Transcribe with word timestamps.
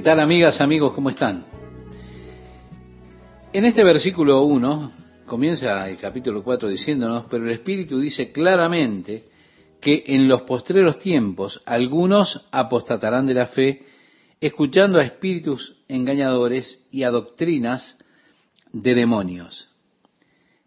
¿Qué 0.00 0.04
tal 0.04 0.20
amigas, 0.20 0.62
amigos? 0.62 0.94
¿Cómo 0.94 1.10
están? 1.10 1.44
En 3.52 3.66
este 3.66 3.84
versículo 3.84 4.44
1 4.44 4.92
comienza 5.26 5.86
el 5.90 5.98
capítulo 5.98 6.42
4 6.42 6.70
diciéndonos, 6.70 7.26
pero 7.28 7.44
el 7.44 7.50
Espíritu 7.50 8.00
dice 8.00 8.32
claramente 8.32 9.26
que 9.78 10.04
en 10.06 10.26
los 10.26 10.40
postreros 10.44 10.98
tiempos 10.98 11.60
algunos 11.66 12.46
apostatarán 12.50 13.26
de 13.26 13.34
la 13.34 13.48
fe, 13.48 13.84
escuchando 14.40 14.98
a 14.98 15.04
espíritus 15.04 15.76
engañadores 15.86 16.82
y 16.90 17.02
a 17.02 17.10
doctrinas 17.10 17.98
de 18.72 18.94
demonios. 18.94 19.68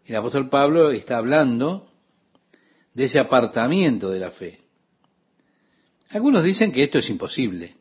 El 0.06 0.14
apóstol 0.14 0.48
Pablo 0.48 0.92
está 0.92 1.16
hablando 1.16 1.88
de 2.94 3.06
ese 3.06 3.18
apartamiento 3.18 4.10
de 4.10 4.20
la 4.20 4.30
fe. 4.30 4.60
Algunos 6.10 6.44
dicen 6.44 6.70
que 6.70 6.84
esto 6.84 7.00
es 7.00 7.10
imposible, 7.10 7.74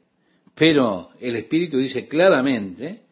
pero 0.56 1.10
el 1.20 1.36
Espíritu 1.36 1.78
dice 1.78 2.08
claramente 2.08 3.04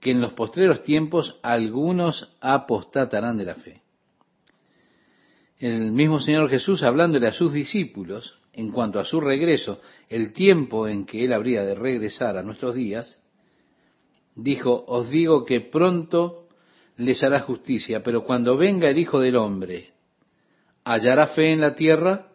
que 0.00 0.10
en 0.10 0.20
los 0.20 0.32
postreros 0.32 0.82
tiempos 0.82 1.38
algunos 1.42 2.36
apostatarán 2.40 3.36
de 3.36 3.44
la 3.44 3.54
fe. 3.54 3.82
El 5.58 5.92
mismo 5.92 6.20
Señor 6.20 6.50
Jesús, 6.50 6.82
hablándole 6.82 7.28
a 7.28 7.32
sus 7.32 7.52
discípulos 7.52 8.40
en 8.52 8.70
cuanto 8.70 8.98
a 8.98 9.04
su 9.04 9.20
regreso, 9.20 9.80
el 10.08 10.32
tiempo 10.32 10.86
en 10.88 11.06
que 11.06 11.24
Él 11.24 11.32
habría 11.32 11.64
de 11.64 11.74
regresar 11.74 12.36
a 12.36 12.42
nuestros 12.42 12.74
días, 12.74 13.22
dijo, 14.34 14.84
os 14.86 15.08
digo 15.10 15.44
que 15.44 15.60
pronto 15.60 16.48
les 16.96 17.22
hará 17.22 17.40
justicia, 17.40 18.02
pero 18.02 18.24
cuando 18.24 18.56
venga 18.56 18.90
el 18.90 18.98
Hijo 18.98 19.20
del 19.20 19.36
Hombre, 19.36 19.92
¿hallará 20.84 21.28
fe 21.28 21.52
en 21.52 21.60
la 21.60 21.74
tierra? 21.74 22.28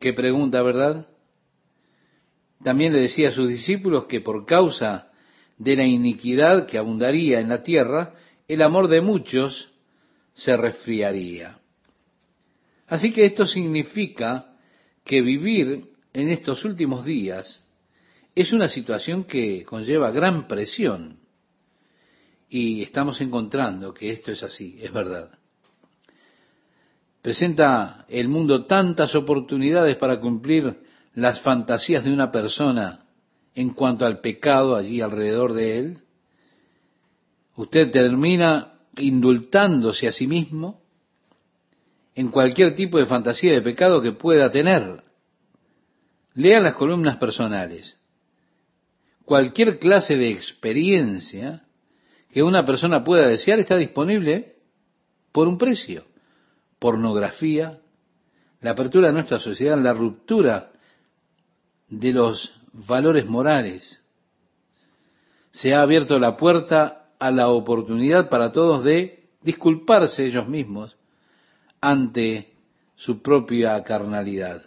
¿Qué 0.00 0.12
pregunta, 0.12 0.62
verdad? 0.62 1.13
También 2.62 2.92
le 2.92 3.00
decía 3.00 3.28
a 3.28 3.32
sus 3.32 3.48
discípulos 3.48 4.06
que 4.06 4.20
por 4.20 4.46
causa 4.46 5.10
de 5.58 5.76
la 5.76 5.84
iniquidad 5.84 6.66
que 6.66 6.78
abundaría 6.78 7.40
en 7.40 7.48
la 7.48 7.62
tierra, 7.62 8.14
el 8.48 8.62
amor 8.62 8.88
de 8.88 9.00
muchos 9.00 9.72
se 10.34 10.56
resfriaría. 10.56 11.58
Así 12.86 13.12
que 13.12 13.24
esto 13.24 13.46
significa 13.46 14.56
que 15.04 15.22
vivir 15.22 15.84
en 16.12 16.28
estos 16.28 16.64
últimos 16.64 17.04
días 17.04 17.64
es 18.34 18.52
una 18.52 18.68
situación 18.68 19.24
que 19.24 19.64
conlleva 19.64 20.10
gran 20.10 20.48
presión. 20.48 21.18
Y 22.48 22.82
estamos 22.82 23.20
encontrando 23.20 23.94
que 23.94 24.10
esto 24.10 24.32
es 24.32 24.42
así, 24.42 24.78
es 24.80 24.92
verdad. 24.92 25.38
Presenta 27.22 28.04
el 28.08 28.28
mundo 28.28 28.66
tantas 28.66 29.14
oportunidades 29.14 29.96
para 29.96 30.20
cumplir 30.20 30.83
las 31.14 31.40
fantasías 31.40 32.04
de 32.04 32.12
una 32.12 32.30
persona 32.30 33.06
en 33.54 33.70
cuanto 33.70 34.04
al 34.04 34.20
pecado 34.20 34.74
allí 34.74 35.00
alrededor 35.00 35.52
de 35.52 35.78
él. 35.78 35.98
Usted 37.56 37.90
termina 37.90 38.74
indultándose 38.96 40.08
a 40.08 40.12
sí 40.12 40.26
mismo 40.26 40.82
en 42.14 42.30
cualquier 42.30 42.74
tipo 42.74 42.98
de 42.98 43.06
fantasía 43.06 43.52
de 43.52 43.62
pecado 43.62 44.02
que 44.02 44.12
pueda 44.12 44.50
tener. 44.50 45.02
Lea 46.34 46.60
las 46.60 46.74
columnas 46.74 47.16
personales. 47.16 47.98
Cualquier 49.24 49.78
clase 49.78 50.16
de 50.16 50.30
experiencia 50.30 51.64
que 52.30 52.42
una 52.42 52.64
persona 52.64 53.04
pueda 53.04 53.28
desear 53.28 53.60
está 53.60 53.76
disponible 53.76 54.56
por 55.30 55.46
un 55.46 55.56
precio. 55.58 56.04
Pornografía, 56.80 57.78
la 58.60 58.72
apertura 58.72 59.08
de 59.08 59.14
nuestra 59.14 59.38
sociedad, 59.38 59.78
la 59.78 59.92
ruptura 59.92 60.72
de 61.88 62.12
los 62.12 62.52
valores 62.72 63.26
morales. 63.26 64.00
Se 65.50 65.74
ha 65.74 65.82
abierto 65.82 66.18
la 66.18 66.36
puerta 66.36 67.10
a 67.18 67.30
la 67.30 67.48
oportunidad 67.48 68.28
para 68.28 68.52
todos 68.52 68.82
de 68.84 69.24
disculparse 69.42 70.26
ellos 70.26 70.48
mismos 70.48 70.96
ante 71.80 72.52
su 72.96 73.22
propia 73.22 73.82
carnalidad. 73.84 74.62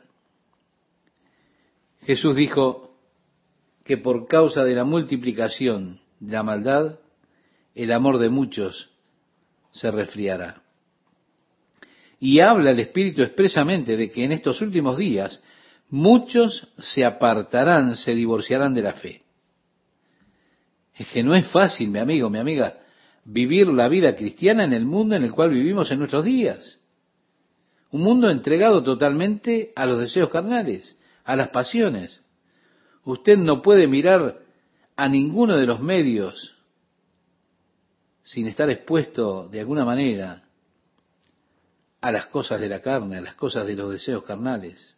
Jesús 2.02 2.36
dijo 2.36 2.96
que 3.84 3.98
por 3.98 4.28
causa 4.28 4.64
de 4.64 4.76
la 4.76 4.84
multiplicación 4.84 6.00
de 6.20 6.32
la 6.32 6.44
maldad, 6.44 7.00
el 7.76 7.92
amor 7.92 8.18
de 8.18 8.30
muchos 8.30 8.90
se 9.72 9.92
resfriará. 9.92 10.62
Y 12.20 12.40
habla 12.40 12.72
el 12.72 12.80
Espíritu 12.80 13.22
expresamente 13.22 13.96
de 13.96 14.10
que 14.10 14.24
en 14.24 14.32
estos 14.32 14.62
últimos 14.62 14.98
días 14.98 15.44
muchos 15.90 16.68
se 16.78 17.06
apartarán, 17.06 17.96
se 17.96 18.14
divorciarán 18.14 18.74
de 18.74 18.82
la 18.82 18.94
fe. 18.94 19.24
Es 20.96 21.08
que 21.10 21.24
no 21.24 21.36
es 21.36 21.48
fácil, 21.50 21.90
mi 21.90 22.00
amigo, 22.00 22.30
mi 22.30 22.40
amiga, 22.40 22.80
vivir 23.24 23.68
la 23.68 23.88
vida 23.88 24.16
cristiana 24.16 24.64
en 24.64 24.74
el 24.74 24.86
mundo 24.86 25.16
en 25.16 25.24
el 25.24 25.32
cual 25.32 25.52
vivimos 25.52 25.92
en 25.92 26.00
nuestros 26.00 26.26
días. 26.26 26.80
Un 27.92 28.02
mundo 28.02 28.30
entregado 28.30 28.84
totalmente 28.84 29.72
a 29.76 29.86
los 29.86 30.00
deseos 30.00 30.30
carnales, 30.30 30.98
a 31.24 31.36
las 31.36 31.50
pasiones. 31.50 32.22
Usted 33.04 33.38
no 33.38 33.62
puede 33.62 33.88
mirar 33.88 34.40
a 34.96 35.08
ninguno 35.08 35.56
de 35.56 35.66
los 35.66 35.80
medios 35.80 36.56
sin 38.24 38.48
estar 38.48 38.70
expuesto 38.70 39.48
de 39.48 39.62
alguna 39.62 39.86
manera 39.86 40.44
a 42.02 42.12
las 42.12 42.26
cosas 42.28 42.60
de 42.60 42.68
la 42.68 42.82
carne, 42.82 43.18
a 43.18 43.22
las 43.22 43.36
cosas 43.36 43.66
de 43.66 43.76
los 43.76 43.90
deseos 43.90 44.24
carnales. 44.24 44.97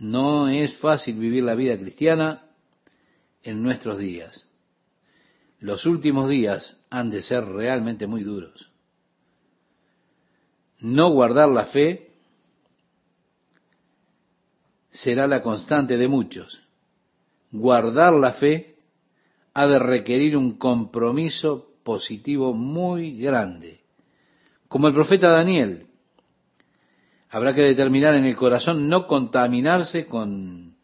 No 0.00 0.48
es 0.48 0.76
fácil 0.78 1.16
vivir 1.16 1.44
la 1.44 1.54
vida 1.54 1.78
cristiana 1.78 2.42
en 3.44 3.62
nuestros 3.62 3.98
días. 3.98 4.48
Los 5.60 5.86
últimos 5.86 6.28
días 6.28 6.84
han 6.90 7.10
de 7.10 7.22
ser 7.22 7.44
realmente 7.44 8.08
muy 8.08 8.24
duros 8.24 8.70
no 10.80 11.10
guardar 11.10 11.48
la 11.48 11.66
fe 11.66 12.10
será 14.90 15.26
la 15.26 15.42
constante 15.42 15.96
de 15.96 16.08
muchos. 16.08 16.62
Guardar 17.52 18.12
la 18.14 18.32
fe 18.32 18.76
ha 19.54 19.66
de 19.66 19.78
requerir 19.78 20.36
un 20.36 20.56
compromiso 20.56 21.74
positivo 21.82 22.54
muy 22.54 23.18
grande. 23.18 23.80
Como 24.68 24.88
el 24.88 24.94
profeta 24.94 25.30
Daniel, 25.30 25.86
habrá 27.30 27.54
que 27.54 27.62
determinar 27.62 28.14
en 28.14 28.24
el 28.24 28.36
corazón 28.36 28.88
no 28.88 29.06
contaminarse 29.06 30.06
con, 30.06 30.76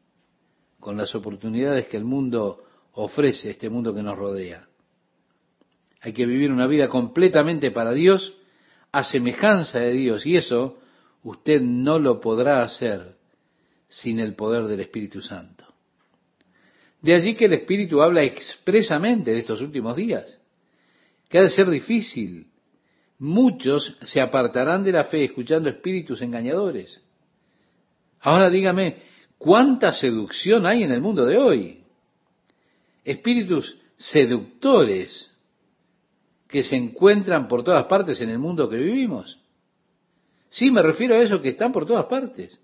con 0.81 0.97
las 0.97 1.15
oportunidades 1.15 1.89
que 1.89 1.97
el 1.97 2.05
mundo 2.05 2.65
ofrece, 2.93 3.51
este 3.51 3.69
mundo 3.69 3.95
que 3.95 4.03
nos 4.03 4.17
rodea. 4.17 4.69
Hay 6.01 6.13
que 6.13 6.25
vivir 6.25 6.53
una 6.53 6.67
vida 6.67 6.89
completamente 6.89 7.71
para 7.71 7.93
Dios 7.93 8.39
a 8.93 9.03
semejanza 9.03 9.81
de 9.81 9.93
Dios. 9.93 10.25
Y 10.25 10.37
eso 10.37 10.79
usted 11.23 11.61
no 11.61 11.99
lo 11.99 12.21
podrá 12.21 12.63
hacer 12.63 13.17
sin 13.89 14.21
el 14.21 14.35
poder 14.35 14.65
del 14.65 14.81
Espíritu 14.81 15.21
Santo. 15.21 15.65
De 17.03 17.15
allí 17.15 17.35
que 17.35 17.47
el 17.47 17.53
Espíritu 17.53 18.01
habla 18.03 18.23
expresamente 18.23 19.33
de 19.33 19.41
estos 19.41 19.61
últimos 19.61 19.97
días, 19.97 20.41
que 21.29 21.39
ha 21.39 21.43
de 21.43 21.51
ser 21.51 21.69
difícil. 21.69 22.51
Muchos 23.19 23.97
se 24.03 24.21
apartarán 24.21 24.85
de 24.85 24.93
la 24.93 25.05
fe 25.05 25.25
escuchando 25.25 25.69
espíritus 25.69 26.21
engañadores. 26.21 27.01
Ahora 28.21 28.51
dígame, 28.51 29.03
¿cuánta 29.39 29.93
seducción 29.93 30.67
hay 30.67 30.83
en 30.83 30.93
el 30.93 31.01
mundo 31.01 31.25
de 31.25 31.39
hoy? 31.39 31.85
Espíritus 33.05 33.79
seductores 33.97 35.31
que 36.49 36.63
se 36.63 36.77
encuentran 36.77 37.49
por 37.49 37.65
todas 37.65 37.87
partes 37.87 38.21
en 38.21 38.31
el 38.31 38.39
mundo 38.39 38.69
que 38.69 38.77
vivimos. 38.77 39.39
Sí, 40.51 40.71
me 40.71 40.83
refiero 40.83 41.15
a 41.15 41.19
esos 41.19 41.41
que 41.41 41.51
están 41.51 41.73
por 41.73 41.87
todas 41.87 42.07
partes. 42.07 42.61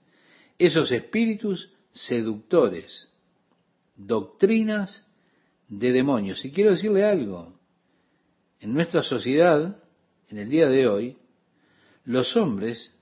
Esos 0.59 0.93
espíritus 0.93 1.71
seductores, 1.93 3.09
doctrinas 3.97 5.06
de 5.69 5.93
demonios. 5.93 6.44
Y 6.44 6.53
quiero 6.53 6.71
decirle 6.71 7.05
algo. 7.05 7.55
En 8.61 8.75
nuestra 8.75 9.03
sociedad, 9.03 9.76
en 10.32 10.38
el 10.38 10.49
día 10.49 10.69
de 10.69 10.88
hoy, 10.88 11.17
los 12.05 12.37
hombres 12.37 12.99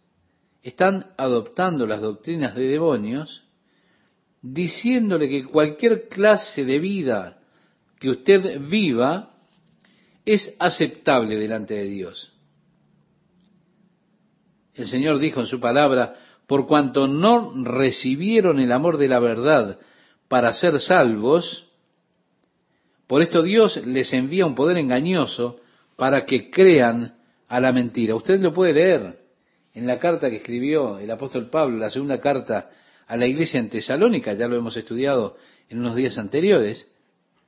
están 0.62 1.12
adoptando 1.16 1.86
las 1.86 2.00
doctrinas 2.00 2.56
de 2.56 2.66
demonios, 2.66 3.44
diciéndole 4.42 5.28
que 5.28 5.44
cualquier 5.44 6.08
clase 6.08 6.64
de 6.64 6.78
vida 6.80 7.38
que 8.00 8.10
usted 8.10 8.60
viva 8.60 9.36
es 10.24 10.56
aceptable 10.58 11.36
delante 11.36 11.74
de 11.74 11.84
Dios. 11.84 12.32
El 14.74 14.86
Señor 14.86 15.18
dijo 15.18 15.40
en 15.40 15.46
su 15.46 15.60
palabra, 15.60 16.16
por 16.48 16.66
cuanto 16.66 17.06
no 17.06 17.52
recibieron 17.62 18.58
el 18.58 18.72
amor 18.72 18.96
de 18.96 19.08
la 19.08 19.20
verdad 19.20 19.78
para 20.26 20.52
ser 20.52 20.80
salvos, 20.80 21.70
por 23.06 23.22
esto 23.22 23.42
Dios 23.42 23.86
les 23.86 24.12
envía 24.12 24.46
un 24.46 24.56
poder 24.56 24.78
engañoso 24.78 25.60
para 25.96 26.26
que 26.26 26.50
crean 26.50 27.19
a 27.50 27.60
la 27.60 27.72
mentira. 27.72 28.14
Usted 28.14 28.40
lo 28.40 28.54
puede 28.54 28.72
leer 28.72 29.18
en 29.74 29.86
la 29.86 29.98
carta 29.98 30.30
que 30.30 30.36
escribió 30.36 30.98
el 30.98 31.10
apóstol 31.10 31.50
Pablo, 31.50 31.78
la 31.78 31.90
segunda 31.90 32.20
carta 32.20 32.70
a 33.08 33.16
la 33.16 33.26
iglesia 33.26 33.58
en 33.58 33.68
Tesalónica, 33.68 34.32
ya 34.34 34.46
lo 34.46 34.56
hemos 34.56 34.76
estudiado 34.76 35.36
en 35.68 35.80
unos 35.80 35.96
días 35.96 36.16
anteriores, 36.16 36.86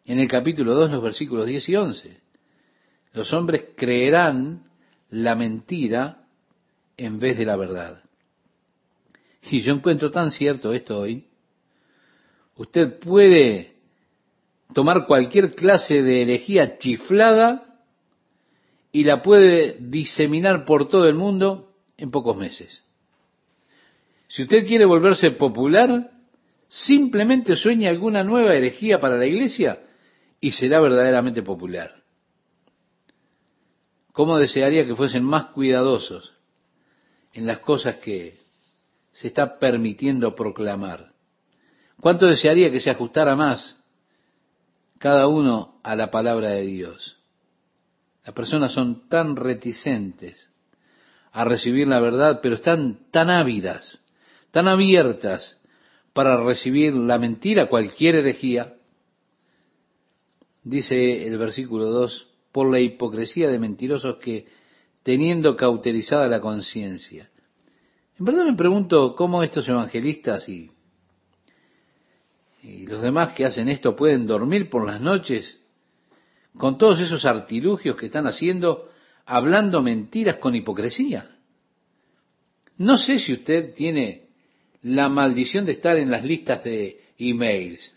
en 0.05 0.19
el 0.19 0.29
capítulo 0.29 0.75
2, 0.75 0.91
los 0.91 1.03
versículos 1.03 1.47
10 1.47 1.69
y 1.69 1.77
11. 1.77 2.21
Los 3.13 3.33
hombres 3.33 3.67
creerán 3.77 4.65
la 5.09 5.37
mentira 5.37 6.25
en 6.97 7.21
vez 7.21 7.39
de 7.39 7.45
la 7.45 7.55
verdad. 7.55 8.03
Y 9.51 9.61
yo 9.61 9.73
encuentro 9.73 10.11
tan 10.11 10.33
cierto 10.33 10.73
esto 10.73 10.99
hoy. 10.99 11.29
Usted 12.57 12.99
puede 12.99 13.75
tomar 14.75 15.07
cualquier 15.07 15.53
clase 15.55 16.03
de 16.03 16.23
herejía 16.23 16.79
chiflada 16.79 17.72
y 18.93 19.05
la 19.05 19.23
puede 19.23 19.77
diseminar 19.81 20.67
por 20.67 20.89
todo 20.89 21.09
el 21.09 21.15
mundo 21.15 21.73
en 21.97 22.11
pocos 22.11 22.37
meses. 22.37 22.85
Si 24.29 24.43
usted 24.43 24.67
quiere 24.67 24.85
volverse 24.85 25.31
popular, 25.31 26.11
simplemente 26.69 27.57
sueñe 27.57 27.89
alguna 27.89 28.23
nueva 28.23 28.55
herejía 28.55 29.01
para 29.01 29.17
la 29.17 29.27
iglesia 29.27 29.81
y 30.41 30.53
será 30.53 30.81
verdaderamente 30.81 31.43
popular. 31.43 32.03
¿Cómo 34.13 34.39
desearía 34.39 34.87
que 34.87 34.95
fuesen 34.95 35.25
más 35.25 35.47
cuidadosos 35.47 36.35
en 37.33 37.47
las 37.47 37.61
cosas 37.61 37.97
que 37.97 38.39
se 39.13 39.29
está 39.29 39.59
permitiendo 39.59 40.35
proclamar? 40.35 41.13
¿Cuánto 42.01 42.27
desearía 42.27 42.71
que 42.71 42.81
se 42.81 42.91
ajustara 42.91 43.37
más 43.37 43.79
cada 44.99 45.29
uno 45.29 45.81
a 45.83 45.97
la 45.97 46.11
palabra 46.11 46.51
de 46.51 46.63
Dios? 46.63 47.22
Las 48.25 48.35
personas 48.35 48.73
son 48.73 49.09
tan 49.09 49.37
reticentes 49.37 50.51
a 51.33 51.45
recibir 51.45 51.89
la 51.89 51.99
verdad, 51.99 52.41
pero 52.43 52.55
están 52.55 53.11
tan 53.11 53.31
ávidas, 53.31 54.01
tan 54.51 54.69
abiertas 54.69 55.59
para 56.13 56.37
recibir 56.43 56.93
la 56.95 57.19
mentira, 57.19 57.69
cualquier 57.69 58.17
herejía. 58.17 58.75
Dice 60.63 61.27
el 61.27 61.39
versículo 61.39 61.87
2, 61.87 62.29
por 62.53 62.71
la 62.71 62.79
hipocresía 62.79 63.49
de 63.49 63.59
mentirosos 63.59 64.17
que, 64.17 64.47
teniendo 65.03 65.57
cauterizada 65.57 66.29
la 66.29 66.41
conciencia. 66.41 67.31
En 68.19 68.27
verdad 68.27 68.45
me 68.45 68.55
pregunto 68.55 69.17
cómo 69.17 69.43
estos 69.43 69.69
evangelistas 69.69 70.49
y, 70.49 70.71
y 72.63 72.87
los 72.87 73.03
demás 73.03 73.33
que 73.33 73.47
hacen 73.47 73.69
esto 73.69 73.97
pueden 73.97 74.27
dormir 74.27 74.69
por 74.69 74.87
las 74.87 75.01
noches 75.01 75.62
con 76.57 76.79
todos 76.79 77.01
esos 77.01 77.25
artilugios 77.25 77.97
que 77.97 78.07
están 78.07 78.27
haciendo, 78.27 78.91
hablando 79.25 79.83
mentiras 79.83 80.37
con 80.37 80.55
hipocresía. 80.55 81.31
No 82.79 82.97
sé 82.97 83.19
si 83.19 83.33
usted 83.33 83.75
tiene 83.75 84.29
la 84.83 85.09
maldición 85.09 85.65
de 85.65 85.73
estar 85.73 85.97
en 85.97 86.11
las 86.11 86.25
listas 86.25 86.63
de 86.65 87.01
emails, 87.19 87.95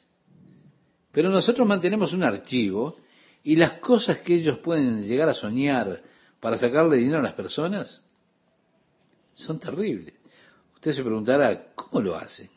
pero 1.11 1.29
nosotros 1.29 1.67
mantenemos 1.67 2.13
un 2.13 2.23
archivo 2.23 2.95
y 3.43 3.55
las 3.55 3.79
cosas 3.79 4.19
que 4.19 4.35
ellos 4.35 4.59
pueden 4.59 5.03
llegar 5.03 5.29
a 5.29 5.33
soñar 5.33 6.01
para 6.39 6.57
sacarle 6.57 6.97
dinero 6.97 7.19
a 7.19 7.23
las 7.23 7.33
personas 7.33 8.01
son 9.33 9.59
terribles. 9.59 10.13
Usted 10.75 10.93
se 10.93 11.03
preguntará, 11.03 11.73
¿cómo 11.73 12.01
lo 12.01 12.15
hacen? 12.15 12.49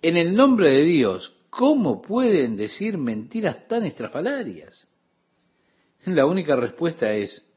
En 0.00 0.16
el 0.16 0.34
nombre 0.34 0.70
de 0.70 0.82
Dios, 0.84 1.33
¿Cómo 1.56 2.02
pueden 2.02 2.56
decir 2.56 2.98
mentiras 2.98 3.68
tan 3.68 3.84
estrafalarias? 3.84 4.88
La 6.04 6.26
única 6.26 6.56
respuesta 6.56 7.12
es, 7.12 7.48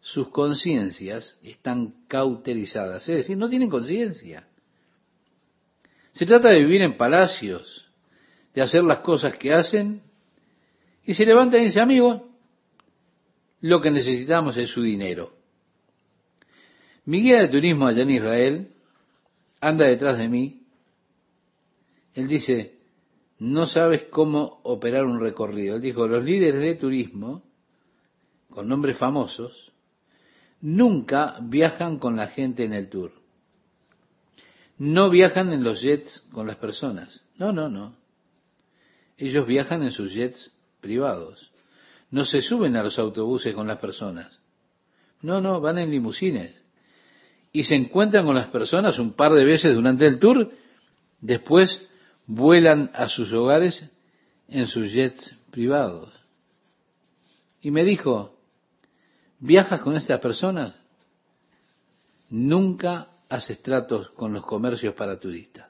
sus 0.00 0.28
conciencias 0.28 1.38
están 1.42 2.04
cauterizadas, 2.06 3.08
es 3.08 3.16
decir, 3.16 3.38
no 3.38 3.48
tienen 3.48 3.70
conciencia. 3.70 4.46
Se 6.12 6.26
trata 6.26 6.50
de 6.50 6.58
vivir 6.58 6.82
en 6.82 6.98
palacios, 6.98 7.86
de 8.54 8.60
hacer 8.60 8.84
las 8.84 8.98
cosas 8.98 9.38
que 9.38 9.54
hacen, 9.54 10.02
y 11.04 11.14
se 11.14 11.24
levantan 11.24 11.62
y 11.62 11.64
dicen, 11.64 11.82
amigo, 11.82 12.28
lo 13.62 13.80
que 13.80 13.90
necesitamos 13.90 14.54
es 14.58 14.68
su 14.68 14.82
dinero. 14.82 15.32
Mi 17.06 17.22
guía 17.22 17.40
de 17.40 17.48
turismo 17.48 17.86
allá 17.86 18.02
en 18.02 18.10
Israel 18.10 18.68
anda 19.60 19.86
detrás 19.86 20.18
de 20.18 20.28
mí. 20.28 20.66
Él 22.12 22.28
dice, 22.28 22.77
no 23.38 23.66
sabes 23.66 24.04
cómo 24.10 24.60
operar 24.64 25.04
un 25.04 25.20
recorrido. 25.20 25.76
Él 25.76 25.82
dijo, 25.82 26.08
los 26.08 26.24
líderes 26.24 26.60
de 26.60 26.74
turismo, 26.74 27.44
con 28.50 28.68
nombres 28.68 28.98
famosos, 28.98 29.72
nunca 30.60 31.38
viajan 31.42 31.98
con 31.98 32.16
la 32.16 32.28
gente 32.28 32.64
en 32.64 32.72
el 32.72 32.88
tour. 32.88 33.12
No 34.78 35.10
viajan 35.10 35.52
en 35.52 35.62
los 35.62 35.82
jets 35.82 36.26
con 36.32 36.46
las 36.46 36.56
personas. 36.56 37.24
No, 37.36 37.52
no, 37.52 37.68
no. 37.68 37.96
Ellos 39.16 39.46
viajan 39.46 39.82
en 39.82 39.90
sus 39.90 40.12
jets 40.12 40.52
privados. 40.80 41.50
No 42.10 42.24
se 42.24 42.42
suben 42.42 42.76
a 42.76 42.82
los 42.82 42.98
autobuses 42.98 43.54
con 43.54 43.66
las 43.66 43.78
personas. 43.78 44.38
No, 45.20 45.40
no, 45.40 45.60
van 45.60 45.78
en 45.78 45.90
limusines. 45.90 46.62
Y 47.52 47.64
se 47.64 47.74
encuentran 47.74 48.24
con 48.24 48.34
las 48.34 48.48
personas 48.48 48.98
un 48.98 49.12
par 49.12 49.32
de 49.32 49.44
veces 49.44 49.74
durante 49.74 50.06
el 50.06 50.18
tour. 50.18 50.50
Después 51.20 51.87
vuelan 52.28 52.90
a 52.94 53.08
sus 53.08 53.32
hogares 53.32 53.90
en 54.46 54.66
sus 54.66 54.92
jets 54.92 55.34
privados. 55.50 56.12
Y 57.60 57.72
me 57.72 57.82
dijo, 57.82 58.38
¿viajas 59.40 59.80
con 59.80 59.96
estas 59.96 60.20
personas? 60.20 60.74
Nunca 62.30 63.08
haces 63.28 63.60
tratos 63.62 64.10
con 64.10 64.32
los 64.32 64.44
comercios 64.44 64.94
para 64.94 65.18
turistas. 65.18 65.66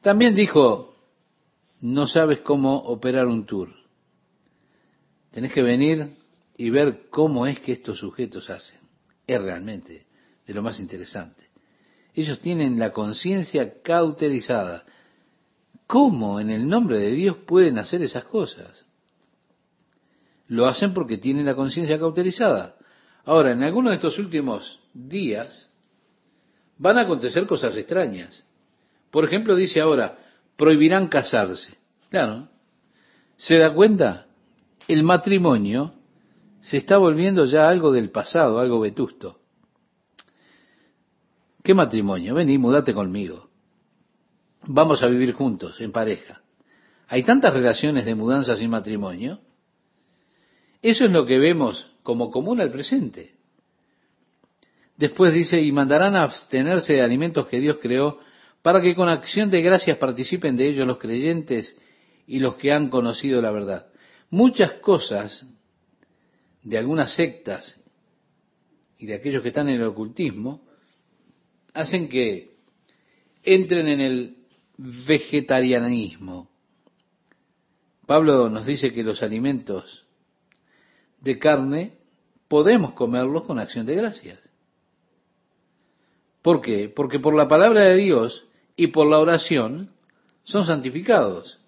También 0.00 0.34
dijo, 0.34 0.94
no 1.80 2.06
sabes 2.06 2.40
cómo 2.40 2.76
operar 2.76 3.26
un 3.26 3.44
tour. 3.44 3.74
Tenés 5.32 5.52
que 5.52 5.62
venir 5.62 6.08
y 6.56 6.70
ver 6.70 7.08
cómo 7.10 7.46
es 7.46 7.58
que 7.58 7.72
estos 7.72 7.98
sujetos 7.98 8.48
hacen. 8.48 8.78
Es 9.26 9.42
realmente 9.42 10.06
de 10.46 10.54
lo 10.54 10.62
más 10.62 10.78
interesante. 10.78 11.53
Ellos 12.14 12.40
tienen 12.40 12.78
la 12.78 12.92
conciencia 12.92 13.82
cauterizada. 13.82 14.84
¿Cómo 15.86 16.40
en 16.40 16.50
el 16.50 16.68
nombre 16.68 16.98
de 16.98 17.10
Dios 17.10 17.36
pueden 17.46 17.78
hacer 17.78 18.02
esas 18.02 18.24
cosas? 18.24 18.86
Lo 20.46 20.66
hacen 20.66 20.94
porque 20.94 21.18
tienen 21.18 21.46
la 21.46 21.56
conciencia 21.56 21.98
cauterizada. 21.98 22.76
Ahora, 23.24 23.52
en 23.52 23.62
algunos 23.62 23.90
de 23.90 23.96
estos 23.96 24.18
últimos 24.18 24.80
días 24.92 25.70
van 26.78 26.98
a 26.98 27.02
acontecer 27.02 27.46
cosas 27.46 27.76
extrañas. 27.76 28.44
Por 29.10 29.24
ejemplo, 29.24 29.56
dice 29.56 29.80
ahora, 29.80 30.18
prohibirán 30.56 31.08
casarse. 31.08 31.76
Claro, 32.10 32.48
¿se 33.36 33.58
da 33.58 33.74
cuenta? 33.74 34.26
El 34.86 35.02
matrimonio 35.02 35.94
se 36.60 36.76
está 36.76 36.98
volviendo 36.98 37.44
ya 37.44 37.68
algo 37.68 37.92
del 37.92 38.10
pasado, 38.10 38.58
algo 38.58 38.80
vetusto. 38.80 39.40
¿Qué 41.64 41.72
matrimonio? 41.72 42.34
Vení, 42.34 42.58
mudate 42.58 42.92
conmigo. 42.92 43.48
Vamos 44.66 45.02
a 45.02 45.06
vivir 45.06 45.32
juntos, 45.32 45.80
en 45.80 45.92
pareja. 45.92 46.42
Hay 47.08 47.22
tantas 47.22 47.54
relaciones 47.54 48.04
de 48.04 48.14
mudanza 48.14 48.54
sin 48.54 48.68
matrimonio. 48.68 49.40
Eso 50.82 51.06
es 51.06 51.10
lo 51.10 51.24
que 51.24 51.38
vemos 51.38 51.90
como 52.02 52.30
común 52.30 52.60
al 52.60 52.70
presente. 52.70 53.36
Después 54.98 55.32
dice, 55.32 55.62
y 55.62 55.72
mandarán 55.72 56.16
a 56.16 56.24
abstenerse 56.24 56.92
de 56.92 57.02
alimentos 57.02 57.46
que 57.46 57.60
Dios 57.60 57.78
creó 57.80 58.18
para 58.60 58.82
que 58.82 58.94
con 58.94 59.08
acción 59.08 59.50
de 59.50 59.62
gracias 59.62 59.96
participen 59.96 60.58
de 60.58 60.68
ellos 60.68 60.86
los 60.86 60.98
creyentes 60.98 61.80
y 62.26 62.40
los 62.40 62.56
que 62.56 62.72
han 62.72 62.90
conocido 62.90 63.40
la 63.40 63.50
verdad. 63.50 63.86
Muchas 64.28 64.72
cosas 64.74 65.50
de 66.62 66.76
algunas 66.76 67.14
sectas 67.14 67.80
y 68.98 69.06
de 69.06 69.14
aquellos 69.14 69.40
que 69.40 69.48
están 69.48 69.70
en 69.70 69.76
el 69.76 69.84
ocultismo 69.84 70.63
hacen 71.74 72.08
que 72.08 72.54
entren 73.42 73.88
en 73.88 74.00
el 74.00 74.36
vegetarianismo. 74.78 76.48
Pablo 78.06 78.48
nos 78.48 78.64
dice 78.64 78.92
que 78.92 79.02
los 79.02 79.22
alimentos 79.22 80.04
de 81.20 81.38
carne 81.38 81.98
podemos 82.48 82.92
comerlos 82.92 83.44
con 83.44 83.58
acción 83.58 83.86
de 83.86 83.96
gracias. 83.96 84.40
¿Por 86.42 86.60
qué? 86.60 86.92
Porque 86.94 87.18
por 87.18 87.34
la 87.34 87.48
palabra 87.48 87.80
de 87.80 87.96
Dios 87.96 88.44
y 88.76 88.88
por 88.88 89.08
la 89.08 89.18
oración 89.18 89.90
son 90.44 90.66
santificados. 90.66 91.58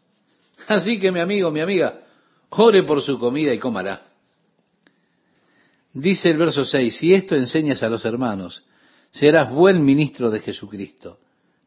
Así 0.68 1.00
que 1.00 1.10
mi 1.10 1.20
amigo, 1.20 1.50
mi 1.50 1.60
amiga, 1.60 2.02
ore 2.50 2.82
por 2.82 3.02
su 3.02 3.18
comida 3.18 3.52
y 3.54 3.58
comará. 3.58 4.02
Dice 5.92 6.30
el 6.30 6.36
verso 6.36 6.64
6, 6.64 6.94
si 6.94 7.14
esto 7.14 7.34
enseñas 7.34 7.82
a 7.82 7.88
los 7.88 8.04
hermanos, 8.04 8.64
serás 9.18 9.50
buen 9.50 9.82
ministro 9.82 10.30
de 10.30 10.40
Jesucristo, 10.40 11.18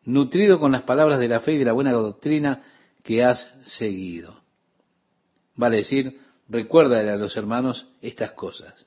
nutrido 0.05 0.59
con 0.59 0.71
las 0.71 0.83
palabras 0.83 1.19
de 1.19 1.27
la 1.27 1.39
fe 1.39 1.53
y 1.53 1.57
de 1.57 1.65
la 1.65 1.73
buena 1.73 1.91
doctrina 1.91 2.61
que 3.03 3.23
has 3.23 3.51
seguido. 3.65 4.41
Vale 5.55 5.77
decir, 5.77 6.19
recuérdale 6.47 7.09
a 7.09 7.15
los 7.15 7.35
hermanos 7.35 7.87
estas 8.01 8.31
cosas. 8.31 8.85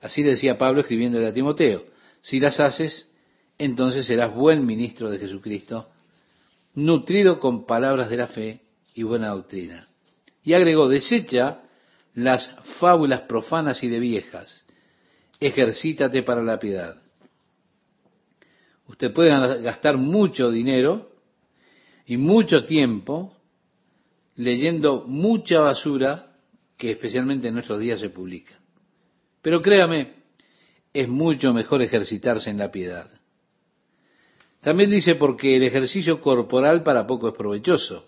Así 0.00 0.22
decía 0.22 0.56
Pablo 0.56 0.82
escribiéndole 0.82 1.26
a 1.26 1.32
Timoteo, 1.32 1.84
si 2.20 2.38
las 2.38 2.60
haces, 2.60 3.12
entonces 3.58 4.06
serás 4.06 4.32
buen 4.32 4.64
ministro 4.64 5.10
de 5.10 5.18
Jesucristo, 5.18 5.88
nutrido 6.74 7.40
con 7.40 7.66
palabras 7.66 8.08
de 8.08 8.16
la 8.16 8.28
fe 8.28 8.60
y 8.94 9.02
buena 9.02 9.30
doctrina. 9.30 9.88
Y 10.44 10.54
agregó, 10.54 10.88
desecha 10.88 11.62
las 12.14 12.48
fábulas 12.78 13.22
profanas 13.22 13.82
y 13.82 13.88
de 13.88 13.98
viejas, 13.98 14.64
ejercítate 15.40 16.22
para 16.22 16.42
la 16.42 16.60
piedad. 16.60 17.03
Usted 18.88 19.12
puede 19.12 19.30
gastar 19.62 19.96
mucho 19.96 20.50
dinero 20.50 21.10
y 22.06 22.16
mucho 22.16 22.64
tiempo 22.66 23.34
leyendo 24.36 25.04
mucha 25.06 25.60
basura 25.60 26.32
que 26.76 26.90
especialmente 26.90 27.48
en 27.48 27.54
nuestros 27.54 27.78
días 27.78 28.00
se 28.00 28.10
publica. 28.10 28.58
Pero 29.40 29.60
créame, 29.60 30.14
es 30.92 31.08
mucho 31.08 31.52
mejor 31.52 31.82
ejercitarse 31.82 32.50
en 32.50 32.58
la 32.58 32.70
piedad. 32.70 33.10
También 34.60 34.90
dice 34.90 35.14
porque 35.16 35.56
el 35.56 35.62
ejercicio 35.62 36.20
corporal 36.20 36.82
para 36.82 37.06
poco 37.06 37.28
es 37.28 37.34
provechoso. 37.34 38.06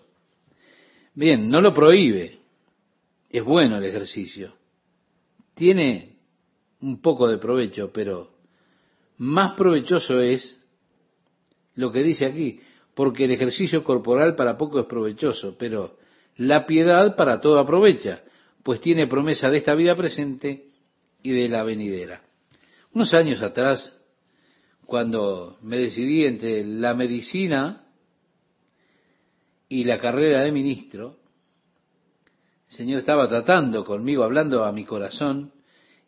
Bien, 1.13 1.49
no 1.49 1.61
lo 1.61 1.73
prohíbe. 1.73 2.39
Es 3.29 3.43
bueno 3.43 3.77
el 3.77 3.83
ejercicio. 3.83 4.53
Tiene 5.53 6.17
un 6.81 7.01
poco 7.01 7.27
de 7.27 7.37
provecho, 7.37 7.91
pero 7.91 8.31
más 9.17 9.53
provechoso 9.53 10.19
es 10.21 10.56
lo 11.77 11.91
que 11.91 12.03
dice 12.03 12.25
aquí, 12.25 12.59
porque 12.93 13.25
el 13.25 13.31
ejercicio 13.31 13.83
corporal 13.83 14.35
para 14.35 14.57
poco 14.57 14.79
es 14.79 14.85
provechoso, 14.87 15.55
pero 15.57 15.97
la 16.35 16.65
piedad 16.65 17.15
para 17.15 17.39
todo 17.39 17.59
aprovecha, 17.59 18.23
pues 18.63 18.81
tiene 18.81 19.07
promesa 19.07 19.49
de 19.49 19.59
esta 19.59 19.73
vida 19.75 19.95
presente 19.95 20.65
y 21.23 21.31
de 21.31 21.47
la 21.47 21.63
venidera. 21.63 22.23
Unos 22.93 23.13
años 23.13 23.41
atrás, 23.41 23.95
cuando 24.85 25.57
me 25.61 25.77
decidí 25.77 26.25
entre 26.25 26.65
la 26.65 26.93
medicina 26.93 27.85
y 29.69 29.83
la 29.83 29.99
carrera 29.99 30.41
de 30.41 30.51
ministro, 30.51 31.17
el 32.69 32.75
Señor 32.75 32.99
estaba 32.99 33.27
tratando 33.27 33.85
conmigo, 33.85 34.23
hablando 34.23 34.65
a 34.65 34.71
mi 34.71 34.83
corazón 34.83 35.53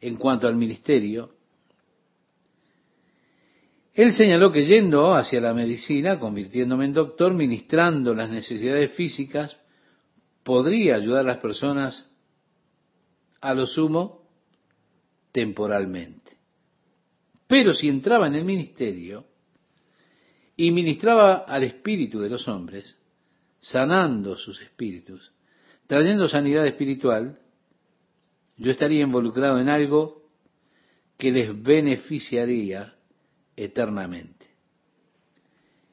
en 0.02 0.16
cuanto 0.16 0.48
al 0.48 0.56
ministerio. 0.56 1.36
Él 4.00 4.14
señaló 4.14 4.50
que 4.50 4.66
yendo 4.66 5.14
hacia 5.14 5.42
la 5.42 5.54
medicina, 5.54 6.18
convirtiéndome 6.18 6.86
en 6.86 6.94
doctor, 6.94 7.34
ministrando 7.34 8.16
las 8.16 8.30
necesidades 8.30 8.94
físicas, 8.94 9.58
podría 10.42 10.96
ayudar 10.96 11.26
a 11.26 11.34
las 11.34 11.40
personas 11.40 12.10
a 13.42 13.54
lo 13.54 13.66
sumo 13.66 14.26
temporalmente. 15.34 16.38
Pero 17.46 17.74
si 17.74 17.90
entraba 17.90 18.28
en 18.28 18.36
el 18.36 18.46
ministerio 18.46 19.26
y 20.56 20.72
ministraba 20.72 21.40
al 21.40 21.66
espíritu 21.66 22.22
de 22.22 22.30
los 22.30 22.48
hombres, 22.48 22.98
sanando 23.60 24.38
sus 24.38 24.62
espíritus, 24.62 25.34
trayendo 25.88 26.30
sanidad 26.30 26.66
espiritual, 26.66 27.38
yo 28.56 28.72
estaría 28.72 29.04
involucrado 29.04 29.60
en 29.60 29.68
algo 29.68 30.24
que 31.18 31.32
les 31.34 31.62
beneficiaría 31.62 32.96
eternamente. 33.64 34.48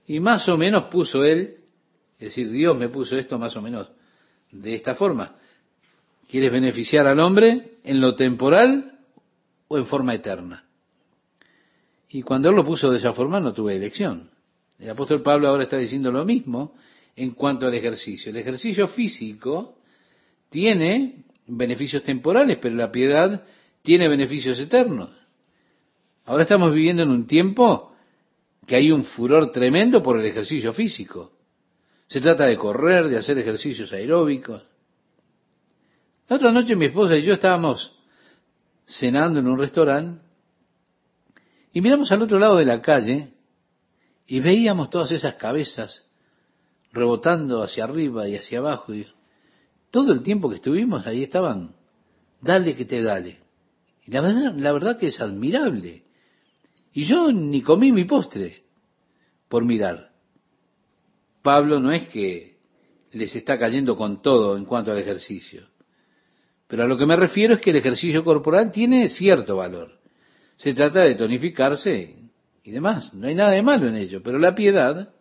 Y 0.07 0.21
más 0.21 0.49
o 0.49 0.57
menos 0.57 0.85
puso 0.85 1.25
él, 1.25 1.57
es 2.19 2.29
decir, 2.29 2.51
Dios 2.51 2.79
me 2.79 2.89
puso 2.89 3.17
esto 3.17 3.39
más 3.39 3.57
o 3.57 3.63
menos 3.63 3.89
de 4.53 4.75
esta 4.75 4.95
forma. 4.95 5.37
¿Quieres 6.31 6.53
beneficiar 6.53 7.07
al 7.07 7.19
hombre 7.21 7.79
en 7.83 8.01
lo 8.01 8.15
temporal 8.15 8.99
o 9.69 9.79
en 9.79 9.87
forma 9.87 10.15
eterna? 10.15 10.65
Y 12.09 12.23
cuando 12.23 12.49
él 12.51 12.57
lo 12.57 12.65
puso 12.65 12.91
de 12.91 12.99
esa 12.99 13.13
forma 13.13 13.41
no 13.41 13.53
tuve 13.53 13.75
elección. 13.75 14.31
El 14.79 14.91
apóstol 14.91 15.23
Pablo 15.23 15.49
ahora 15.49 15.65
está 15.65 15.77
diciendo 15.77 16.13
lo 16.13 16.25
mismo 16.25 16.75
en 17.17 17.33
cuanto 17.33 17.67
al 17.67 17.75
ejercicio. 17.75 18.31
El 18.31 18.37
ejercicio 18.37 18.87
físico 18.87 19.79
tiene 20.51 21.25
beneficios 21.49 22.03
temporales, 22.05 22.59
pero 22.61 22.77
la 22.77 22.93
piedad 22.93 23.45
tiene 23.83 24.09
beneficios 24.09 24.59
eternos. 24.61 25.11
Ahora 26.27 26.43
estamos 26.43 26.75
viviendo 26.75 27.05
en 27.05 27.11
un 27.11 27.27
tiempo 27.27 27.93
que 28.67 28.75
hay 28.75 28.91
un 28.91 29.05
furor 29.05 29.53
tremendo 29.53 30.03
por 30.03 30.19
el 30.19 30.27
ejercicio 30.27 30.73
físico. 30.73 31.33
Se 32.09 32.21
trata 32.21 32.47
de 32.47 32.57
correr, 32.57 33.09
de 33.09 33.19
hacer 33.19 33.39
ejercicios 33.39 33.93
aeróbicos. 33.93 34.65
La 36.29 36.37
otra 36.37 36.51
noche 36.51 36.75
mi 36.75 36.87
esposa 36.87 37.17
y 37.17 37.23
yo 37.23 37.35
estábamos 37.35 37.93
cenando 38.85 39.39
en 39.39 39.47
un 39.47 39.59
restaurante 39.59 40.21
y 41.73 41.81
miramos 41.81 42.11
al 42.11 42.23
otro 42.23 42.41
lado 42.41 42.57
de 42.57 42.65
la 42.65 42.83
calle 42.83 43.33
y 44.27 44.41
veíamos 44.41 44.91
todas 44.91 45.13
esas 45.13 45.35
cabezas 45.35 46.05
rebotando 46.93 47.63
hacia 47.63 47.85
arriba 47.85 48.27
y 48.27 48.35
hacia 48.35 48.59
abajo. 48.59 48.93
Y 48.93 49.07
todo 49.93 50.13
el 50.13 50.23
tiempo 50.23 50.49
que 50.49 50.57
estuvimos 50.57 51.07
ahí 51.07 51.23
estaban, 51.23 51.77
dale 52.41 52.75
que 52.75 52.85
te 52.85 53.01
dale. 53.01 53.39
Y 54.05 54.11
la 54.11 54.23
verdad, 54.23 54.55
la 54.57 54.73
verdad 54.73 54.99
que 54.99 55.09
es 55.09 55.21
admirable. 55.21 56.06
Y 56.97 57.05
yo 57.05 57.31
ni 57.31 57.61
comí 57.61 57.93
mi 57.93 58.05
postre 58.05 58.63
por 59.51 59.67
mirar. 59.67 60.13
Pablo 61.43 61.79
no 61.79 61.93
es 61.93 62.09
que 62.09 62.57
les 63.13 63.37
está 63.37 63.59
cayendo 63.59 63.99
con 63.99 64.23
todo 64.23 64.57
en 64.57 64.65
cuanto 64.65 64.93
al 64.93 64.99
ejercicio. 64.99 65.69
Pero 66.67 66.85
a 66.85 66.87
lo 66.87 66.97
que 66.97 67.05
me 67.05 67.15
refiero 67.15 67.53
es 67.53 67.61
que 67.61 67.69
el 67.69 67.77
ejercicio 67.77 68.25
corporal 68.25 68.73
tiene 68.73 69.11
cierto 69.11 69.57
valor. 69.57 70.01
Se 70.57 70.73
trata 70.73 71.01
de 71.01 71.17
tonificarse 71.17 72.17
y 72.65 72.71
demás. 72.71 73.13
No 73.13 73.27
hay 73.27 73.35
nada 73.35 73.51
de 73.51 73.61
malo 73.61 73.89
en 73.89 73.97
ello. 73.97 74.23
Pero 74.23 74.39
la 74.39 74.55
piedad, 74.55 75.13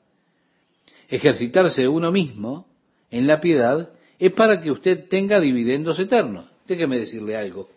ejercitarse 1.09 1.89
uno 1.89 2.09
mismo 2.09 2.69
en 3.11 3.27
la 3.27 3.41
piedad, 3.41 3.89
es 4.17 4.31
para 4.31 4.61
que 4.61 4.71
usted 4.71 5.09
tenga 5.09 5.41
dividendos 5.41 5.99
eternos. 5.99 6.49
Déjeme 6.65 6.99
decirle 6.99 7.35
algo. 7.35 7.74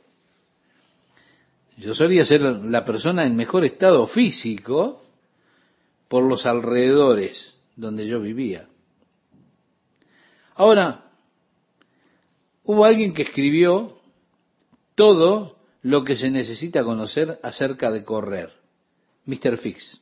Yo 1.78 1.94
solía 1.94 2.24
ser 2.24 2.42
la 2.42 2.84
persona 2.84 3.24
en 3.24 3.36
mejor 3.36 3.64
estado 3.64 4.06
físico 4.08 5.04
por 6.08 6.24
los 6.24 6.44
alrededores 6.44 7.56
donde 7.76 8.06
yo 8.06 8.20
vivía. 8.20 8.66
Ahora, 10.56 11.04
hubo 12.64 12.84
alguien 12.84 13.14
que 13.14 13.22
escribió 13.22 13.96
todo 14.96 15.56
lo 15.82 16.02
que 16.02 16.16
se 16.16 16.30
necesita 16.30 16.82
conocer 16.82 17.38
acerca 17.44 17.92
de 17.92 18.02
correr. 18.02 18.52
Mr. 19.26 19.56
Fix. 19.58 20.00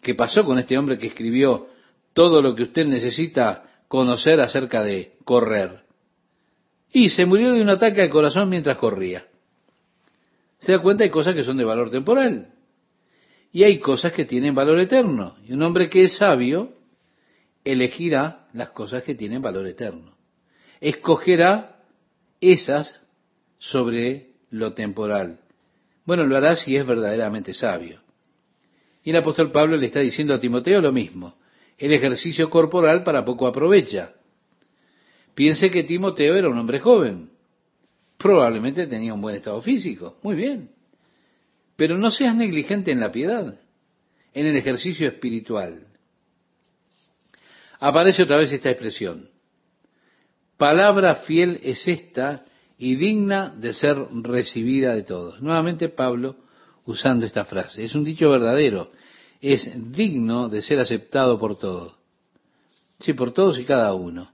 ¿Qué 0.00 0.16
pasó 0.16 0.44
con 0.44 0.58
este 0.58 0.76
hombre 0.76 0.98
que 0.98 1.06
escribió 1.06 1.68
todo 2.14 2.42
lo 2.42 2.56
que 2.56 2.64
usted 2.64 2.84
necesita 2.86 3.84
conocer 3.86 4.40
acerca 4.40 4.82
de 4.82 5.12
correr? 5.24 5.84
Y 6.92 7.10
se 7.10 7.26
murió 7.26 7.52
de 7.52 7.62
un 7.62 7.68
ataque 7.68 8.02
al 8.02 8.10
corazón 8.10 8.48
mientras 8.48 8.76
corría. 8.76 9.28
Se 10.62 10.70
da 10.70 10.78
cuenta, 10.78 11.02
hay 11.02 11.10
cosas 11.10 11.34
que 11.34 11.42
son 11.42 11.56
de 11.56 11.64
valor 11.64 11.90
temporal. 11.90 12.54
Y 13.50 13.64
hay 13.64 13.80
cosas 13.80 14.12
que 14.12 14.24
tienen 14.24 14.54
valor 14.54 14.78
eterno. 14.78 15.34
Y 15.44 15.54
un 15.54 15.62
hombre 15.62 15.90
que 15.90 16.04
es 16.04 16.16
sabio 16.16 16.72
elegirá 17.64 18.46
las 18.52 18.70
cosas 18.70 19.02
que 19.02 19.16
tienen 19.16 19.42
valor 19.42 19.66
eterno. 19.66 20.14
Escogerá 20.80 21.80
esas 22.40 23.04
sobre 23.58 24.34
lo 24.50 24.72
temporal. 24.72 25.40
Bueno, 26.04 26.26
lo 26.26 26.36
hará 26.36 26.54
si 26.54 26.76
es 26.76 26.86
verdaderamente 26.86 27.54
sabio. 27.54 28.00
Y 29.02 29.10
el 29.10 29.16
apóstol 29.16 29.50
Pablo 29.50 29.76
le 29.76 29.86
está 29.86 29.98
diciendo 29.98 30.32
a 30.32 30.38
Timoteo 30.38 30.80
lo 30.80 30.92
mismo. 30.92 31.34
El 31.76 31.92
ejercicio 31.92 32.48
corporal 32.48 33.02
para 33.02 33.24
poco 33.24 33.48
aprovecha. 33.48 34.12
Piense 35.34 35.72
que 35.72 35.82
Timoteo 35.82 36.36
era 36.36 36.48
un 36.48 36.58
hombre 36.58 36.78
joven. 36.78 37.31
Probablemente 38.22 38.86
tenía 38.86 39.12
un 39.12 39.20
buen 39.20 39.34
estado 39.34 39.60
físico. 39.60 40.16
Muy 40.22 40.36
bien. 40.36 40.70
Pero 41.74 41.98
no 41.98 42.10
seas 42.12 42.36
negligente 42.36 42.92
en 42.92 43.00
la 43.00 43.10
piedad, 43.10 43.52
en 44.32 44.46
el 44.46 44.56
ejercicio 44.56 45.08
espiritual. 45.08 45.88
Aparece 47.80 48.22
otra 48.22 48.36
vez 48.36 48.52
esta 48.52 48.70
expresión. 48.70 49.28
Palabra 50.56 51.16
fiel 51.16 51.58
es 51.64 51.88
esta 51.88 52.44
y 52.78 52.94
digna 52.94 53.52
de 53.56 53.74
ser 53.74 53.96
recibida 54.22 54.94
de 54.94 55.02
todos. 55.02 55.42
Nuevamente 55.42 55.88
Pablo 55.88 56.36
usando 56.84 57.26
esta 57.26 57.44
frase. 57.44 57.84
Es 57.84 57.96
un 57.96 58.04
dicho 58.04 58.30
verdadero. 58.30 58.92
Es 59.40 59.68
digno 59.90 60.48
de 60.48 60.62
ser 60.62 60.78
aceptado 60.78 61.40
por 61.40 61.58
todos. 61.58 61.98
Sí, 63.00 63.14
por 63.14 63.32
todos 63.32 63.58
y 63.58 63.64
cada 63.64 63.92
uno. 63.94 64.30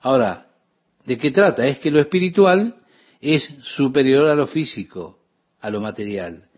Ahora, 0.00 0.48
¿de 1.06 1.16
qué 1.16 1.30
trata? 1.30 1.66
Es 1.66 1.78
que 1.78 1.90
lo 1.90 2.00
espiritual 2.00 2.79
es 3.20 3.44
superior 3.62 4.28
a 4.28 4.34
lo 4.34 4.46
físico, 4.46 5.18
a 5.60 5.70
lo 5.70 5.80
material. 5.80 6.48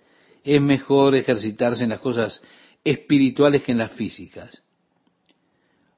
Es 0.44 0.60
mejor 0.60 1.14
ejercitarse 1.14 1.84
en 1.84 1.90
las 1.90 2.00
cosas 2.00 2.42
espirituales 2.84 3.62
que 3.62 3.72
en 3.72 3.78
las 3.78 3.92
físicas. 3.92 4.62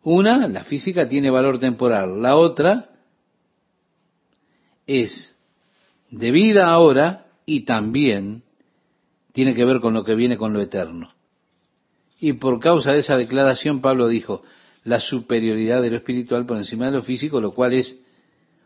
Una, 0.03 0.47
la 0.49 0.65
física 0.65 1.09
tiene 1.09 1.31
valor 1.31 1.59
temporal. 1.59 2.21
La 2.21 2.37
otra 2.37 2.91
es 4.87 5.35
de 6.11 6.31
vida 6.31 6.69
ahora 6.69 7.27
y 7.47 7.65
también 7.65 8.43
tiene 9.33 9.55
que 9.55 9.65
ver 9.65 9.81
con 9.81 9.95
lo 9.95 10.05
que 10.05 10.15
viene 10.15 10.37
con 10.37 10.53
lo 10.53 10.61
eterno. 10.61 11.13
Y 12.21 12.35
por 12.35 12.61
causa 12.61 12.93
de 12.93 13.01
esa 13.01 13.17
declaración 13.17 13.81
Pablo 13.81 14.09
dijo, 14.09 14.43
la 14.85 15.01
superioridad 15.01 15.83
de 15.83 15.91
lo 15.91 15.97
espiritual 15.97 16.47
por 16.47 16.59
encima 16.59 16.87
de 16.87 16.93
lo 16.93 17.03
físico, 17.03 17.41
lo 17.41 17.53
cual 17.53 17.73
es 17.73 17.99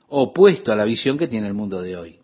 opuesto 0.09 0.73
a 0.73 0.77
la 0.77 0.85
visión 0.85 1.19
que 1.19 1.29
tiene 1.29 1.47
el 1.47 1.55
mundo 1.55 1.81
de 1.81 1.97
hoy. 1.97 2.19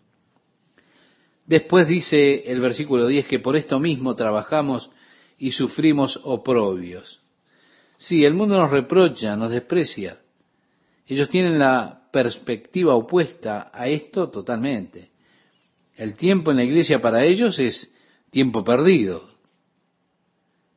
Después 1.45 1.87
dice 1.87 2.43
el 2.51 2.59
versículo 2.59 3.07
10 3.07 3.27
que 3.27 3.39
por 3.39 3.55
esto 3.55 3.79
mismo 3.79 4.15
trabajamos 4.15 4.89
y 5.37 5.51
sufrimos 5.51 6.19
oprobios. 6.23 7.21
Sí, 7.97 8.25
el 8.25 8.33
mundo 8.33 8.57
nos 8.57 8.71
reprocha, 8.71 9.35
nos 9.35 9.51
desprecia. 9.51 10.19
Ellos 11.07 11.29
tienen 11.29 11.59
la 11.59 12.09
perspectiva 12.11 12.95
opuesta 12.95 13.69
a 13.73 13.87
esto 13.87 14.29
totalmente. 14.29 15.11
El 15.95 16.15
tiempo 16.15 16.51
en 16.51 16.57
la 16.57 16.63
iglesia 16.63 16.99
para 16.99 17.23
ellos 17.23 17.59
es 17.59 17.93
tiempo 18.31 18.63
perdido. 18.63 19.23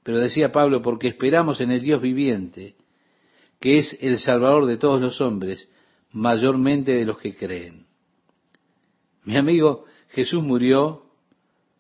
Pero 0.03 0.21
decía 0.21 0.53
Pablo, 0.53 0.83
porque 0.83 1.09
esperamos 1.09 1.61
en 1.61 1.71
el 1.71 1.81
Dios 1.81 2.01
viviente, 2.01 2.77
que 3.59 3.79
es 3.79 3.99
el 4.01 4.19
Salvador 4.19 4.67
de 4.67 4.77
todos 4.77 5.01
los 5.01 5.21
hombres, 5.21 5.69
mayormente 6.13 6.93
de 6.93 7.05
los 7.05 7.19
que 7.19 7.37
creen. 7.37 7.87
Mi 9.25 9.37
amigo, 9.37 9.85
Jesús 10.09 10.43
murió 10.43 11.05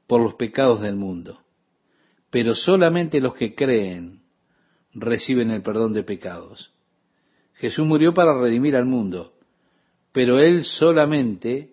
por 0.07 0.21
los 0.21 0.35
pecados 0.35 0.81
del 0.81 0.97
mundo, 0.97 1.41
pero 2.31 2.55
solamente 2.55 3.21
los 3.21 3.35
que 3.35 3.55
creen 3.55 4.23
reciben 4.95 5.51
el 5.51 5.63
perdón 5.63 5.93
de 5.93 6.03
pecados. 6.03 6.73
Jesús 7.55 7.87
murió 7.87 8.15
para 8.15 8.39
redimir 8.39 8.77
al 8.77 8.85
mundo, 8.85 9.35
pero 10.13 10.39
Él 10.39 10.65
solamente 10.65 11.73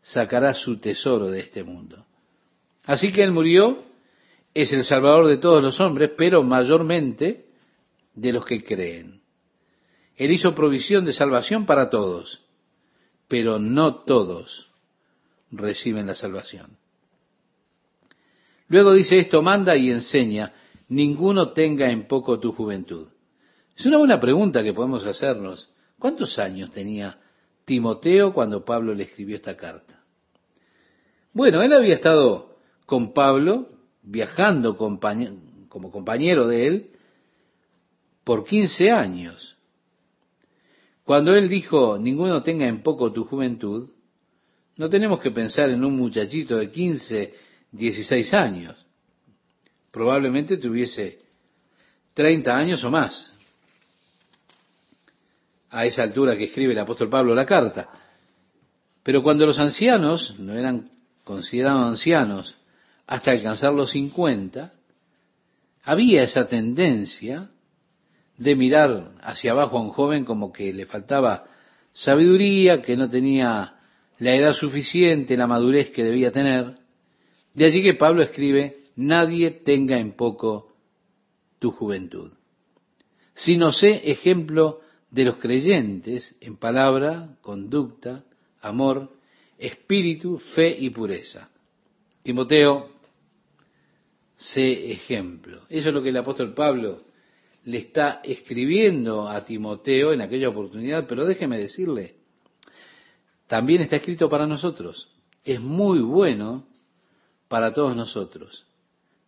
sacará 0.00 0.54
su 0.54 0.78
tesoro 0.78 1.30
de 1.30 1.40
este 1.40 1.64
mundo. 1.64 2.04
Así 2.84 3.12
que 3.12 3.22
Él 3.22 3.32
murió, 3.32 3.84
es 4.54 4.72
el 4.72 4.84
Salvador 4.84 5.28
de 5.28 5.38
todos 5.38 5.62
los 5.62 5.80
hombres, 5.80 6.10
pero 6.16 6.42
mayormente 6.42 7.46
de 8.14 8.32
los 8.32 8.44
que 8.44 8.62
creen. 8.62 9.21
Él 10.24 10.30
hizo 10.30 10.54
provisión 10.54 11.04
de 11.04 11.12
salvación 11.12 11.66
para 11.66 11.90
todos, 11.90 12.42
pero 13.26 13.58
no 13.58 14.04
todos 14.04 14.68
reciben 15.50 16.06
la 16.06 16.14
salvación. 16.14 16.78
Luego 18.68 18.92
dice 18.92 19.18
esto, 19.18 19.42
manda 19.42 19.76
y 19.76 19.90
enseña, 19.90 20.52
ninguno 20.88 21.50
tenga 21.50 21.90
en 21.90 22.06
poco 22.06 22.38
tu 22.38 22.52
juventud. 22.52 23.08
Es 23.76 23.84
una 23.84 23.98
buena 23.98 24.20
pregunta 24.20 24.62
que 24.62 24.72
podemos 24.72 25.04
hacernos. 25.04 25.72
¿Cuántos 25.98 26.38
años 26.38 26.70
tenía 26.70 27.18
Timoteo 27.64 28.32
cuando 28.32 28.64
Pablo 28.64 28.94
le 28.94 29.02
escribió 29.02 29.34
esta 29.34 29.56
carta? 29.56 30.04
Bueno, 31.32 31.62
él 31.62 31.72
había 31.72 31.94
estado 31.94 32.58
con 32.86 33.12
Pablo, 33.12 33.66
viajando 34.02 34.76
como 34.76 35.90
compañero 35.90 36.46
de 36.46 36.66
él, 36.68 36.90
por 38.22 38.44
15 38.44 38.92
años. 38.92 39.56
Cuando 41.04 41.34
él 41.34 41.48
dijo, 41.48 41.98
ninguno 41.98 42.42
tenga 42.42 42.66
en 42.66 42.82
poco 42.82 43.12
tu 43.12 43.24
juventud, 43.24 43.90
no 44.76 44.88
tenemos 44.88 45.20
que 45.20 45.30
pensar 45.30 45.70
en 45.70 45.84
un 45.84 45.96
muchachito 45.96 46.56
de 46.56 46.70
15, 46.70 47.34
16 47.72 48.34
años. 48.34 48.76
Probablemente 49.90 50.56
tuviese 50.56 51.18
30 52.14 52.56
años 52.56 52.84
o 52.84 52.90
más. 52.90 53.30
A 55.70 55.86
esa 55.86 56.02
altura 56.02 56.36
que 56.36 56.44
escribe 56.44 56.72
el 56.72 56.78
apóstol 56.78 57.08
Pablo 57.08 57.34
la 57.34 57.46
carta. 57.46 57.90
Pero 59.02 59.22
cuando 59.22 59.46
los 59.46 59.58
ancianos 59.58 60.38
no 60.38 60.54
eran 60.54 60.90
considerados 61.24 61.88
ancianos 61.88 62.56
hasta 63.06 63.32
alcanzar 63.32 63.72
los 63.72 63.90
50, 63.90 64.72
había 65.84 66.22
esa 66.22 66.46
tendencia 66.46 67.50
de 68.42 68.56
mirar 68.56 69.12
hacia 69.22 69.52
abajo 69.52 69.78
a 69.78 69.82
un 69.82 69.90
joven 69.90 70.24
como 70.24 70.52
que 70.52 70.72
le 70.72 70.86
faltaba 70.86 71.44
sabiduría, 71.92 72.82
que 72.82 72.96
no 72.96 73.08
tenía 73.08 73.76
la 74.18 74.34
edad 74.34 74.52
suficiente, 74.52 75.36
la 75.36 75.46
madurez 75.46 75.90
que 75.90 76.02
debía 76.02 76.32
tener. 76.32 76.76
De 77.54 77.64
allí 77.66 77.82
que 77.82 77.94
Pablo 77.94 78.22
escribe, 78.22 78.78
nadie 78.96 79.50
tenga 79.50 79.98
en 79.98 80.12
poco 80.16 80.72
tu 81.58 81.70
juventud, 81.70 82.32
sino 83.34 83.72
sé 83.72 84.10
ejemplo 84.10 84.80
de 85.10 85.24
los 85.24 85.36
creyentes 85.36 86.36
en 86.40 86.56
palabra, 86.56 87.36
conducta, 87.42 88.24
amor, 88.60 89.12
espíritu, 89.58 90.38
fe 90.38 90.76
y 90.76 90.90
pureza. 90.90 91.50
Timoteo, 92.22 92.90
sé 94.34 94.90
ejemplo. 94.90 95.62
Eso 95.68 95.90
es 95.90 95.94
lo 95.94 96.02
que 96.02 96.08
el 96.08 96.16
apóstol 96.16 96.54
Pablo 96.54 97.11
le 97.64 97.78
está 97.78 98.20
escribiendo 98.24 99.28
a 99.28 99.44
Timoteo 99.44 100.12
en 100.12 100.20
aquella 100.20 100.48
oportunidad, 100.48 101.06
pero 101.06 101.24
déjeme 101.24 101.58
decirle, 101.58 102.16
también 103.46 103.82
está 103.82 103.96
escrito 103.96 104.28
para 104.28 104.46
nosotros. 104.46 105.08
Es 105.44 105.60
muy 105.60 106.00
bueno 106.00 106.66
para 107.48 107.72
todos 107.72 107.94
nosotros 107.94 108.66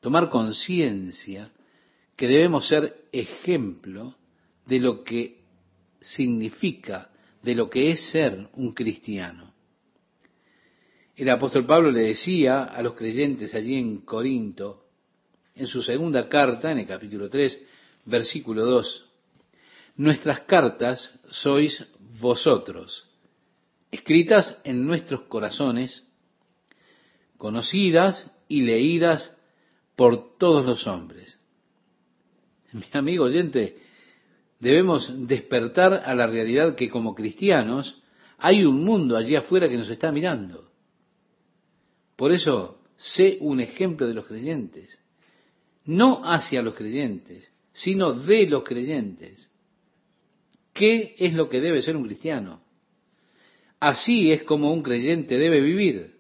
tomar 0.05 0.29
conciencia 0.29 1.51
que 2.15 2.29
debemos 2.29 2.69
ser 2.69 3.07
ejemplo 3.11 4.15
de 4.67 4.79
lo 4.79 5.03
que 5.03 5.41
significa, 5.99 7.11
de 7.43 7.55
lo 7.55 7.71
que 7.71 7.91
es 7.91 8.11
ser 8.11 8.49
un 8.53 8.75
cristiano. 8.75 9.55
El 11.17 11.31
apóstol 11.31 11.65
Pablo 11.65 11.91
le 11.91 12.03
decía 12.03 12.65
a 12.65 12.83
los 12.83 12.93
creyentes 12.93 13.55
allí 13.55 13.77
en 13.77 14.01
Corinto, 14.01 14.85
en 15.55 15.67
su 15.67 15.83
segunda 15.83 16.29
carta, 16.29 16.71
en 16.71 16.81
el 16.81 16.87
capítulo 16.87 17.31
3, 17.31 17.63
versículo 18.05 18.65
2, 18.65 19.07
nuestras 19.97 20.41
cartas 20.41 21.19
sois 21.31 21.85
vosotros, 22.21 23.09
escritas 23.91 24.61
en 24.65 24.87
nuestros 24.87 25.23
corazones, 25.23 26.07
conocidas 27.37 28.31
y 28.49 28.63
leídas 28.63 29.37
por 29.97 30.37
todos 30.39 30.65
los 30.67 30.87
hombres. 30.87 31.39
Mi 32.73 32.87
amigo 32.93 33.25
oyente, 33.25 33.79
debemos 34.59 35.29
despertar 35.29 36.03
a 36.05 36.15
la 36.15 36.27
realidad 36.27 36.75
que 36.75 36.91
como 36.91 37.15
cristianos 37.15 38.03
hay 38.39 38.65
un 38.65 38.85
mundo 38.85 39.17
allí 39.17 39.37
afuera 39.37 39.69
que 39.69 39.77
nos 39.77 39.89
está 39.89 40.11
mirando. 40.11 40.71
Por 42.17 42.33
eso, 42.33 42.81
sé 42.97 43.39
un 43.41 43.61
ejemplo 43.61 44.07
de 44.07 44.15
los 44.15 44.27
creyentes. 44.27 45.01
No 45.85 46.23
hacia 46.25 46.63
los 46.63 46.75
creyentes, 46.75 47.54
sino 47.75 48.13
de 48.13 48.47
los 48.47 48.65
creyentes. 48.65 49.51
¿Qué 50.73 51.15
es 51.19 51.35
lo 51.35 51.51
que 51.51 51.61
debe 51.61 51.83
ser 51.83 51.97
un 51.97 52.05
cristiano? 52.05 52.63
Así 53.81 54.33
es 54.33 54.45
como 54.45 54.73
un 54.73 54.83
creyente 54.83 55.37
debe 55.37 55.61
vivir. 55.61 56.15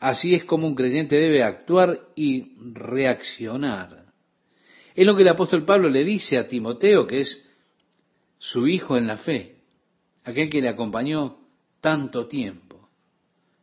Así 0.00 0.34
es 0.34 0.44
como 0.44 0.66
un 0.66 0.74
creyente 0.74 1.16
debe 1.16 1.44
actuar 1.44 2.08
y 2.16 2.56
reaccionar. 2.72 4.12
Es 4.94 5.06
lo 5.06 5.14
que 5.14 5.22
el 5.22 5.28
apóstol 5.28 5.64
Pablo 5.64 5.88
le 5.88 6.02
dice 6.04 6.38
a 6.38 6.48
Timoteo, 6.48 7.06
que 7.06 7.20
es 7.20 7.46
su 8.38 8.66
hijo 8.66 8.96
en 8.96 9.06
la 9.06 9.18
fe, 9.18 9.56
aquel 10.24 10.50
que 10.50 10.60
le 10.60 10.68
acompañó 10.68 11.38
tanto 11.80 12.26
tiempo. 12.26 12.88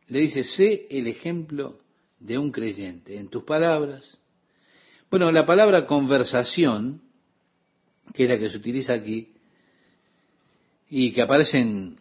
Le 0.08 0.20
dice, 0.20 0.44
sé 0.44 0.86
el 0.90 1.06
ejemplo 1.06 1.80
de 2.18 2.38
un 2.38 2.52
creyente 2.52 3.18
en 3.18 3.28
tus 3.28 3.44
palabras, 3.44 4.21
bueno, 5.12 5.30
la 5.30 5.44
palabra 5.44 5.86
conversación, 5.86 7.02
que 8.14 8.22
es 8.22 8.30
la 8.30 8.38
que 8.38 8.48
se 8.48 8.56
utiliza 8.56 8.94
aquí, 8.94 9.34
y 10.88 11.12
que 11.12 11.20
aparece 11.20 11.58
en, 11.58 11.98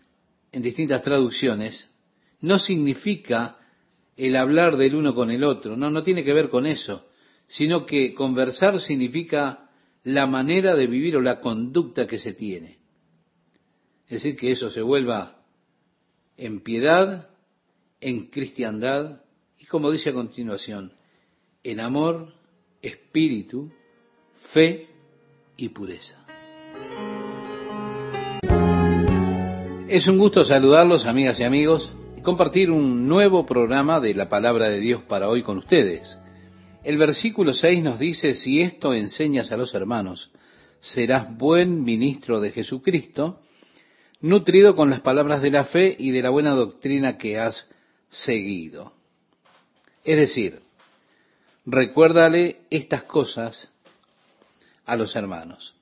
distintas 0.54 1.02
traducciones, 1.02 1.90
no 2.40 2.58
significa 2.58 3.58
el 4.16 4.38
hablar 4.38 4.78
del 4.78 4.96
uno 4.96 5.14
con 5.14 5.30
el 5.30 5.44
otro, 5.44 5.76
no, 5.76 5.90
no 5.90 6.04
tiene 6.04 6.24
que 6.24 6.32
ver 6.32 6.48
con 6.48 6.66
eso, 6.66 7.06
sino 7.48 7.86
que 7.86 8.14
conversar 8.14 8.80
significa 8.80 9.70
la 10.04 10.26
manera 10.26 10.74
de 10.78 10.88
vivir 10.88 11.18
o 11.18 11.22
la 11.22 11.42
conducta 11.42 12.08
que 12.08 12.18
se 12.18 12.32
tiene. 12.32 12.78
Es 14.06 14.24
decir, 14.24 14.38
que 14.38 14.52
eso 14.52 14.70
se 14.70 14.82
vuelva 14.82 15.44
en 16.38 16.62
piedad, 16.62 17.30
en 18.00 18.28
cristiandad 18.28 19.22
y 19.60 19.66
como 19.66 19.92
dice 19.92 20.12
a 20.12 20.14
continuación, 20.14 20.94
en 21.62 21.82
amor, 21.82 22.40
espíritu, 22.82 23.72
fe 24.54 24.88
y 25.58 25.70
pureza. 25.70 26.26
Es 29.88 30.08
un 30.08 30.18
gusto 30.18 30.44
saludarlos, 30.46 31.06
amigas 31.06 31.40
y 31.40 31.44
amigos, 31.44 31.92
y 32.18 32.22
compartir 32.22 32.72
un 32.72 33.08
nuevo 33.08 33.46
programa 33.46 34.00
de 34.00 34.14
la 34.14 34.30
palabra 34.30 34.70
de 34.70 34.80
Dios 34.80 35.04
para 35.04 35.28
hoy 35.28 35.44
con 35.44 35.58
ustedes. 35.58 36.18
El 36.84 36.98
versículo 36.98 37.54
6 37.54 37.84
nos 37.84 38.00
dice, 38.00 38.34
si 38.34 38.62
esto 38.62 38.94
enseñas 38.94 39.52
a 39.52 39.58
los 39.58 39.74
hermanos, 39.76 40.32
serás 40.80 41.38
buen 41.38 41.84
ministro 41.84 42.40
de 42.40 42.52
Jesucristo, 42.52 43.42
nutrido 44.22 44.76
con 44.76 44.90
las 44.90 45.02
palabras 45.02 45.42
de 45.42 45.52
la 45.52 45.66
fe 45.66 45.96
y 45.98 46.12
de 46.12 46.22
la 46.22 46.30
buena 46.30 46.52
doctrina 46.52 47.18
que 47.18 47.38
has 47.38 47.68
seguido. 48.10 48.94
Es 50.04 50.18
decir, 50.18 50.62
recuérdale 51.66 52.62
estas 52.70 53.04
cosas 53.04 53.72
a 54.86 54.96
los 54.96 55.16
hermanos. 55.16 55.76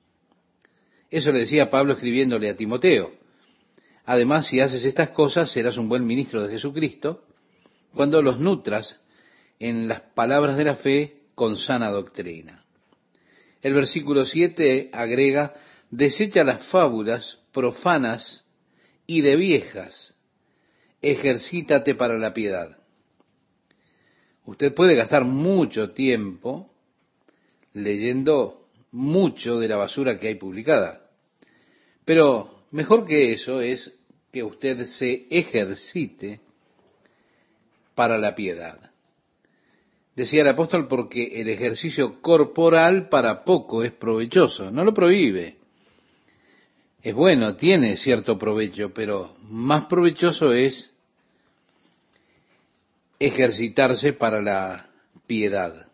Eso 1.10 1.32
le 1.32 1.40
decía 1.40 1.70
Pablo 1.70 1.94
escribiéndole 1.94 2.48
a 2.50 2.56
Timoteo. 2.56 3.12
Además, 4.04 4.46
si 4.46 4.60
haces 4.60 4.84
estas 4.84 5.10
cosas, 5.10 5.50
serás 5.50 5.76
un 5.76 5.88
buen 5.88 6.06
ministro 6.06 6.42
de 6.42 6.52
Jesucristo 6.52 7.24
cuando 7.94 8.22
los 8.22 8.38
nutras 8.38 9.00
en 9.58 9.88
las 9.88 10.00
palabras 10.00 10.56
de 10.56 10.64
la 10.64 10.76
fe 10.76 11.22
con 11.34 11.56
sana 11.56 11.90
doctrina. 11.90 12.64
El 13.62 13.74
versículo 13.74 14.24
7 14.24 14.90
agrega, 14.92 15.54
desecha 15.90 16.44
las 16.44 16.66
fábulas 16.66 17.38
profanas 17.52 18.44
y 19.06 19.20
de 19.22 19.36
viejas, 19.36 20.14
ejercítate 21.02 21.94
para 21.94 22.18
la 22.18 22.32
piedad. 22.32 22.79
Usted 24.50 24.74
puede 24.74 24.96
gastar 24.96 25.24
mucho 25.24 25.90
tiempo 25.90 26.66
leyendo 27.72 28.66
mucho 28.90 29.60
de 29.60 29.68
la 29.68 29.76
basura 29.76 30.18
que 30.18 30.26
hay 30.26 30.34
publicada, 30.34 31.02
pero 32.04 32.64
mejor 32.72 33.06
que 33.06 33.32
eso 33.32 33.60
es 33.60 33.96
que 34.32 34.42
usted 34.42 34.86
se 34.86 35.28
ejercite 35.30 36.40
para 37.94 38.18
la 38.18 38.34
piedad. 38.34 38.90
Decía 40.16 40.42
el 40.42 40.48
apóstol 40.48 40.88
porque 40.88 41.40
el 41.40 41.48
ejercicio 41.48 42.20
corporal 42.20 43.08
para 43.08 43.44
poco 43.44 43.84
es 43.84 43.92
provechoso, 43.92 44.72
no 44.72 44.84
lo 44.84 44.92
prohíbe. 44.92 45.58
Es 47.00 47.14
bueno, 47.14 47.54
tiene 47.54 47.96
cierto 47.96 48.36
provecho, 48.36 48.92
pero 48.92 49.32
más 49.42 49.84
provechoso 49.84 50.52
es 50.52 50.92
ejercitarse 53.20 54.14
para 54.14 54.42
la 54.42 54.90
piedad. 55.26 55.86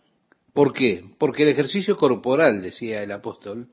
¿Por 0.54 0.72
qué? 0.72 1.04
Porque 1.18 1.42
el 1.42 1.50
ejercicio 1.50 1.96
corporal, 1.98 2.62
decía 2.62 3.02
el 3.02 3.12
apóstol, 3.12 3.68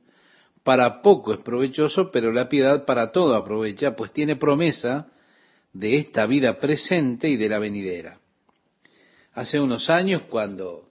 para 0.63 1.01
poco 1.01 1.33
es 1.33 1.39
provechoso, 1.41 2.11
pero 2.11 2.33
la 2.33 2.49
piedad 2.49 2.83
para 2.85 3.11
todo 3.11 3.35
aprovecha, 3.35 3.95
pues 3.95 4.11
tiene 4.11 4.35
promesa 4.35 5.07
de 5.71 5.97
esta 5.97 6.25
vida 6.25 6.59
presente 6.59 7.29
y 7.29 7.37
de 7.37 7.49
la 7.49 7.59
venidera. 7.59 8.19
Hace 9.33 9.59
unos 9.59 9.89
años, 9.89 10.23
cuando 10.23 10.89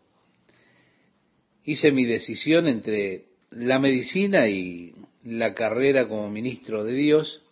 hice 1.64 1.92
mi 1.92 2.04
decisión 2.04 2.66
entre 2.68 3.26
la 3.50 3.78
medicina 3.78 4.48
y 4.48 4.94
la 5.24 5.54
carrera 5.54 6.08
como 6.08 6.28
ministro 6.30 6.84
de 6.84 6.94
Dios, 6.94 7.42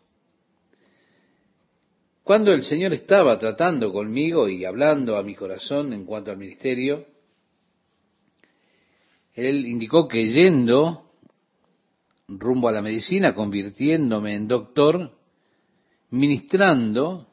cuando 2.23 2.53
el 2.53 2.63
Señor 2.63 2.93
estaba 2.93 3.39
tratando 3.39 3.93
conmigo 3.93 4.49
y 4.49 4.65
hablando 4.65 5.17
a 5.17 5.23
mi 5.23 5.35
corazón 5.35 5.93
en 5.93 6.05
cuanto 6.05 6.31
al 6.31 6.37
ministerio, 6.37 7.07
Él 9.35 9.67
indicó 9.67 10.07
que 10.07 10.29
yendo 10.29 11.11
rumbo 12.29 12.69
a 12.69 12.73
la 12.73 12.83
medicina, 12.83 13.35
convirtiéndome 13.35 14.37
en 14.37 14.47
doctor, 14.47 15.11
ministrando, 16.11 17.27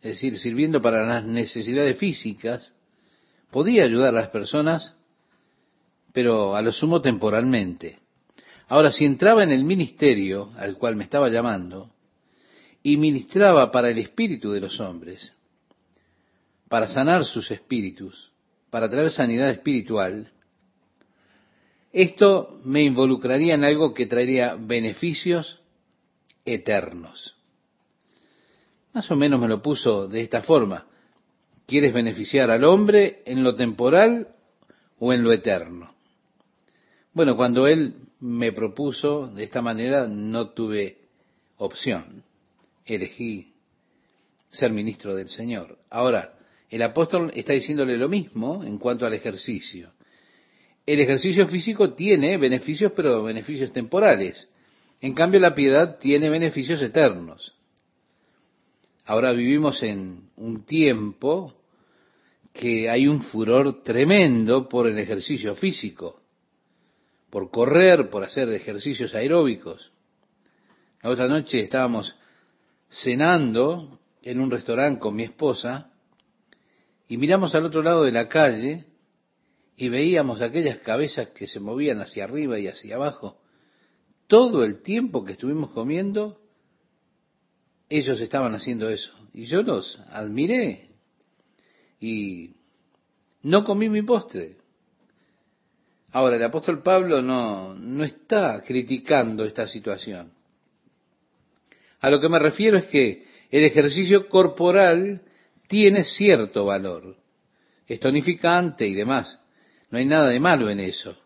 es 0.00 0.12
decir, 0.12 0.38
sirviendo 0.38 0.80
para 0.80 1.06
las 1.06 1.24
necesidades 1.24 1.98
físicas, 1.98 2.72
podía 3.50 3.84
ayudar 3.84 4.14
a 4.14 4.20
las 4.20 4.30
personas, 4.30 4.94
pero 6.12 6.56
a 6.56 6.62
lo 6.62 6.72
sumo 6.72 7.02
temporalmente. 7.02 7.98
Ahora, 8.68 8.92
si 8.92 9.04
entraba 9.04 9.42
en 9.42 9.50
el 9.50 9.64
ministerio 9.64 10.50
al 10.56 10.76
cual 10.76 10.96
me 10.96 11.04
estaba 11.04 11.28
llamando 11.28 11.90
y 12.88 12.96
ministraba 12.96 13.70
para 13.70 13.90
el 13.90 13.98
espíritu 13.98 14.50
de 14.50 14.60
los 14.60 14.80
hombres, 14.80 15.34
para 16.70 16.88
sanar 16.88 17.26
sus 17.26 17.50
espíritus, 17.50 18.32
para 18.70 18.88
traer 18.88 19.10
sanidad 19.10 19.50
espiritual, 19.50 20.32
esto 21.92 22.58
me 22.64 22.82
involucraría 22.82 23.56
en 23.56 23.64
algo 23.64 23.92
que 23.92 24.06
traería 24.06 24.56
beneficios 24.58 25.60
eternos. 26.46 27.36
Más 28.94 29.10
o 29.10 29.16
menos 29.16 29.38
me 29.38 29.48
lo 29.48 29.60
puso 29.60 30.08
de 30.08 30.22
esta 30.22 30.40
forma. 30.40 30.86
¿Quieres 31.66 31.92
beneficiar 31.92 32.50
al 32.50 32.64
hombre 32.64 33.22
en 33.26 33.42
lo 33.42 33.54
temporal 33.54 34.28
o 34.98 35.12
en 35.12 35.22
lo 35.22 35.30
eterno? 35.30 35.94
Bueno, 37.12 37.36
cuando 37.36 37.66
él 37.66 37.96
me 38.20 38.52
propuso 38.52 39.26
de 39.26 39.44
esta 39.44 39.60
manera, 39.60 40.08
no 40.08 40.50
tuve 40.50 40.96
opción. 41.58 42.24
Elegí 42.94 43.54
ser 44.50 44.72
ministro 44.72 45.14
del 45.14 45.28
Señor. 45.28 45.78
Ahora, 45.90 46.34
el 46.70 46.82
apóstol 46.82 47.30
está 47.34 47.52
diciéndole 47.52 47.96
lo 47.96 48.08
mismo 48.08 48.62
en 48.64 48.78
cuanto 48.78 49.06
al 49.06 49.14
ejercicio. 49.14 49.92
El 50.86 51.00
ejercicio 51.00 51.46
físico 51.46 51.94
tiene 51.94 52.36
beneficios, 52.38 52.92
pero 52.94 53.22
beneficios 53.22 53.72
temporales. 53.72 54.48
En 55.00 55.14
cambio, 55.14 55.40
la 55.40 55.54
piedad 55.54 55.98
tiene 55.98 56.30
beneficios 56.30 56.80
eternos. 56.82 57.54
Ahora 59.04 59.32
vivimos 59.32 59.82
en 59.82 60.30
un 60.36 60.64
tiempo 60.64 61.54
que 62.52 62.90
hay 62.90 63.06
un 63.06 63.22
furor 63.22 63.82
tremendo 63.82 64.68
por 64.68 64.86
el 64.86 64.98
ejercicio 64.98 65.54
físico, 65.54 66.20
por 67.30 67.50
correr, 67.50 68.10
por 68.10 68.24
hacer 68.24 68.48
ejercicios 68.50 69.14
aeróbicos. 69.14 69.92
La 71.02 71.10
otra 71.10 71.28
noche 71.28 71.60
estábamos 71.60 72.17
cenando 72.88 74.00
en 74.22 74.40
un 74.40 74.50
restaurante 74.50 75.00
con 75.00 75.14
mi 75.14 75.24
esposa 75.24 75.92
y 77.08 77.16
miramos 77.16 77.54
al 77.54 77.64
otro 77.64 77.82
lado 77.82 78.04
de 78.04 78.12
la 78.12 78.28
calle 78.28 78.86
y 79.76 79.88
veíamos 79.88 80.42
aquellas 80.42 80.78
cabezas 80.78 81.28
que 81.28 81.46
se 81.46 81.60
movían 81.60 82.00
hacia 82.00 82.24
arriba 82.24 82.58
y 82.58 82.66
hacia 82.66 82.96
abajo. 82.96 83.40
Todo 84.26 84.64
el 84.64 84.82
tiempo 84.82 85.24
que 85.24 85.32
estuvimos 85.32 85.70
comiendo, 85.70 86.40
ellos 87.88 88.20
estaban 88.20 88.54
haciendo 88.54 88.90
eso. 88.90 89.12
Y 89.32 89.44
yo 89.44 89.62
los 89.62 89.98
admiré. 90.10 90.90
Y 92.00 92.56
no 93.42 93.64
comí 93.64 93.88
mi 93.88 94.02
postre. 94.02 94.56
Ahora, 96.10 96.36
el 96.36 96.44
apóstol 96.44 96.82
Pablo 96.82 97.22
no, 97.22 97.74
no 97.74 98.04
está 98.04 98.62
criticando 98.62 99.44
esta 99.44 99.66
situación. 99.66 100.32
A 102.00 102.10
lo 102.10 102.20
que 102.20 102.28
me 102.28 102.38
refiero 102.38 102.76
es 102.78 102.86
que 102.86 103.26
el 103.50 103.64
ejercicio 103.64 104.28
corporal 104.28 105.22
tiene 105.66 106.04
cierto 106.04 106.64
valor. 106.64 107.16
Es 107.86 108.00
tonificante 108.00 108.86
y 108.86 108.94
demás. 108.94 109.40
No 109.90 109.98
hay 109.98 110.04
nada 110.04 110.28
de 110.28 110.40
malo 110.40 110.70
en 110.70 110.80
eso. 110.80 111.16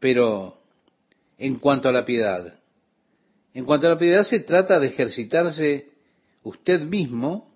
Pero 0.00 0.58
en 1.38 1.56
cuanto 1.56 1.88
a 1.88 1.92
la 1.92 2.04
piedad, 2.04 2.58
en 3.54 3.64
cuanto 3.64 3.86
a 3.86 3.90
la 3.90 3.98
piedad 3.98 4.22
se 4.22 4.40
trata 4.40 4.78
de 4.78 4.88
ejercitarse 4.88 5.88
usted 6.42 6.82
mismo 6.82 7.54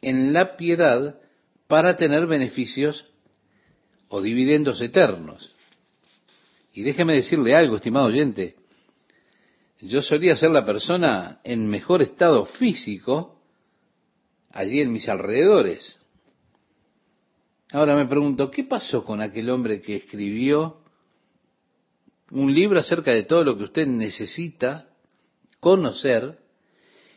en 0.00 0.32
la 0.32 0.56
piedad 0.56 1.18
para 1.66 1.96
tener 1.96 2.26
beneficios 2.26 3.06
o 4.08 4.20
dividendos 4.20 4.80
eternos. 4.80 5.54
Y 6.72 6.82
déjeme 6.82 7.14
decirle 7.14 7.54
algo, 7.54 7.76
estimado 7.76 8.06
oyente, 8.06 8.56
yo 9.82 10.02
solía 10.02 10.36
ser 10.36 10.50
la 10.50 10.64
persona 10.64 11.40
en 11.42 11.68
mejor 11.68 12.02
estado 12.02 12.44
físico 12.44 13.40
allí 14.50 14.80
en 14.80 14.92
mis 14.92 15.08
alrededores. 15.08 15.98
Ahora 17.72 17.96
me 17.96 18.06
pregunto, 18.06 18.50
¿qué 18.50 18.64
pasó 18.64 19.04
con 19.04 19.20
aquel 19.20 19.48
hombre 19.48 19.80
que 19.80 19.96
escribió 19.96 20.80
un 22.30 22.52
libro 22.52 22.78
acerca 22.78 23.12
de 23.12 23.22
todo 23.22 23.44
lo 23.44 23.56
que 23.56 23.64
usted 23.64 23.86
necesita 23.86 24.88
conocer 25.60 26.38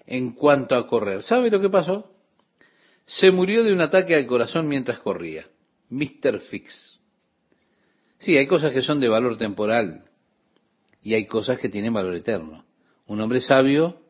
en 0.06 0.34
cuanto 0.34 0.76
a 0.76 0.88
correr? 0.88 1.24
¿Sabe 1.24 1.50
lo 1.50 1.60
que 1.60 1.70
pasó? 1.70 2.10
Se 3.06 3.32
murió 3.32 3.64
de 3.64 3.74
un 3.74 3.82
ataque 3.82 4.16
al 4.16 4.28
corazón 4.28 4.68
mientras 4.68 5.00
corría. 5.00 5.48
Mr. 5.90 6.40
Fix. 6.40 7.00
Sí, 8.20 8.38
hay 8.38 8.48
cosas 8.48 8.72
que 8.72 8.82
son 8.82 9.02
de 9.02 9.10
valor 9.10 9.38
temporal 9.38 10.06
y 11.04 11.14
hay 11.14 11.28
cosas 11.28 11.60
que 11.60 11.70
tienen 11.70 11.94
valor 11.94 12.16
eterno. 12.16 12.66
Un 13.06 13.20
hombre 13.20 13.42
sabio 13.42 14.02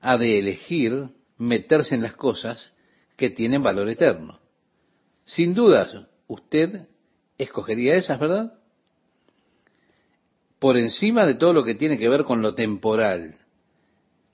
ha 0.00 0.16
de 0.16 0.38
elegir 0.38 1.10
meterse 1.36 1.94
en 1.94 2.02
las 2.02 2.14
cosas 2.14 2.72
que 3.16 3.30
tienen 3.30 3.62
valor 3.62 3.88
eterno. 3.88 4.40
Sin 5.24 5.54
dudas, 5.54 5.94
usted 6.26 6.88
escogería 7.38 7.94
esas, 7.94 8.18
¿verdad? 8.18 8.54
Por 10.58 10.76
encima 10.76 11.26
de 11.26 11.34
todo 11.34 11.52
lo 11.52 11.64
que 11.64 11.74
tiene 11.74 11.98
que 11.98 12.08
ver 12.08 12.24
con 12.24 12.40
lo 12.40 12.54
temporal. 12.54 13.36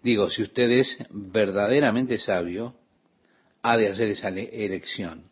Digo, 0.03 0.31
si 0.31 0.43
usted 0.43 0.71
es 0.71 0.99
verdaderamente 1.11 2.19
sabio, 2.19 2.77
ha 3.63 3.77
de 3.77 3.89
hacer 3.89 4.09
esa 4.09 4.29
elección. 4.29 5.25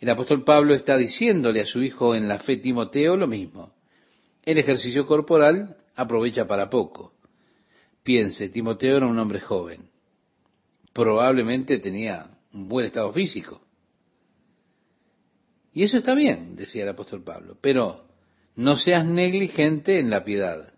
El 0.00 0.10
apóstol 0.10 0.44
Pablo 0.44 0.74
está 0.74 0.96
diciéndole 0.96 1.60
a 1.60 1.66
su 1.66 1.82
hijo 1.82 2.14
en 2.14 2.28
la 2.28 2.38
fe 2.38 2.56
Timoteo 2.56 3.16
lo 3.16 3.26
mismo. 3.26 3.73
El 4.44 4.58
ejercicio 4.58 5.06
corporal 5.06 5.76
aprovecha 5.94 6.46
para 6.46 6.68
poco. 6.68 7.14
Piense, 8.02 8.50
Timoteo 8.50 8.98
era 8.98 9.06
un 9.06 9.18
hombre 9.18 9.40
joven. 9.40 9.88
Probablemente 10.92 11.78
tenía 11.78 12.26
un 12.52 12.68
buen 12.68 12.86
estado 12.86 13.12
físico. 13.12 13.60
Y 15.72 15.82
eso 15.82 15.96
está 15.96 16.14
bien, 16.14 16.54
decía 16.54 16.84
el 16.84 16.90
apóstol 16.90 17.24
Pablo, 17.24 17.56
pero 17.60 18.04
no 18.54 18.76
seas 18.76 19.04
negligente 19.04 19.98
en 19.98 20.10
la 20.10 20.24
piedad. 20.24 20.72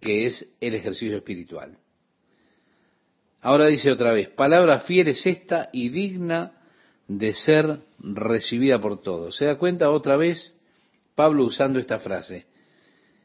que 0.00 0.26
es 0.26 0.54
el 0.60 0.74
ejercicio 0.76 1.16
espiritual. 1.16 1.76
Ahora 3.40 3.66
dice 3.66 3.90
otra 3.90 4.12
vez, 4.12 4.28
palabra 4.28 4.80
fiel 4.80 5.08
es 5.08 5.26
esta 5.26 5.70
y 5.72 5.88
digna 5.88 6.52
de 7.08 7.34
ser 7.34 7.80
recibida 7.98 8.80
por 8.80 9.02
todos. 9.02 9.36
¿Se 9.36 9.46
da 9.46 9.58
cuenta 9.58 9.90
otra 9.90 10.16
vez 10.16 10.56
Pablo 11.14 11.44
usando 11.44 11.78
esta 11.78 11.98
frase? 11.98 12.46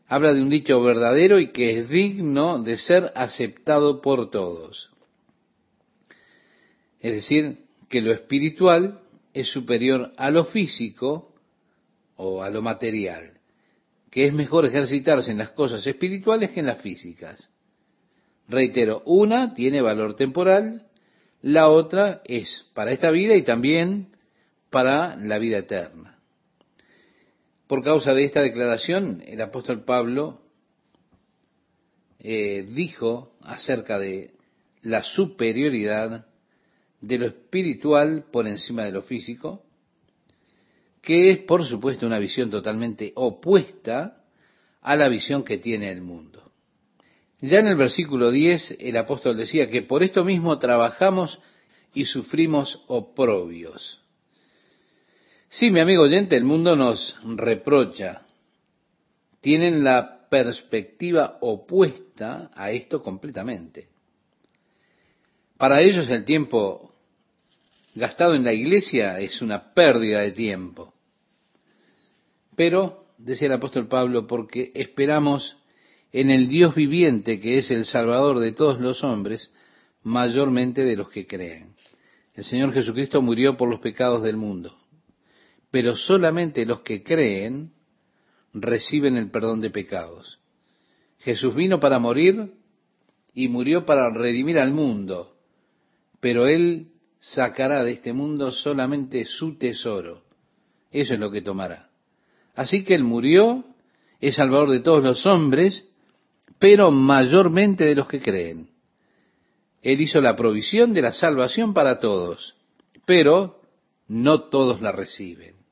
Habla 0.08 0.34
de 0.34 0.42
un 0.42 0.50
dicho 0.50 0.82
verdadero 0.82 1.40
y 1.40 1.52
que 1.52 1.80
es 1.80 1.90
digno 1.90 2.62
de 2.62 2.78
ser 2.78 3.12
aceptado 3.16 4.02
por 4.02 4.30
todos. 4.30 4.92
Es 7.00 7.14
decir, 7.14 7.60
que 7.90 8.02
lo 8.02 8.12
espiritual 8.12 9.02
es 9.34 9.48
superior 9.48 10.14
a 10.18 10.32
lo 10.32 10.46
físico 10.46 11.34
o 12.16 12.44
a 12.44 12.50
lo 12.50 12.62
material, 12.62 13.40
que 14.10 14.28
es 14.28 14.34
mejor 14.34 14.66
ejercitarse 14.66 15.32
en 15.32 15.40
las 15.40 15.52
cosas 15.52 15.86
espirituales 15.86 16.52
que 16.52 16.60
en 16.60 16.68
las 16.68 16.82
físicas. 16.82 17.50
Reitero, 18.48 19.02
una 19.06 19.54
tiene 19.54 19.82
valor 19.82 20.16
temporal, 20.16 20.88
la 21.42 21.70
otra 21.70 22.22
es 22.26 22.70
para 22.74 22.92
esta 22.92 23.12
vida 23.12 23.36
y 23.36 23.44
también 23.44 24.16
para 24.70 25.16
la 25.16 25.38
vida 25.40 25.60
eterna. 25.60 26.20
Por 27.74 27.84
causa 27.84 28.14
de 28.14 28.26
esta 28.26 28.44
declaración, 28.44 29.24
el 29.26 29.42
apóstol 29.42 29.84
Pablo 29.84 30.42
eh, 32.20 32.68
dijo 32.70 33.34
acerca 33.42 33.98
de 33.98 34.36
la 34.84 35.02
superioridad 35.02 36.28
de 37.02 37.18
lo 37.18 37.26
espiritual 37.26 38.26
por 38.32 38.48
encima 38.48 38.86
de 38.86 38.92
lo 38.92 39.02
físico, 39.02 39.64
que 41.02 41.32
es 41.32 41.40
por 41.40 41.66
supuesto 41.66 42.06
una 42.06 42.20
visión 42.20 42.52
totalmente 42.52 43.12
opuesta 43.16 44.24
a 44.80 44.96
la 44.96 45.08
visión 45.08 45.44
que 45.44 45.58
tiene 45.58 45.90
el 45.90 46.02
mundo. 46.02 46.52
Ya 47.42 47.58
en 47.58 47.66
el 47.66 47.76
versículo 47.76 48.30
10 48.30 48.78
el 48.82 48.98
apóstol 48.98 49.36
decía 49.36 49.72
que 49.72 49.82
por 49.82 50.04
esto 50.04 50.24
mismo 50.24 50.60
trabajamos 50.60 51.40
y 51.92 52.06
sufrimos 52.06 52.84
oprobios. 52.86 54.03
Sí, 55.54 55.70
mi 55.70 55.80
amigo 55.80 56.02
oyente, 56.02 56.36
el 56.36 56.46
mundo 56.46 56.76
nos 56.76 57.16
reprocha. 57.24 58.24
Tienen 59.40 59.84
la 59.84 60.28
perspectiva 60.28 61.38
opuesta 61.42 62.50
a 62.56 62.72
esto 62.72 63.04
completamente. 63.04 63.88
Para 65.56 65.84
ellos 65.84 66.10
el 66.10 66.26
tiempo 66.26 66.92
gastado 67.94 68.34
en 68.34 68.44
la 68.44 68.52
iglesia 68.52 69.20
es 69.20 69.44
una 69.44 69.76
pérdida 69.76 70.22
de 70.22 70.32
tiempo. 70.32 70.92
Pero, 72.56 73.06
decía 73.20 73.46
el 73.46 73.54
apóstol 73.54 73.88
Pablo, 73.88 74.26
porque 74.26 74.72
esperamos 74.74 75.56
en 76.12 76.32
el 76.32 76.48
Dios 76.48 76.74
viviente 76.74 77.40
que 77.40 77.60
es 77.60 77.70
el 77.70 77.86
Salvador 77.86 78.40
de 78.40 78.54
todos 78.54 78.82
los 78.82 79.04
hombres, 79.04 79.52
mayormente 80.02 80.84
de 80.84 80.96
los 80.96 81.12
que 81.12 81.28
creen. 81.28 81.76
El 82.34 82.44
Señor 82.44 82.74
Jesucristo 82.74 83.22
murió 83.22 83.56
por 83.56 83.70
los 83.70 83.82
pecados 83.82 84.24
del 84.24 84.36
mundo, 84.36 84.80
pero 85.74 85.96
solamente 85.96 86.68
los 86.68 86.82
que 86.82 87.02
creen 87.02 87.72
reciben 88.54 89.18
el 89.18 89.32
perdón 89.32 89.60
de 89.60 89.72
pecados. 89.72 90.38
Jesús 91.18 91.56
vino 91.56 91.80
para 91.80 91.98
morir 91.98 92.54
y 93.34 93.48
murió 93.48 93.84
para 93.84 94.08
redimir 94.12 94.60
al 94.60 94.70
mundo, 94.70 95.36
pero 96.20 96.46
Él 96.46 96.92
sacará 97.20 97.84
de 97.84 97.94
este 97.94 98.14
mundo 98.14 98.52
solamente 98.52 99.26
su 99.26 99.58
tesoro. 99.58 100.22
Eso 100.92 101.16
es 101.16 101.20
lo 101.20 101.32
que 101.32 101.42
tomará. 101.42 101.90
Así 102.54 102.84
que 102.84 102.94
Él 102.94 103.04
murió, 103.04 103.66
es 104.22 104.36
Salvador 104.36 104.70
de 104.70 104.82
todos 104.82 105.04
los 105.04 105.26
hombres, 105.26 105.90
pero 106.60 106.92
mayormente 106.92 107.84
de 107.84 107.96
los 107.96 108.08
que 108.08 108.22
creen. 108.22 108.70
Él 109.82 110.02
hizo 110.02 110.22
la 110.22 110.36
provisión 110.36 110.94
de 110.94 111.02
la 111.02 111.14
salvación 111.14 111.74
para 111.74 112.00
todos, 112.00 112.56
pero 113.08 113.60
no 114.08 114.40
todos 114.40 114.80
la 114.80 114.92
reciben. 114.92 115.63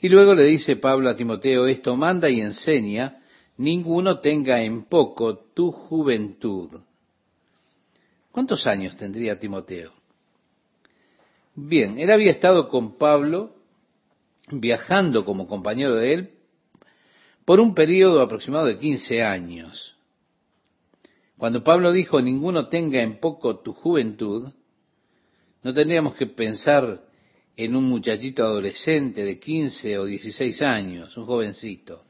Y 0.00 0.08
luego 0.08 0.34
le 0.34 0.44
dice 0.44 0.76
Pablo 0.76 1.10
a 1.10 1.16
Timoteo, 1.16 1.66
esto 1.66 1.96
manda 1.96 2.30
y 2.30 2.40
enseña, 2.40 3.20
ninguno 3.56 4.20
tenga 4.20 4.62
en 4.62 4.84
poco 4.84 5.38
tu 5.38 5.72
juventud. 5.72 6.70
¿Cuántos 8.30 8.66
años 8.68 8.96
tendría 8.96 9.40
Timoteo? 9.40 9.92
Bien, 11.56 11.98
él 11.98 12.10
había 12.12 12.30
estado 12.30 12.68
con 12.68 12.96
Pablo, 12.96 13.56
viajando 14.52 15.24
como 15.24 15.48
compañero 15.48 15.96
de 15.96 16.14
él, 16.14 16.30
por 17.44 17.58
un 17.58 17.74
periodo 17.74 18.20
aproximado 18.20 18.66
de 18.66 18.78
15 18.78 19.24
años. 19.24 19.96
Cuando 21.36 21.64
Pablo 21.64 21.90
dijo, 21.90 22.20
ninguno 22.20 22.68
tenga 22.68 23.02
en 23.02 23.18
poco 23.18 23.58
tu 23.58 23.72
juventud, 23.72 24.48
no 25.64 25.74
tendríamos 25.74 26.14
que 26.14 26.26
pensar 26.26 27.07
en 27.58 27.74
un 27.74 27.88
muchachito 27.88 28.44
adolescente 28.44 29.24
de 29.24 29.40
15 29.40 29.98
o 29.98 30.04
16 30.04 30.62
años, 30.62 31.16
un 31.16 31.26
jovencito. 31.26 32.04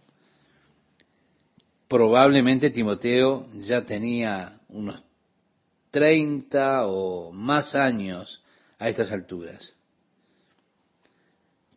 Probablemente 1.88 2.68
Timoteo 2.68 3.46
ya 3.62 3.82
tenía 3.87 4.61
unos 4.68 5.02
30 5.90 6.87
o 6.87 7.32
más 7.32 7.74
años 7.74 8.42
a 8.78 8.90
estas 8.90 9.11
alturas. 9.11 9.74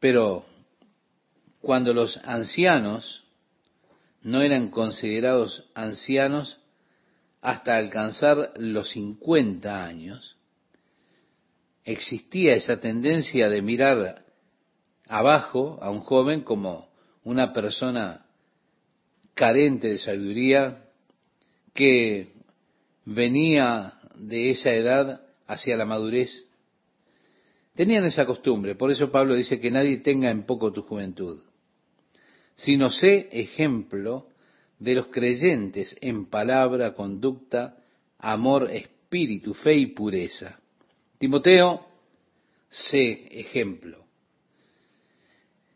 Pero 0.02 0.44
cuando 1.62 1.94
los 1.94 2.18
ancianos 2.26 3.24
no 4.22 4.42
eran 4.42 4.70
considerados 4.70 5.64
ancianos 5.76 6.60
hasta 7.40 7.78
alcanzar 7.78 8.52
los 8.58 8.90
50 8.90 9.86
años, 9.86 10.36
existía 11.84 12.54
esa 12.54 12.80
tendencia 12.80 13.50
de 13.50 13.62
mirar 13.62 14.24
abajo 15.08 15.80
a 15.82 15.90
un 15.90 16.00
joven 16.02 16.42
como 16.42 16.88
una 17.24 17.54
persona 17.54 18.26
carente 19.34 19.90
de 19.90 19.98
sabiduría 19.98 20.84
que 21.74 22.30
venía 23.06 23.94
de 24.16 24.52
esa 24.52 24.72
edad 24.72 25.22
hacia 25.48 25.78
la 25.78 25.86
madurez. 25.86 26.46
Tenían 27.74 28.04
esa 28.04 28.26
costumbre, 28.26 28.76
por 28.76 28.92
eso 28.92 29.12
Pablo 29.12 29.36
dice 29.36 29.60
que 29.60 29.72
nadie 29.72 29.98
tenga 29.98 30.30
en 30.30 30.44
poco 30.44 30.72
tu 30.72 30.84
juventud 30.84 31.42
sino 32.62 32.92
sé 32.92 33.28
ejemplo 33.32 34.28
de 34.78 34.94
los 34.94 35.08
creyentes 35.08 35.98
en 36.00 36.28
palabra, 36.28 36.94
conducta, 36.94 37.78
amor, 38.20 38.70
espíritu, 38.72 39.56
fe 39.56 39.76
y 39.76 39.88
pureza. 39.88 40.61
Timoteo, 41.22 41.86
sé 42.68 43.28
ejemplo. 43.40 44.04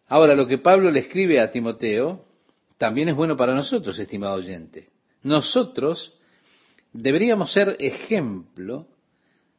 Ahora, 0.07 0.33
lo 0.33 0.47
que 0.47 0.57
Pablo 0.57 0.89
le 0.89 1.01
escribe 1.01 1.39
a 1.39 1.51
Timoteo 1.51 2.25
también 2.79 3.09
es 3.09 3.15
bueno 3.15 3.37
para 3.37 3.53
nosotros, 3.53 3.99
estimado 3.99 4.37
oyente. 4.37 4.89
Nosotros 5.21 6.17
deberíamos 6.91 7.53
ser 7.53 7.77
ejemplo 7.79 8.87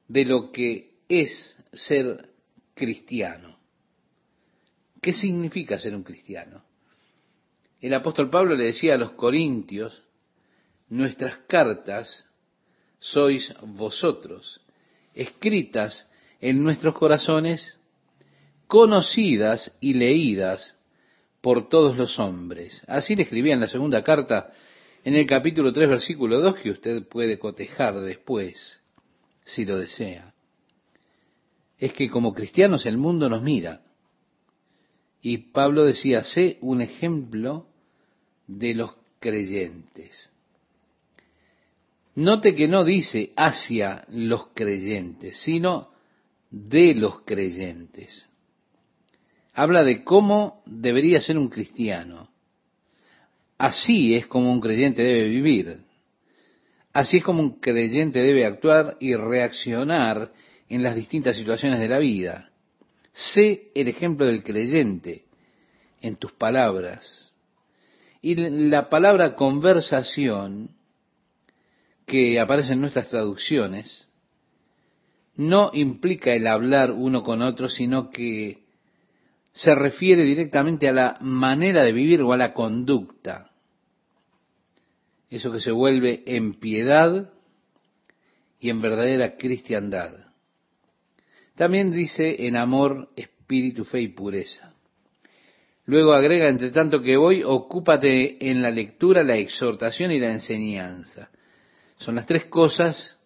de 0.09 0.25
lo 0.25 0.51
que 0.51 0.90
es 1.09 1.57
ser 1.72 2.31
cristiano. 2.75 3.57
¿Qué 5.01 5.12
significa 5.12 5.79
ser 5.79 5.94
un 5.94 6.03
cristiano? 6.03 6.64
el 7.81 7.94
apóstol 7.94 8.29
Pablo 8.29 8.57
le 8.57 8.64
decía 8.64 8.94
a 8.94 8.99
los 8.99 9.12
corintios, 9.12 10.03
nuestras 10.88 11.37
cartas 11.46 12.29
sois 12.99 13.55
vosotros, 13.62 14.65
escritas 15.16 16.09
en 16.40 16.62
nuestros 16.62 16.94
corazones, 16.94 17.79
conocidas 18.68 19.76
y 19.81 19.94
leídas 19.94 20.76
por 21.40 21.68
todos 21.68 21.96
los 21.96 22.18
hombres. 22.18 22.85
Así 22.87 23.16
le 23.16 23.24
escribía 23.24 23.55
en 23.55 23.61
la 23.61 23.68
segunda 23.68 24.02
carta, 24.05 24.52
en 25.02 25.14
el 25.14 25.26
capítulo 25.26 25.72
3, 25.72 25.88
versículo 25.88 26.40
2, 26.40 26.57
que 26.57 26.70
usted 26.70 27.09
puede 27.09 27.38
cotejar 27.38 28.00
después, 28.00 28.81
si 29.44 29.64
lo 29.64 29.79
desea. 29.79 30.35
Es 31.79 31.92
que 31.92 32.11
como 32.11 32.35
cristianos 32.35 32.87
el 32.87 32.96
mundo 32.96 33.29
nos 33.29 33.42
mira 33.42 33.83
y 35.22 35.38
Pablo 35.38 35.85
decía, 35.85 36.22
sé 36.22 36.59
un 36.61 36.81
ejemplo 36.81 37.66
de 38.46 38.74
los 38.74 38.96
creyentes. 39.18 40.31
Note 42.16 42.55
que 42.55 42.66
no 42.66 42.83
dice 42.83 43.33
hacia 43.37 44.05
los 44.09 44.48
creyentes, 44.55 45.38
sino 45.38 45.90
de 46.50 46.94
los 46.94 47.20
creyentes. 47.22 48.26
Habla 49.52 49.85
de 49.85 50.02
cómo 50.02 50.62
debería 50.64 51.20
ser 51.20 51.37
un 51.37 51.48
cristiano. 51.48 52.31
Así 53.59 54.14
es 54.14 54.26
como 54.26 54.50
un 54.50 54.61
creyente 54.61 55.02
debe 55.02 55.29
vivir. 55.29 55.81
Así 56.92 57.18
es 57.18 57.24
como 57.24 57.42
un 57.42 57.61
creyente 57.61 58.22
debe 58.22 58.46
actuar 58.46 58.96
y 58.98 59.14
reaccionar 59.14 60.33
en 60.70 60.83
las 60.83 60.94
distintas 60.94 61.37
situaciones 61.37 61.81
de 61.81 61.88
la 61.88 61.98
vida. 61.98 62.50
Sé 63.12 63.70
el 63.74 63.88
ejemplo 63.88 64.26
del 64.26 64.42
creyente 64.42 65.24
en 66.00 66.16
tus 66.16 66.33
palabras, 66.33 67.35
Y 68.22 68.35
la 68.37 68.88
palabra 68.88 69.37
conversación, 69.37 70.76
que 72.07 72.38
aparece 72.40 72.73
en 72.73 72.81
nuestras 72.81 73.11
traducciones, 73.11 74.09
no 75.35 75.71
implica 75.75 76.33
el 76.33 76.47
hablar 76.47 76.92
uno 76.92 77.23
con 77.23 77.42
otro, 77.42 77.69
sino 77.69 78.11
que 78.11 78.64
se 79.53 79.75
refiere 79.75 80.25
directamente 80.25 80.88
a 80.88 80.92
la 80.92 81.19
manera 81.21 81.83
de 81.83 81.92
vivir 81.92 82.23
o 82.23 82.33
a 82.33 82.37
la 82.37 82.55
conducta. 82.55 83.51
Eso 85.29 85.51
que 85.51 85.61
se 85.61 85.73
vuelve 85.73 86.23
en 86.27 86.55
piedad 86.55 87.33
y 88.61 88.71
en 88.71 88.81
verdadera 88.81 89.37
cristiandad. 89.37 90.12
También 91.57 91.90
dice 91.90 92.47
en 92.47 92.57
amor, 92.57 93.11
espíritu, 93.16 93.85
fe 93.85 94.03
y 94.03 94.09
pureza. 94.09 94.75
Luego 95.87 96.12
agrega, 96.12 96.49
entre 96.49 96.71
tanto 96.71 97.01
que 97.01 97.16
voy, 97.16 97.42
ocúpate 97.45 98.51
en 98.51 98.61
la 98.61 98.71
lectura, 98.71 99.23
la 99.23 99.37
exhortación 99.37 100.12
y 100.12 100.19
la 100.19 100.33
enseñanza. 100.33 101.31
Son 101.98 102.14
las 102.14 102.26
tres 102.26 102.46
cosas 102.46 103.18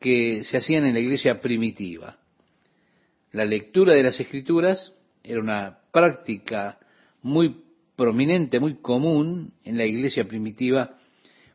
que 0.00 0.44
se 0.44 0.56
hacían 0.56 0.86
en 0.86 0.94
la 0.94 1.00
iglesia 1.00 1.40
primitiva. 1.40 2.18
La 3.32 3.44
lectura 3.44 3.94
de 3.94 4.02
las 4.02 4.18
escrituras 4.20 4.92
era 5.22 5.40
una 5.40 5.78
práctica 5.90 6.78
muy 7.22 7.64
prominente, 7.96 8.60
muy 8.60 8.76
común 8.76 9.52
en 9.64 9.78
la 9.78 9.84
iglesia 9.84 10.26
primitiva 10.26 10.98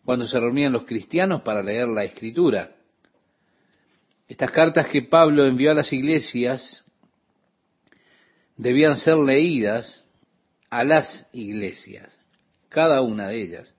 cuando 0.04 0.28
se 0.28 0.40
reunían 0.40 0.74
los 0.74 0.86
cristianos 0.86 1.42
para 1.44 1.62
leer 1.62 1.88
la 1.88 2.04
escritura. 2.04 2.72
Estas 4.28 4.52
cartas 4.52 4.88
que 4.88 5.04
Pablo 5.04 5.46
envió 5.46 5.72
a 5.72 5.76
las 5.76 5.94
iglesias 5.94 6.84
debían 8.58 8.98
ser 8.98 9.18
leídas 9.18 10.08
a 10.70 10.84
las 10.84 11.30
iglesias, 11.34 12.12
cada 12.70 13.02
una 13.02 13.30
de 13.30 13.42
ellas. 13.42 13.76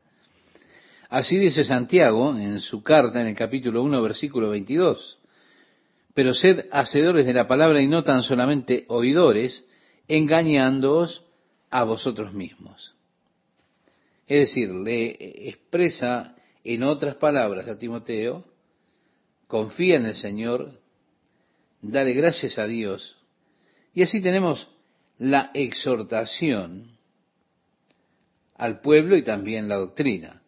Así 1.10 1.38
dice 1.38 1.64
Santiago 1.64 2.36
en 2.36 2.60
su 2.60 2.84
carta 2.84 3.20
en 3.20 3.26
el 3.26 3.34
capítulo 3.34 3.82
1, 3.82 4.00
versículo 4.00 4.50
22. 4.50 5.18
Pero 6.14 6.34
sed 6.34 6.66
hacedores 6.70 7.26
de 7.26 7.34
la 7.34 7.48
palabra 7.48 7.82
y 7.82 7.88
no 7.88 8.04
tan 8.04 8.22
solamente 8.22 8.84
oidores, 8.86 9.66
engañándoos 10.06 11.24
a 11.68 11.82
vosotros 11.82 12.32
mismos. 12.32 12.94
Es 14.28 14.38
decir, 14.38 14.70
le 14.70 15.48
expresa 15.48 16.36
en 16.62 16.84
otras 16.84 17.16
palabras 17.16 17.66
a 17.66 17.76
Timoteo, 17.76 18.44
confía 19.48 19.96
en 19.96 20.06
el 20.06 20.14
Señor, 20.14 20.78
dale 21.82 22.12
gracias 22.12 22.56
a 22.56 22.68
Dios, 22.68 23.16
y 23.94 24.04
así 24.04 24.22
tenemos 24.22 24.68
la 25.18 25.50
exhortación 25.54 26.84
al 28.54 28.80
pueblo 28.80 29.16
y 29.16 29.24
también 29.24 29.68
la 29.68 29.74
doctrina. 29.74 30.39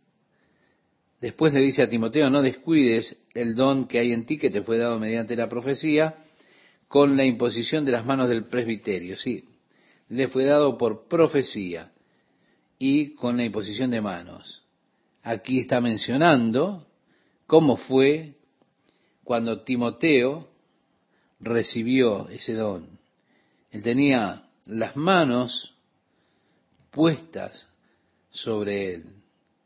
Después 1.22 1.54
le 1.54 1.60
dice 1.60 1.82
a 1.82 1.88
Timoteo, 1.88 2.28
no 2.30 2.42
descuides 2.42 3.16
el 3.32 3.54
don 3.54 3.86
que 3.86 4.00
hay 4.00 4.12
en 4.12 4.26
ti 4.26 4.38
que 4.38 4.50
te 4.50 4.60
fue 4.60 4.76
dado 4.76 4.98
mediante 4.98 5.36
la 5.36 5.48
profecía 5.48 6.16
con 6.88 7.16
la 7.16 7.24
imposición 7.24 7.84
de 7.84 7.92
las 7.92 8.04
manos 8.04 8.28
del 8.28 8.46
presbiterio. 8.46 9.16
Sí, 9.16 9.44
le 10.08 10.26
fue 10.26 10.44
dado 10.44 10.76
por 10.76 11.06
profecía 11.06 11.92
y 12.76 13.14
con 13.14 13.36
la 13.36 13.44
imposición 13.44 13.92
de 13.92 14.00
manos. 14.00 14.64
Aquí 15.22 15.60
está 15.60 15.80
mencionando 15.80 16.84
cómo 17.46 17.76
fue 17.76 18.34
cuando 19.22 19.62
Timoteo 19.62 20.48
recibió 21.38 22.28
ese 22.30 22.54
don. 22.54 22.98
Él 23.70 23.84
tenía 23.84 24.48
las 24.66 24.96
manos 24.96 25.72
puestas 26.90 27.68
sobre 28.32 28.94
él. 28.94 29.21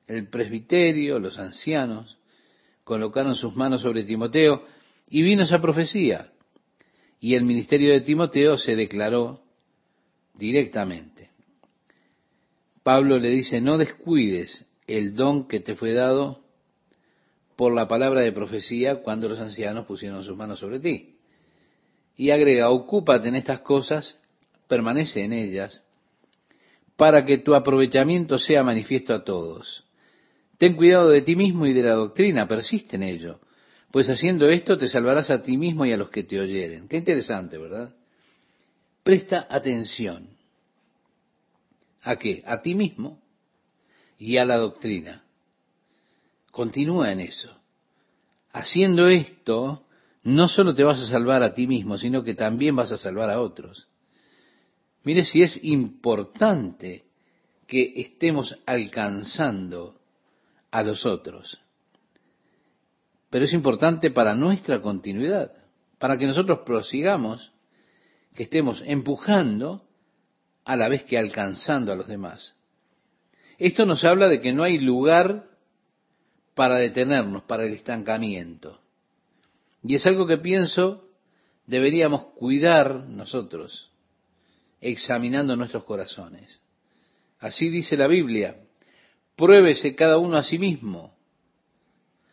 El 0.06 0.28
presbiterio, 0.28 1.18
los 1.18 1.38
ancianos, 1.38 2.18
colocaron 2.84 3.34
sus 3.34 3.56
manos 3.56 3.82
sobre 3.82 4.04
Timoteo 4.04 4.64
y 5.08 5.22
vino 5.22 5.42
esa 5.42 5.60
profecía. 5.60 6.30
Y 7.20 7.34
el 7.34 7.44
ministerio 7.44 7.92
de 7.92 8.02
Timoteo 8.02 8.56
se 8.56 8.76
declaró 8.76 9.40
directamente. 10.34 11.30
Pablo 12.82 13.18
le 13.18 13.30
dice, 13.30 13.60
no 13.60 13.78
descuides 13.78 14.64
el 14.86 15.16
don 15.16 15.48
que 15.48 15.60
te 15.60 15.74
fue 15.74 15.92
dado 15.92 16.40
por 17.56 17.74
la 17.74 17.88
palabra 17.88 18.20
de 18.20 18.32
profecía 18.32 19.02
cuando 19.02 19.28
los 19.28 19.40
ancianos 19.40 19.86
pusieron 19.86 20.22
sus 20.22 20.36
manos 20.36 20.60
sobre 20.60 20.78
ti. 20.78 21.16
Y 22.16 22.30
agrega, 22.30 22.70
ocúpate 22.70 23.28
en 23.28 23.34
estas 23.34 23.60
cosas 23.60 24.18
permanece 24.68 25.24
en 25.24 25.32
ellas, 25.32 25.84
para 26.96 27.24
que 27.24 27.38
tu 27.38 27.54
aprovechamiento 27.54 28.38
sea 28.38 28.62
manifiesto 28.62 29.14
a 29.14 29.24
todos. 29.24 29.85
Ten 30.58 30.74
cuidado 30.74 31.10
de 31.10 31.22
ti 31.22 31.36
mismo 31.36 31.66
y 31.66 31.72
de 31.72 31.82
la 31.82 31.94
doctrina, 31.94 32.48
persiste 32.48 32.96
en 32.96 33.02
ello, 33.02 33.40
pues 33.90 34.08
haciendo 34.08 34.48
esto 34.48 34.78
te 34.78 34.88
salvarás 34.88 35.30
a 35.30 35.42
ti 35.42 35.56
mismo 35.56 35.84
y 35.84 35.92
a 35.92 35.96
los 35.96 36.10
que 36.10 36.24
te 36.24 36.40
oyeren. 36.40 36.88
Qué 36.88 36.96
interesante, 36.96 37.58
¿verdad? 37.58 37.94
Presta 39.02 39.46
atención. 39.48 40.28
¿A 42.02 42.16
qué? 42.16 42.42
A 42.46 42.62
ti 42.62 42.74
mismo 42.74 43.20
y 44.18 44.36
a 44.36 44.44
la 44.44 44.56
doctrina. 44.56 45.24
Continúa 46.50 47.12
en 47.12 47.20
eso. 47.20 47.54
Haciendo 48.52 49.08
esto, 49.08 49.86
no 50.22 50.48
solo 50.48 50.74
te 50.74 50.82
vas 50.82 51.00
a 51.00 51.06
salvar 51.06 51.42
a 51.42 51.52
ti 51.52 51.66
mismo, 51.66 51.98
sino 51.98 52.24
que 52.24 52.34
también 52.34 52.74
vas 52.74 52.92
a 52.92 52.98
salvar 52.98 53.30
a 53.30 53.40
otros. 53.40 53.88
Mire 55.04 55.24
si 55.24 55.42
es 55.42 55.62
importante 55.62 57.04
que 57.66 58.00
estemos 58.00 58.58
alcanzando 58.66 60.00
a 60.70 60.82
los 60.82 61.06
otros. 61.06 61.60
Pero 63.30 63.44
es 63.44 63.52
importante 63.52 64.10
para 64.10 64.34
nuestra 64.34 64.80
continuidad, 64.80 65.52
para 65.98 66.18
que 66.18 66.26
nosotros 66.26 66.60
prosigamos, 66.64 67.52
que 68.34 68.44
estemos 68.44 68.82
empujando 68.86 69.86
a 70.64 70.76
la 70.76 70.88
vez 70.88 71.04
que 71.04 71.18
alcanzando 71.18 71.92
a 71.92 71.96
los 71.96 72.06
demás. 72.06 72.54
Esto 73.58 73.86
nos 73.86 74.04
habla 74.04 74.28
de 74.28 74.40
que 74.40 74.52
no 74.52 74.62
hay 74.62 74.78
lugar 74.78 75.48
para 76.54 76.76
detenernos, 76.76 77.42
para 77.42 77.64
el 77.64 77.72
estancamiento. 77.72 78.80
Y 79.82 79.94
es 79.94 80.06
algo 80.06 80.26
que 80.26 80.38
pienso 80.38 81.06
deberíamos 81.66 82.32
cuidar 82.34 83.04
nosotros 83.08 83.90
examinando 84.80 85.56
nuestros 85.56 85.84
corazones. 85.84 86.60
Así 87.38 87.68
dice 87.68 87.96
la 87.96 88.06
Biblia, 88.06 88.56
pruébese 89.36 89.94
cada 89.94 90.18
uno 90.18 90.36
a 90.36 90.42
sí 90.42 90.58
mismo. 90.58 91.14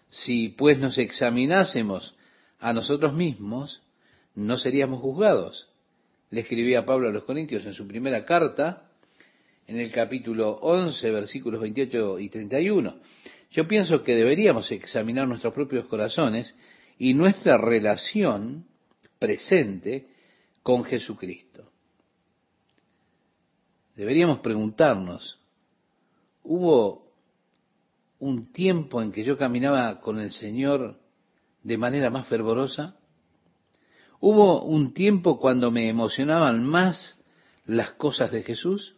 Si 0.10 0.50
pues 0.50 0.80
nos 0.80 0.98
examinásemos 0.98 2.16
a 2.60 2.74
nosotros 2.74 3.14
mismos, 3.14 3.82
no 4.36 4.58
seríamos 4.58 5.02
juzgados. 5.02 5.70
Le 6.30 6.42
escribía 6.42 6.86
Pablo 6.86 7.10
a 7.10 7.12
los 7.12 7.24
Corintios 7.24 7.66
en 7.66 7.74
su 7.74 7.88
primera 7.88 8.26
carta, 8.26 8.90
en 9.68 9.80
el 9.80 9.92
capítulo 9.92 10.52
11, 10.62 11.12
versículos 11.12 11.62
28 11.62 12.20
y 12.20 12.30
31. 12.30 12.96
Yo 13.52 13.68
pienso 13.68 14.04
que 14.04 14.16
deberíamos 14.16 14.72
examinar 14.72 15.28
nuestros 15.28 15.54
propios 15.54 15.86
corazones 15.86 16.56
y 16.98 17.14
nuestra 17.14 17.58
relación 17.58 18.66
presente 19.20 20.08
con 20.64 20.84
Jesucristo 20.84 21.74
deberíamos 23.96 24.42
preguntarnos, 24.42 25.40
¿hubo 26.44 27.12
un 28.20 28.52
tiempo 28.52 29.02
en 29.02 29.12
que 29.12 29.24
yo 29.24 29.38
caminaba 29.38 30.00
con 30.00 30.20
el 30.20 30.32
Señor 30.32 31.00
de 31.64 31.78
manera 31.78 32.10
más 32.10 32.28
fervorosa? 32.28 32.98
¿Hubo 34.20 34.64
un 34.64 34.94
tiempo 34.94 35.40
cuando 35.40 35.72
me 35.72 35.90
emocionaban 35.90 36.64
más 36.64 37.18
las 37.66 37.92
cosas 37.92 38.32
de 38.32 38.44
Jesús? 38.44 38.96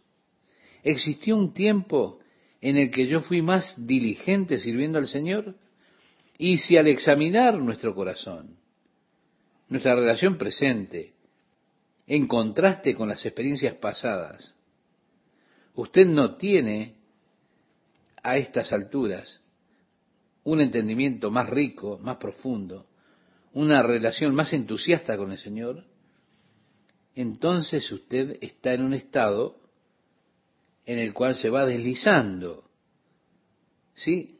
¿Existió 0.82 1.36
un 1.36 1.52
tiempo 1.52 2.20
en 2.60 2.76
el 2.76 2.90
que 2.90 3.06
yo 3.06 3.20
fui 3.20 3.42
más 3.42 3.86
diligente 3.86 4.58
sirviendo 4.58 4.98
al 4.98 5.08
Señor? 5.08 5.56
Y 6.38 6.58
si 6.58 6.76
al 6.76 6.86
examinar 6.86 7.58
nuestro 7.58 7.94
corazón, 7.94 8.56
nuestra 9.68 9.96
relación 9.96 10.38
presente, 10.38 11.14
en 12.06 12.28
contraste 12.28 12.94
con 12.94 13.08
las 13.08 13.24
experiencias 13.24 13.74
pasadas, 13.74 14.56
Usted 15.76 16.06
no 16.06 16.36
tiene 16.36 16.94
a 18.26 18.36
estas 18.36 18.72
alturas 18.72 19.40
un 20.42 20.60
entendimiento 20.60 21.30
más 21.30 21.48
rico, 21.48 21.98
más 22.02 22.16
profundo, 22.16 22.86
una 23.52 23.82
relación 23.82 24.34
más 24.34 24.52
entusiasta 24.52 25.16
con 25.16 25.32
el 25.32 25.38
Señor, 25.38 25.84
entonces 27.14 27.90
usted 27.90 28.38
está 28.40 28.72
en 28.74 28.82
un 28.82 28.94
estado 28.94 29.56
en 30.84 30.98
el 30.98 31.12
cual 31.14 31.34
se 31.34 31.50
va 31.50 31.66
deslizando, 31.66 32.64
¿sí? 33.94 34.38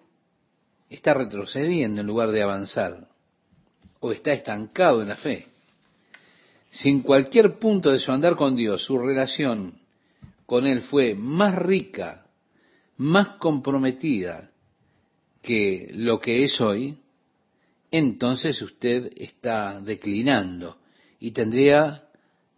Está 0.89 1.15
retrocediendo 1.15 2.03
en 2.03 2.07
lugar 2.07 2.31
de 2.31 2.43
avanzar, 2.43 3.09
o 3.99 4.13
está 4.13 4.33
estancado 4.33 5.03
en 5.03 5.09
la 5.09 5.17
fe. 5.17 5.47
Si 6.71 6.89
en 6.89 7.01
cualquier 7.01 7.59
punto 7.59 7.91
de 7.91 7.99
su 7.99 8.13
andar 8.13 8.37
con 8.37 8.55
Dios 8.55 8.85
su 8.85 8.99
relación 8.99 9.75
con 10.45 10.67
Él 10.67 10.83
fue 10.83 11.15
más 11.15 11.57
rica, 11.57 12.26
más 12.99 13.37
comprometida 13.39 14.51
que 15.43 15.91
lo 15.93 16.21
que 16.21 16.45
es 16.45 16.61
hoy, 16.61 16.99
entonces 17.91 18.61
usted 18.63 19.13
está 19.17 19.81
declinando 19.81 20.79
y 21.21 21.31
tendría, 21.31 22.09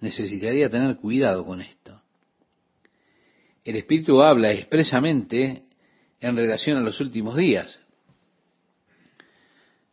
necesitaría 0.00 0.70
tener 0.70 0.96
cuidado 0.96 1.44
con 1.44 1.60
esto. 1.60 2.00
El 3.64 3.76
Espíritu 3.76 4.22
habla 4.22 4.52
expresamente 4.52 5.64
en 6.20 6.36
relación 6.36 6.78
a 6.78 6.80
los 6.80 7.00
últimos 7.00 7.36
días. 7.36 7.78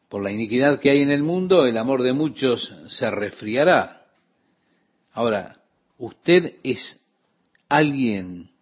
Por 0.07 0.23
la 0.23 0.31
iniquidad 0.31 0.79
que 0.79 0.91
hay 0.91 1.01
en 1.01 1.11
el 1.11 1.23
mundo, 1.23 1.65
el 1.65 1.77
amor 1.77 2.01
de 2.01 2.13
muchos 2.13 2.73
se 2.87 3.11
resfriará. 3.11 4.05
Ahora, 5.11 5.61
usted 5.97 6.55
es 6.63 7.01
alguien 7.67 8.54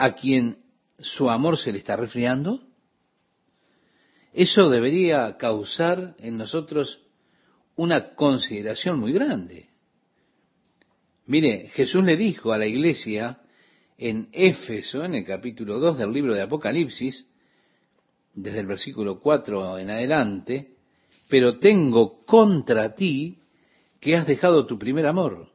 a 0.00 0.14
quien 0.14 0.56
su 0.98 1.28
amor 1.28 1.58
se 1.58 1.72
le 1.72 1.78
está 1.78 1.94
resfriando. 1.94 2.62
Eso 4.32 4.70
debería 4.70 5.36
causar 5.36 6.14
en 6.18 6.38
nosotros 6.38 7.00
una 7.76 8.14
consideración 8.14 8.98
muy 8.98 9.12
grande. 9.12 9.68
Mire, 11.26 11.68
Jesús 11.74 12.02
le 12.02 12.16
dijo 12.16 12.50
a 12.50 12.58
la 12.58 12.66
iglesia 12.66 13.40
en 13.98 14.30
Éfeso, 14.32 15.04
en 15.04 15.16
el 15.16 15.26
capítulo 15.26 15.78
2 15.78 15.98
del 15.98 16.12
libro 16.12 16.34
de 16.34 16.42
Apocalipsis, 16.42 17.26
desde 18.32 18.60
el 18.60 18.66
versículo 18.66 19.20
4 19.20 19.78
en 19.78 19.90
adelante, 19.90 20.76
pero 21.28 21.58
tengo 21.58 22.20
contra 22.24 22.94
ti 22.94 23.38
que 24.00 24.16
has 24.16 24.26
dejado 24.26 24.64
tu 24.64 24.78
primer 24.78 25.06
amor. 25.06 25.48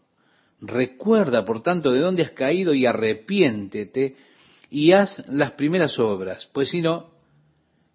Recuerda, 0.61 1.43
por 1.43 1.63
tanto, 1.63 1.91
de 1.91 1.99
dónde 1.99 2.21
has 2.21 2.31
caído 2.31 2.75
y 2.75 2.85
arrepiéntete 2.85 4.15
y 4.75 4.91
haz 4.91 5.25
las 5.29 5.53
primeras 5.53 5.97
obras, 5.99 6.49
pues 6.51 6.67
si 6.67 6.81
no, 6.81 7.09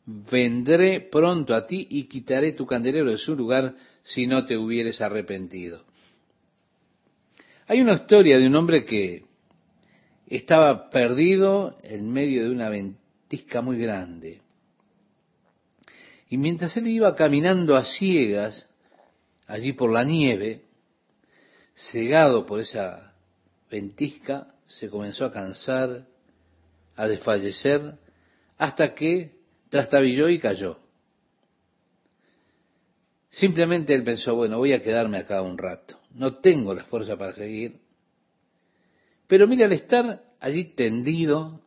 vendré 0.07 1.03
pronto 1.03 1.55
a 1.55 1.67
ti 1.67 1.87
y 1.91 2.05
quitaré 2.05 2.53
tu 2.53 2.65
candelero 2.65 3.11
de 3.11 3.19
su 3.19 3.37
lugar 3.37 3.75
si 4.03 4.27
no 4.27 4.47
te 4.47 4.57
hubieres 4.57 5.03
arrepentido. 5.03 5.85
Hay 7.67 7.83
una 7.83 7.93
historia 7.93 8.39
de 8.39 8.47
un 8.47 8.57
hombre 8.57 8.87
que 8.87 9.25
estaba 10.27 10.89
perdido 10.89 11.77
en 11.83 12.11
medio 12.11 12.45
de 12.45 12.51
una 12.51 12.71
ventisca 12.71 13.61
muy 13.61 13.77
grande. 13.77 14.41
Y 16.31 16.39
mientras 16.39 16.75
él 16.79 16.89
iba 16.89 17.15
caminando 17.15 17.77
a 17.77 17.85
ciegas, 17.85 18.67
allí 19.47 19.75
por 19.75 19.93
la 19.93 20.05
nieve, 20.05 20.63
cegado 21.75 22.47
por 22.47 22.59
esa 22.59 23.13
ventisca, 23.71 24.55
se 24.67 24.89
comenzó 24.89 25.27
a 25.27 25.31
cansar, 25.31 26.07
a 27.01 27.09
desfallecer, 27.09 27.95
hasta 28.59 28.95
que 28.95 29.33
trastabilló 29.71 30.29
y 30.29 30.39
cayó. 30.39 30.79
Simplemente 33.31 33.95
él 33.95 34.05
pensó, 34.05 34.35
bueno, 34.35 34.59
voy 34.59 34.75
a 34.75 34.83
quedarme 34.83 35.17
acá 35.17 35.41
un 35.41 35.57
rato, 35.57 35.99
no 36.13 36.37
tengo 36.37 36.75
la 36.75 36.85
fuerza 36.85 37.17
para 37.17 37.33
seguir. 37.33 37.79
Pero 39.27 39.47
mira, 39.47 39.65
al 39.65 39.73
estar 39.73 40.23
allí 40.41 40.75
tendido 40.75 41.63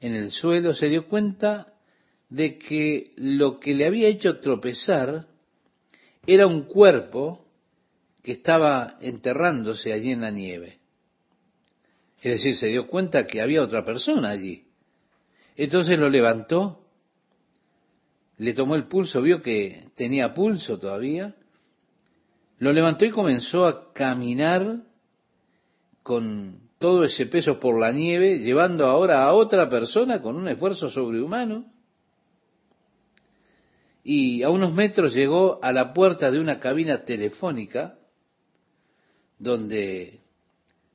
en 0.00 0.14
el 0.14 0.30
suelo, 0.30 0.72
se 0.72 0.88
dio 0.88 1.08
cuenta 1.08 1.74
de 2.30 2.58
que 2.58 3.12
lo 3.16 3.60
que 3.60 3.74
le 3.74 3.86
había 3.86 4.08
hecho 4.08 4.38
tropezar 4.38 5.26
era 6.26 6.46
un 6.46 6.62
cuerpo 6.62 7.44
que 8.22 8.32
estaba 8.32 8.96
enterrándose 9.02 9.92
allí 9.92 10.12
en 10.12 10.22
la 10.22 10.30
nieve. 10.30 10.77
Es 12.20 12.32
decir, 12.32 12.56
se 12.56 12.66
dio 12.68 12.88
cuenta 12.88 13.26
que 13.26 13.40
había 13.40 13.62
otra 13.62 13.84
persona 13.84 14.30
allí. 14.30 14.64
Entonces 15.56 15.98
lo 15.98 16.08
levantó, 16.08 16.84
le 18.38 18.54
tomó 18.54 18.74
el 18.74 18.86
pulso, 18.88 19.22
vio 19.22 19.42
que 19.42 19.90
tenía 19.94 20.34
pulso 20.34 20.78
todavía, 20.78 21.34
lo 22.58 22.72
levantó 22.72 23.04
y 23.04 23.10
comenzó 23.10 23.66
a 23.66 23.92
caminar 23.92 24.82
con 26.02 26.68
todo 26.78 27.04
ese 27.04 27.26
peso 27.26 27.58
por 27.60 27.78
la 27.78 27.92
nieve, 27.92 28.38
llevando 28.38 28.86
ahora 28.86 29.24
a 29.24 29.32
otra 29.32 29.68
persona 29.68 30.22
con 30.22 30.36
un 30.36 30.48
esfuerzo 30.48 30.88
sobrehumano. 30.88 31.66
Y 34.02 34.42
a 34.42 34.50
unos 34.50 34.72
metros 34.72 35.12
llegó 35.12 35.58
a 35.62 35.72
la 35.72 35.92
puerta 35.92 36.30
de 36.30 36.40
una 36.40 36.60
cabina 36.60 37.04
telefónica 37.04 37.98
donde 39.38 40.20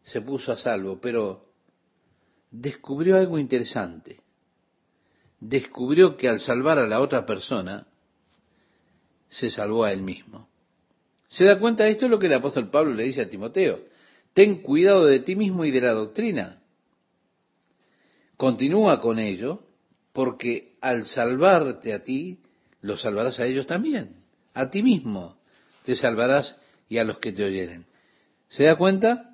se 0.03 0.21
puso 0.21 0.51
a 0.51 0.57
salvo, 0.57 0.99
pero 1.01 1.45
descubrió 2.51 3.17
algo 3.17 3.39
interesante. 3.39 4.19
Descubrió 5.39 6.15
que 6.15 6.29
al 6.29 6.39
salvar 6.39 6.79
a 6.79 6.87
la 6.87 7.01
otra 7.01 7.25
persona, 7.25 7.87
se 9.29 9.49
salvó 9.49 9.83
a 9.83 9.91
él 9.91 10.01
mismo. 10.01 10.47
¿Se 11.27 11.45
da 11.45 11.59
cuenta? 11.59 11.87
Esto 11.87 12.05
es 12.05 12.11
lo 12.11 12.19
que 12.19 12.27
el 12.27 12.33
apóstol 12.33 12.69
Pablo 12.69 12.93
le 12.93 13.05
dice 13.05 13.21
a 13.21 13.29
Timoteo. 13.29 13.79
Ten 14.33 14.61
cuidado 14.61 15.05
de 15.05 15.19
ti 15.19 15.35
mismo 15.35 15.65
y 15.65 15.71
de 15.71 15.81
la 15.81 15.93
doctrina. 15.93 16.61
Continúa 18.37 19.01
con 19.01 19.17
ello, 19.17 19.63
porque 20.11 20.75
al 20.81 21.05
salvarte 21.05 21.93
a 21.93 22.03
ti, 22.03 22.39
los 22.81 23.01
salvarás 23.01 23.39
a 23.39 23.45
ellos 23.45 23.65
también. 23.65 24.17
A 24.53 24.69
ti 24.69 24.83
mismo 24.83 25.37
te 25.85 25.95
salvarás 25.95 26.55
y 26.87 26.99
a 26.99 27.03
los 27.03 27.17
que 27.17 27.31
te 27.31 27.43
oyeren. 27.43 27.85
¿Se 28.49 28.65
da 28.65 28.77
cuenta? 28.77 29.32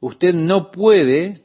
Usted 0.00 0.34
no 0.34 0.70
puede 0.70 1.42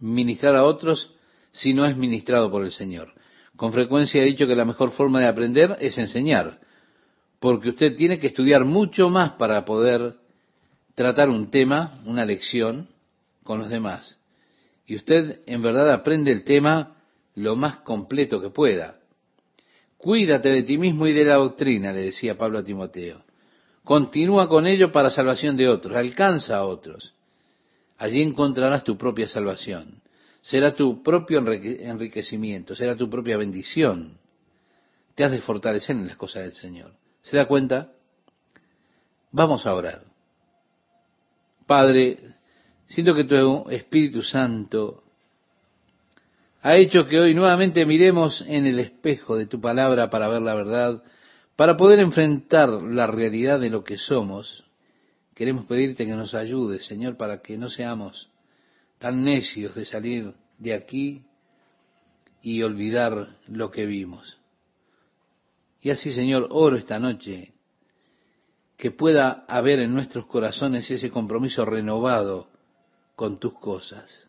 ministrar 0.00 0.56
a 0.56 0.64
otros 0.64 1.14
si 1.50 1.74
no 1.74 1.84
es 1.84 1.96
ministrado 1.96 2.50
por 2.50 2.64
el 2.64 2.72
Señor. 2.72 3.12
Con 3.56 3.72
frecuencia 3.72 4.22
he 4.22 4.26
dicho 4.26 4.46
que 4.46 4.56
la 4.56 4.64
mejor 4.64 4.92
forma 4.92 5.20
de 5.20 5.28
aprender 5.28 5.76
es 5.80 5.98
enseñar, 5.98 6.60
porque 7.38 7.70
usted 7.70 7.96
tiene 7.96 8.18
que 8.18 8.28
estudiar 8.28 8.64
mucho 8.64 9.10
más 9.10 9.32
para 9.32 9.64
poder 9.64 10.16
tratar 10.94 11.28
un 11.28 11.50
tema, 11.50 12.00
una 12.06 12.24
lección 12.24 12.88
con 13.44 13.58
los 13.58 13.68
demás. 13.68 14.18
Y 14.86 14.96
usted 14.96 15.40
en 15.46 15.62
verdad 15.62 15.92
aprende 15.92 16.32
el 16.32 16.44
tema 16.44 16.96
lo 17.34 17.56
más 17.56 17.78
completo 17.78 18.40
que 18.40 18.50
pueda. 18.50 18.98
Cuídate 19.96 20.48
de 20.48 20.62
ti 20.64 20.78
mismo 20.78 21.06
y 21.06 21.12
de 21.12 21.24
la 21.24 21.36
doctrina, 21.36 21.92
le 21.92 22.00
decía 22.00 22.36
Pablo 22.36 22.58
a 22.58 22.64
Timoteo. 22.64 23.22
Continúa 23.84 24.48
con 24.48 24.66
ello 24.66 24.92
para 24.92 25.10
salvación 25.10 25.56
de 25.56 25.68
otros, 25.68 25.96
alcanza 25.96 26.56
a 26.56 26.64
otros. 26.64 27.14
Allí 28.02 28.20
encontrarás 28.20 28.82
tu 28.82 28.98
propia 28.98 29.28
salvación. 29.28 30.02
Será 30.40 30.74
tu 30.74 31.04
propio 31.04 31.38
enriquecimiento, 31.38 32.74
será 32.74 32.96
tu 32.96 33.08
propia 33.08 33.36
bendición. 33.36 34.18
Te 35.14 35.22
has 35.22 35.30
de 35.30 35.40
fortalecer 35.40 35.94
en 35.94 36.08
las 36.08 36.16
cosas 36.16 36.42
del 36.42 36.52
Señor. 36.52 36.90
¿Se 37.22 37.36
da 37.36 37.46
cuenta? 37.46 37.92
Vamos 39.30 39.66
a 39.66 39.74
orar. 39.74 40.02
Padre, 41.64 42.18
siento 42.88 43.14
que 43.14 43.22
tu 43.22 43.70
Espíritu 43.70 44.20
Santo 44.22 45.04
ha 46.60 46.74
hecho 46.74 47.06
que 47.06 47.20
hoy 47.20 47.34
nuevamente 47.34 47.86
miremos 47.86 48.42
en 48.48 48.66
el 48.66 48.80
espejo 48.80 49.36
de 49.36 49.46
tu 49.46 49.60
palabra 49.60 50.10
para 50.10 50.26
ver 50.26 50.42
la 50.42 50.54
verdad, 50.54 51.04
para 51.54 51.76
poder 51.76 52.00
enfrentar 52.00 52.68
la 52.68 53.06
realidad 53.06 53.60
de 53.60 53.70
lo 53.70 53.84
que 53.84 53.96
somos. 53.96 54.64
Queremos 55.42 55.66
pedirte 55.66 56.06
que 56.06 56.12
nos 56.12 56.34
ayudes, 56.34 56.86
Señor, 56.86 57.16
para 57.16 57.42
que 57.42 57.58
no 57.58 57.68
seamos 57.68 58.30
tan 59.00 59.24
necios 59.24 59.74
de 59.74 59.84
salir 59.84 60.32
de 60.56 60.72
aquí 60.72 61.24
y 62.42 62.62
olvidar 62.62 63.26
lo 63.48 63.68
que 63.72 63.84
vimos. 63.84 64.38
Y 65.80 65.90
así, 65.90 66.12
Señor, 66.12 66.46
oro 66.52 66.76
esta 66.76 67.00
noche 67.00 67.54
que 68.76 68.92
pueda 68.92 69.44
haber 69.48 69.80
en 69.80 69.92
nuestros 69.92 70.26
corazones 70.26 70.88
ese 70.88 71.10
compromiso 71.10 71.64
renovado 71.64 72.48
con 73.16 73.40
tus 73.40 73.54
cosas, 73.54 74.28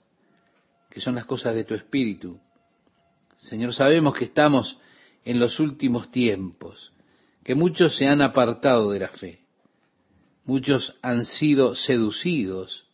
que 0.89 0.99
son 0.99 1.13
las 1.13 1.25
cosas 1.25 1.53
de 1.53 1.63
tu 1.63 1.75
espíritu. 1.75 2.39
Señor, 3.37 3.71
sabemos 3.75 4.15
que 4.15 4.25
estamos 4.25 4.79
en 5.23 5.39
los 5.39 5.59
últimos 5.59 6.09
tiempos, 6.09 6.91
que 7.43 7.53
muchos 7.53 7.95
se 7.95 8.07
han 8.07 8.23
apartado 8.23 8.89
de 8.89 8.99
la 8.99 9.09
fe, 9.09 9.42
muchos 10.45 10.95
han 11.01 11.25
sido 11.25 11.75
seducidos 11.75 12.87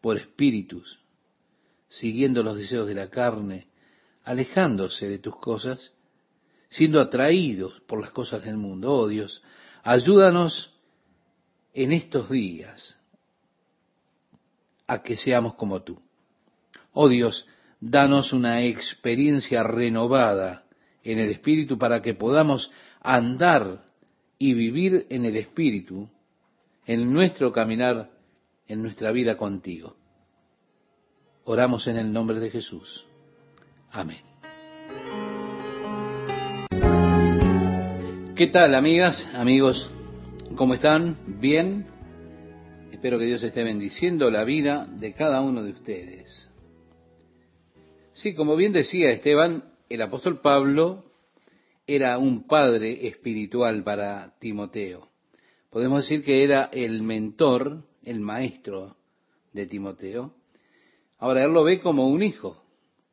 por 0.00 0.16
espíritus, 0.16 0.98
siguiendo 1.88 2.42
los 2.42 2.56
deseos 2.56 2.86
de 2.86 2.94
la 2.94 3.10
carne, 3.10 3.68
alejándose 4.24 5.08
de 5.08 5.18
tus 5.18 5.36
cosas, 5.36 5.92
siendo 6.68 7.00
atraídos 7.00 7.80
por 7.86 8.00
las 8.00 8.10
cosas 8.10 8.44
del 8.44 8.56
mundo. 8.56 8.92
Oh 8.92 9.08
Dios, 9.08 9.42
Ayúdanos 9.88 10.74
en 11.72 11.92
estos 11.92 12.28
días 12.28 12.98
a 14.88 15.00
que 15.00 15.16
seamos 15.16 15.54
como 15.54 15.82
tú. 15.82 16.02
Oh 16.92 17.08
Dios, 17.08 17.46
danos 17.78 18.32
una 18.32 18.64
experiencia 18.64 19.62
renovada 19.62 20.64
en 21.04 21.20
el 21.20 21.30
Espíritu 21.30 21.78
para 21.78 22.02
que 22.02 22.14
podamos 22.14 22.68
andar 23.00 23.84
y 24.40 24.54
vivir 24.54 25.06
en 25.08 25.24
el 25.24 25.36
Espíritu 25.36 26.10
en 26.86 27.12
nuestro 27.12 27.52
caminar, 27.52 28.10
en 28.68 28.82
nuestra 28.82 29.10
vida 29.10 29.36
contigo. 29.36 29.96
Oramos 31.44 31.86
en 31.88 31.96
el 31.96 32.12
nombre 32.12 32.38
de 32.38 32.50
Jesús. 32.50 33.04
Amén. 33.90 34.20
¿Qué 38.36 38.46
tal, 38.48 38.74
amigas, 38.74 39.26
amigos? 39.34 39.90
¿Cómo 40.56 40.74
están? 40.74 41.16
¿Bien? 41.40 41.86
Espero 42.92 43.18
que 43.18 43.24
Dios 43.24 43.42
esté 43.42 43.64
bendiciendo 43.64 44.30
la 44.30 44.44
vida 44.44 44.86
de 44.86 45.12
cada 45.12 45.40
uno 45.40 45.62
de 45.62 45.72
ustedes. 45.72 46.48
Sí, 48.12 48.34
como 48.34 48.54
bien 48.56 48.72
decía 48.72 49.10
Esteban, 49.10 49.64
el 49.88 50.02
apóstol 50.02 50.40
Pablo 50.40 51.04
era 51.86 52.18
un 52.18 52.46
padre 52.46 53.08
espiritual 53.08 53.82
para 53.82 54.38
Timoteo. 54.38 55.15
Podemos 55.76 56.08
decir 56.08 56.24
que 56.24 56.42
era 56.42 56.70
el 56.72 57.02
mentor, 57.02 57.82
el 58.02 58.18
maestro 58.20 58.96
de 59.52 59.66
Timoteo. 59.66 60.32
Ahora 61.18 61.44
él 61.44 61.52
lo 61.52 61.64
ve 61.64 61.80
como 61.80 62.08
un 62.08 62.22
hijo 62.22 62.64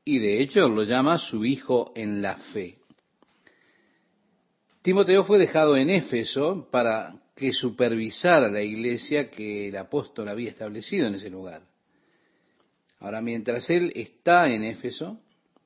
y 0.06 0.20
de 0.20 0.42
hecho 0.42 0.70
lo 0.70 0.84
llama 0.84 1.18
su 1.18 1.44
hijo 1.44 1.92
en 1.94 2.22
la 2.22 2.38
fe. 2.38 2.78
Timoteo 4.82 5.26
fue 5.26 5.40
dejado 5.40 5.76
en 5.76 5.90
Éfeso 5.90 6.70
para 6.72 7.14
que 7.36 7.52
supervisara 7.52 8.48
la 8.48 8.62
iglesia 8.62 9.30
que 9.30 9.68
el 9.68 9.76
apóstol 9.76 10.30
había 10.30 10.50
establecido 10.50 11.08
en 11.08 11.16
ese 11.16 11.30
lugar. 11.30 11.64
Ahora, 13.02 13.22
mientras 13.22 13.70
él 13.70 13.92
está 13.94 14.48
en 14.48 14.64
Éfeso, 14.64 15.20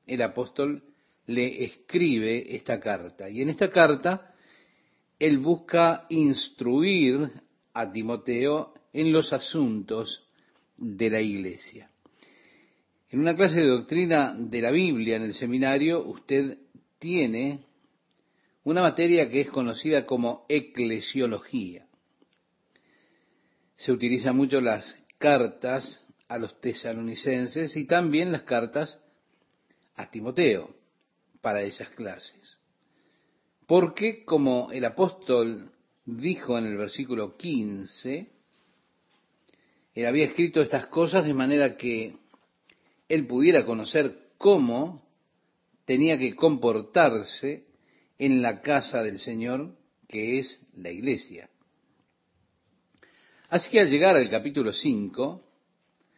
el 0.04 0.20
apóstol 0.20 0.82
le 1.26 1.62
escribe 1.62 2.56
esta 2.56 2.80
carta. 2.80 3.30
Y 3.30 3.40
en 3.42 3.50
esta 3.50 3.70
carta, 3.70 4.34
él 5.18 5.38
busca 5.38 6.06
instruir 6.10 7.30
a 7.74 7.90
Timoteo 7.90 8.74
en 8.92 9.12
los 9.12 9.32
asuntos 9.32 10.24
de 10.76 11.10
la 11.10 11.20
iglesia. 11.20 11.90
En 13.10 13.20
una 13.20 13.34
clase 13.34 13.60
de 13.60 13.66
doctrina 13.66 14.34
de 14.38 14.60
la 14.60 14.70
Biblia 14.70 15.16
en 15.16 15.22
el 15.22 15.34
seminario, 15.34 16.04
usted 16.06 16.58
tiene 16.98 17.64
una 18.64 18.82
materia 18.82 19.30
que 19.30 19.40
es 19.40 19.50
conocida 19.50 20.04
como 20.04 20.44
eclesiología. 20.48 21.86
Se 23.76 23.92
utilizan 23.92 24.36
mucho 24.36 24.60
las 24.60 24.94
cartas 25.18 26.04
a 26.28 26.38
los 26.38 26.60
tesalonicenses 26.60 27.76
y 27.76 27.86
también 27.86 28.30
las 28.30 28.42
cartas 28.42 29.00
a 29.96 30.10
Timoteo 30.10 30.74
para 31.40 31.62
esas 31.62 31.88
clases. 31.90 32.57
Porque, 33.68 34.24
como 34.24 34.72
el 34.72 34.82
apóstol 34.86 35.70
dijo 36.06 36.56
en 36.56 36.64
el 36.64 36.78
versículo 36.78 37.36
15, 37.36 38.30
él 39.94 40.06
había 40.06 40.24
escrito 40.24 40.62
estas 40.62 40.86
cosas 40.86 41.26
de 41.26 41.34
manera 41.34 41.76
que 41.76 42.16
él 43.10 43.26
pudiera 43.26 43.66
conocer 43.66 44.30
cómo 44.38 45.06
tenía 45.84 46.16
que 46.16 46.34
comportarse 46.34 47.66
en 48.18 48.40
la 48.40 48.62
casa 48.62 49.02
del 49.02 49.18
Señor, 49.18 49.76
que 50.08 50.38
es 50.38 50.66
la 50.74 50.90
iglesia. 50.90 51.50
Así 53.50 53.68
que 53.68 53.80
al 53.80 53.90
llegar 53.90 54.16
al 54.16 54.30
capítulo 54.30 54.72
5, 54.72 55.42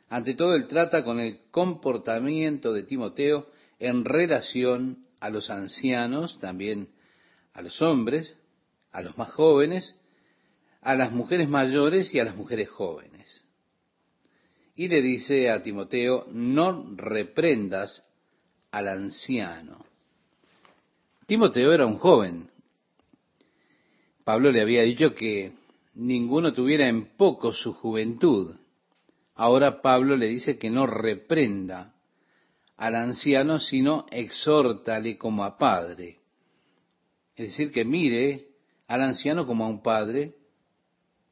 ante 0.08 0.34
todo 0.34 0.54
él 0.54 0.68
trata 0.68 1.02
con 1.02 1.18
el 1.18 1.40
comportamiento 1.50 2.72
de 2.72 2.84
Timoteo 2.84 3.50
en 3.80 4.04
relación 4.04 5.04
a 5.18 5.30
los 5.30 5.50
ancianos, 5.50 6.38
también 6.38 6.90
a 7.52 7.62
los 7.62 7.80
hombres, 7.82 8.36
a 8.92 9.02
los 9.02 9.16
más 9.18 9.30
jóvenes, 9.32 9.96
a 10.80 10.94
las 10.94 11.12
mujeres 11.12 11.48
mayores 11.48 12.14
y 12.14 12.20
a 12.20 12.24
las 12.24 12.36
mujeres 12.36 12.68
jóvenes. 12.68 13.44
Y 14.74 14.88
le 14.88 15.02
dice 15.02 15.50
a 15.50 15.62
Timoteo, 15.62 16.26
no 16.30 16.94
reprendas 16.96 18.02
al 18.70 18.88
anciano. 18.88 19.84
Timoteo 21.26 21.72
era 21.72 21.86
un 21.86 21.98
joven. 21.98 22.50
Pablo 24.24 24.50
le 24.50 24.60
había 24.60 24.82
dicho 24.82 25.14
que 25.14 25.52
ninguno 25.94 26.52
tuviera 26.52 26.88
en 26.88 27.16
poco 27.16 27.52
su 27.52 27.74
juventud. 27.74 28.56
Ahora 29.34 29.82
Pablo 29.82 30.16
le 30.16 30.28
dice 30.28 30.58
que 30.58 30.70
no 30.70 30.86
reprenda 30.86 31.94
al 32.76 32.94
anciano, 32.94 33.58
sino 33.58 34.06
exhórtale 34.10 35.18
como 35.18 35.44
a 35.44 35.58
padre. 35.58 36.19
Es 37.40 37.52
decir, 37.52 37.72
que 37.72 37.86
mire 37.86 38.48
al 38.86 39.00
anciano 39.00 39.46
como 39.46 39.64
a 39.64 39.68
un 39.68 39.82
padre 39.82 40.34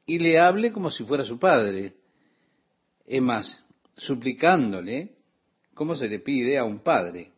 y 0.07 0.17
le 0.17 0.39
hable 0.39 0.71
como 0.71 0.89
si 0.89 1.03
fuera 1.03 1.23
su 1.23 1.37
padre. 1.37 1.97
Es 3.05 3.21
más, 3.21 3.63
suplicándole 3.95 5.17
como 5.75 5.95
se 5.95 6.07
le 6.09 6.17
pide 6.17 6.57
a 6.57 6.63
un 6.63 6.79
padre. 6.79 7.31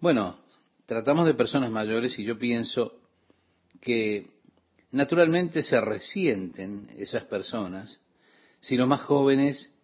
Bueno, 0.00 0.40
tratamos 0.86 1.26
de 1.26 1.34
personas 1.34 1.70
mayores 1.70 2.18
y 2.18 2.24
yo 2.24 2.38
pienso 2.38 3.00
que 3.82 4.30
naturalmente 4.92 5.62
se 5.62 5.78
resienten 5.78 6.88
esas 6.96 7.26
personas 7.26 8.00
si 8.60 8.78
los 8.78 8.88
más 8.88 9.02
jóvenes 9.02 9.74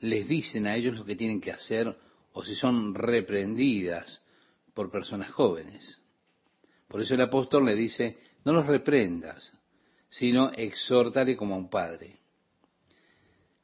les 0.00 0.26
dicen 0.26 0.66
a 0.66 0.76
ellos 0.76 0.96
lo 0.96 1.04
que 1.04 1.14
tienen 1.14 1.42
que 1.42 1.52
hacer 1.52 1.94
o 2.32 2.42
si 2.42 2.54
son 2.54 2.94
reprendidas 2.94 4.22
por 4.72 4.90
personas 4.90 5.30
jóvenes. 5.30 6.00
Por 6.88 7.00
eso 7.00 7.14
el 7.14 7.20
apóstol 7.20 7.64
le 7.64 7.74
dice, 7.74 8.18
no 8.44 8.52
los 8.52 8.66
reprendas, 8.66 9.52
sino 10.08 10.50
exhórtale 10.52 11.36
como 11.36 11.54
a 11.54 11.58
un 11.58 11.68
padre. 11.68 12.20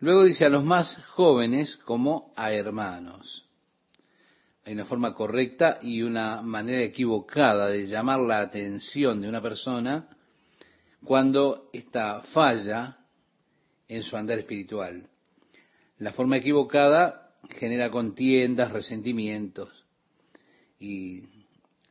Luego 0.01 0.25
dice 0.25 0.45
a 0.45 0.51
los 0.51 0.65
más 0.65 0.97
jóvenes 1.11 1.77
como 1.77 2.33
a 2.35 2.53
hermanos. 2.53 3.49
Hay 4.65 4.75
una 4.75 4.85
forma 4.85 5.15
correcta 5.15 5.79
y 5.83 6.03
una 6.03 6.43
manera 6.43 6.83
equivocada 6.83 7.69
de 7.69 7.87
llamar 7.87 8.21
la 8.21 8.41
atención 8.41 9.21
de 9.21 9.29
una 9.29 9.41
persona 9.41 10.09
cuando 11.05 11.69
ésta 11.73 12.23
falla 12.23 12.99
en 13.89 14.03
su 14.03 14.17
andar 14.17 14.39
espiritual. 14.39 15.09
La 15.99 16.13
forma 16.13 16.37
equivocada 16.37 17.35
genera 17.51 17.91
contiendas, 17.91 18.73
resentimientos 18.73 19.85
y 20.79 21.25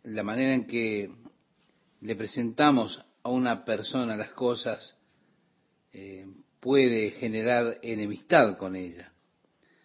la 0.04 0.24
manera 0.24 0.54
en 0.54 0.66
que 0.66 1.10
le 2.02 2.16
presentamos 2.16 3.04
a 3.24 3.30
una 3.30 3.64
persona 3.64 4.18
las 4.18 4.32
cosas 4.32 4.98
eh, 5.94 6.26
puede 6.60 7.12
generar 7.12 7.78
enemistad 7.82 8.58
con 8.58 8.76
ella. 8.76 9.12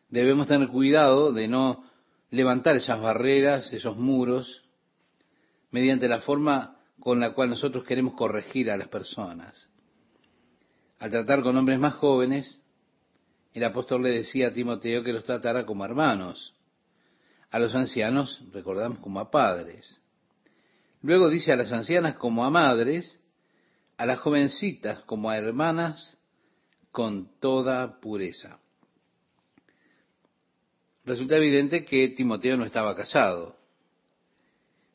Debemos 0.08 0.48
tener 0.48 0.68
cuidado 0.68 1.32
de 1.32 1.48
no 1.48 1.84
levantar 2.30 2.76
esas 2.76 3.00
barreras, 3.00 3.72
esos 3.72 3.96
muros, 3.96 4.62
mediante 5.70 6.08
la 6.08 6.20
forma 6.20 6.78
con 7.00 7.20
la 7.20 7.34
cual 7.34 7.50
nosotros 7.50 7.84
queremos 7.84 8.14
corregir 8.14 8.70
a 8.70 8.76
las 8.76 8.88
personas. 8.88 9.68
Al 10.98 11.10
tratar 11.10 11.42
con 11.42 11.56
hombres 11.56 11.78
más 11.78 11.94
jóvenes, 11.94 12.62
el 13.52 13.64
apóstol 13.64 14.02
le 14.02 14.10
decía 14.10 14.48
a 14.48 14.52
Timoteo 14.52 15.02
que 15.02 15.12
los 15.12 15.24
tratara 15.24 15.66
como 15.66 15.84
hermanos. 15.84 16.54
A 17.50 17.58
los 17.58 17.74
ancianos, 17.74 18.42
recordamos, 18.52 18.98
como 19.00 19.20
a 19.20 19.30
padres. 19.30 20.00
Luego 21.03 21.28
dice 21.28 21.53
a 21.53 21.57
las 21.57 21.72
ancianas 21.72 22.16
como 22.16 22.44
a 22.44 22.51
madres, 22.51 23.18
a 23.97 24.07
las 24.07 24.18
jovencitas 24.18 25.01
como 25.03 25.30
a 25.30 25.36
hermanas 25.36 26.18
con 26.90 27.30
toda 27.40 28.01
pureza 28.01 28.59
resulta 31.07 31.36
evidente 31.36 31.84
que 31.84 32.09
Timoteo 32.09 32.57
no 32.57 32.64
estaba 32.64 32.94
casado. 32.94 33.57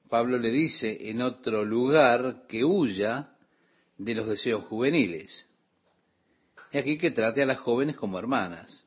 Pablo 0.09 0.37
le 0.37 0.51
dice 0.51 1.09
en 1.09 1.21
otro 1.21 1.63
lugar 1.63 2.43
que 2.47 2.65
huya 2.65 3.29
de 3.97 4.13
los 4.13 4.27
deseos 4.27 4.65
juveniles. 4.65 5.47
Y 6.73 6.77
aquí 6.77 6.97
que 6.97 7.11
trate 7.11 7.41
a 7.41 7.45
las 7.45 7.59
jóvenes 7.59 7.95
como 7.95 8.19
hermanas. 8.19 8.85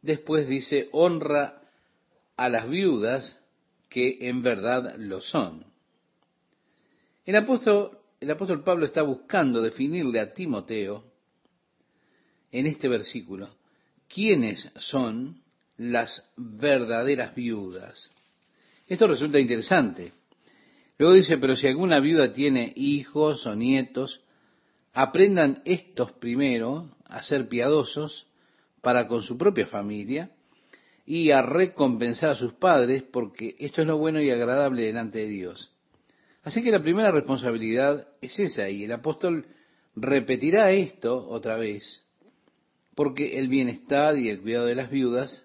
Después 0.00 0.48
dice, 0.48 0.88
honra 0.92 1.60
a 2.36 2.48
las 2.48 2.68
viudas 2.68 3.38
que 3.90 4.28
en 4.28 4.42
verdad 4.42 4.96
lo 4.96 5.20
son. 5.20 5.66
El 7.26 7.34
apóstol, 7.34 7.98
el 8.20 8.30
apóstol 8.30 8.62
Pablo 8.62 8.86
está 8.86 9.02
buscando 9.02 9.60
definirle 9.60 10.20
a 10.20 10.32
Timoteo 10.32 11.04
en 12.52 12.66
este 12.66 12.86
versículo 12.86 13.48
quiénes 14.08 14.70
son 14.76 15.42
las 15.76 16.30
verdaderas 16.36 17.34
viudas. 17.34 18.12
Esto 18.86 19.08
resulta 19.08 19.40
interesante. 19.40 20.12
Luego 20.98 21.14
dice, 21.14 21.36
pero 21.38 21.56
si 21.56 21.66
alguna 21.66 21.98
viuda 21.98 22.32
tiene 22.32 22.72
hijos 22.76 23.44
o 23.44 23.56
nietos, 23.56 24.22
aprendan 24.92 25.62
estos 25.64 26.12
primero 26.12 26.96
a 27.06 27.24
ser 27.24 27.48
piadosos 27.48 28.28
para 28.80 29.08
con 29.08 29.22
su 29.22 29.36
propia 29.36 29.66
familia 29.66 30.30
y 31.04 31.32
a 31.32 31.42
recompensar 31.42 32.30
a 32.30 32.34
sus 32.36 32.52
padres, 32.54 33.02
porque 33.02 33.56
esto 33.58 33.82
es 33.82 33.88
lo 33.88 33.98
bueno 33.98 34.22
y 34.22 34.30
agradable 34.30 34.82
delante 34.82 35.18
de 35.18 35.26
Dios. 35.26 35.75
Así 36.46 36.62
que 36.62 36.70
la 36.70 36.80
primera 36.80 37.10
responsabilidad 37.10 38.06
es 38.20 38.38
esa, 38.38 38.68
y 38.70 38.84
el 38.84 38.92
apóstol 38.92 39.46
repetirá 39.96 40.70
esto 40.70 41.28
otra 41.28 41.56
vez 41.56 42.06
porque 42.94 43.40
el 43.40 43.48
bienestar 43.48 44.16
y 44.16 44.28
el 44.28 44.40
cuidado 44.40 44.66
de 44.66 44.76
las 44.76 44.88
viudas 44.88 45.44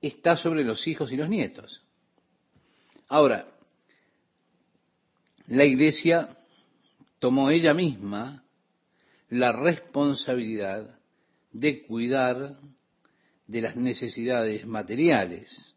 está 0.00 0.36
sobre 0.36 0.62
los 0.62 0.86
hijos 0.86 1.10
y 1.10 1.16
los 1.16 1.28
nietos. 1.28 1.82
Ahora, 3.08 3.48
la 5.48 5.64
iglesia 5.64 6.38
tomó 7.18 7.50
ella 7.50 7.74
misma 7.74 8.44
la 9.28 9.50
responsabilidad 9.50 11.00
de 11.50 11.84
cuidar 11.84 12.54
de 13.48 13.60
las 13.60 13.74
necesidades 13.74 14.64
materiales. 14.68 15.74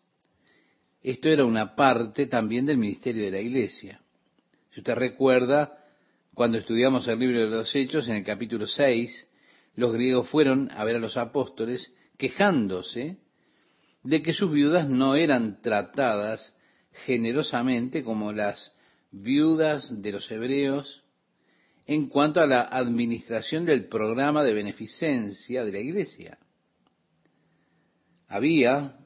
Esto 1.02 1.30
era 1.30 1.46
una 1.46 1.76
parte 1.76 2.28
también 2.28 2.68
del 2.68 2.78
ministerio 2.78 3.26
de 3.26 3.32
la 3.32 3.40
iglesia. 3.40 4.00
Usted 4.80 4.96
recuerda, 4.96 5.78
cuando 6.34 6.58
estudiamos 6.58 7.06
el 7.10 7.20
libro 7.20 7.38
de 7.42 7.48
los 7.48 7.76
Hechos, 7.76 8.08
en 8.08 8.16
el 8.16 8.24
capítulo 8.24 8.66
6, 8.66 9.28
los 9.76 9.92
griegos 9.92 10.30
fueron 10.30 10.72
a 10.72 10.86
ver 10.86 10.96
a 10.96 11.00
los 11.00 11.18
apóstoles 11.18 11.94
quejándose 12.18 13.18
de 14.04 14.22
que 14.22 14.32
sus 14.32 14.50
viudas 14.50 14.88
no 14.88 15.16
eran 15.16 15.62
tratadas 15.62 16.58
generosamente 17.06 18.06
como 18.06 18.32
las 18.32 18.74
viudas 19.12 20.02
de 20.02 20.14
los 20.14 20.32
hebreos 20.32 21.04
en 21.86 22.08
cuanto 22.08 22.40
a 22.40 22.48
la 22.48 22.62
administración 22.62 23.66
del 23.66 23.90
programa 23.90 24.46
de 24.46 24.54
beneficencia 24.54 25.66
de 25.66 25.74
la 25.74 25.80
iglesia. 25.80 26.38
Había 28.30 28.98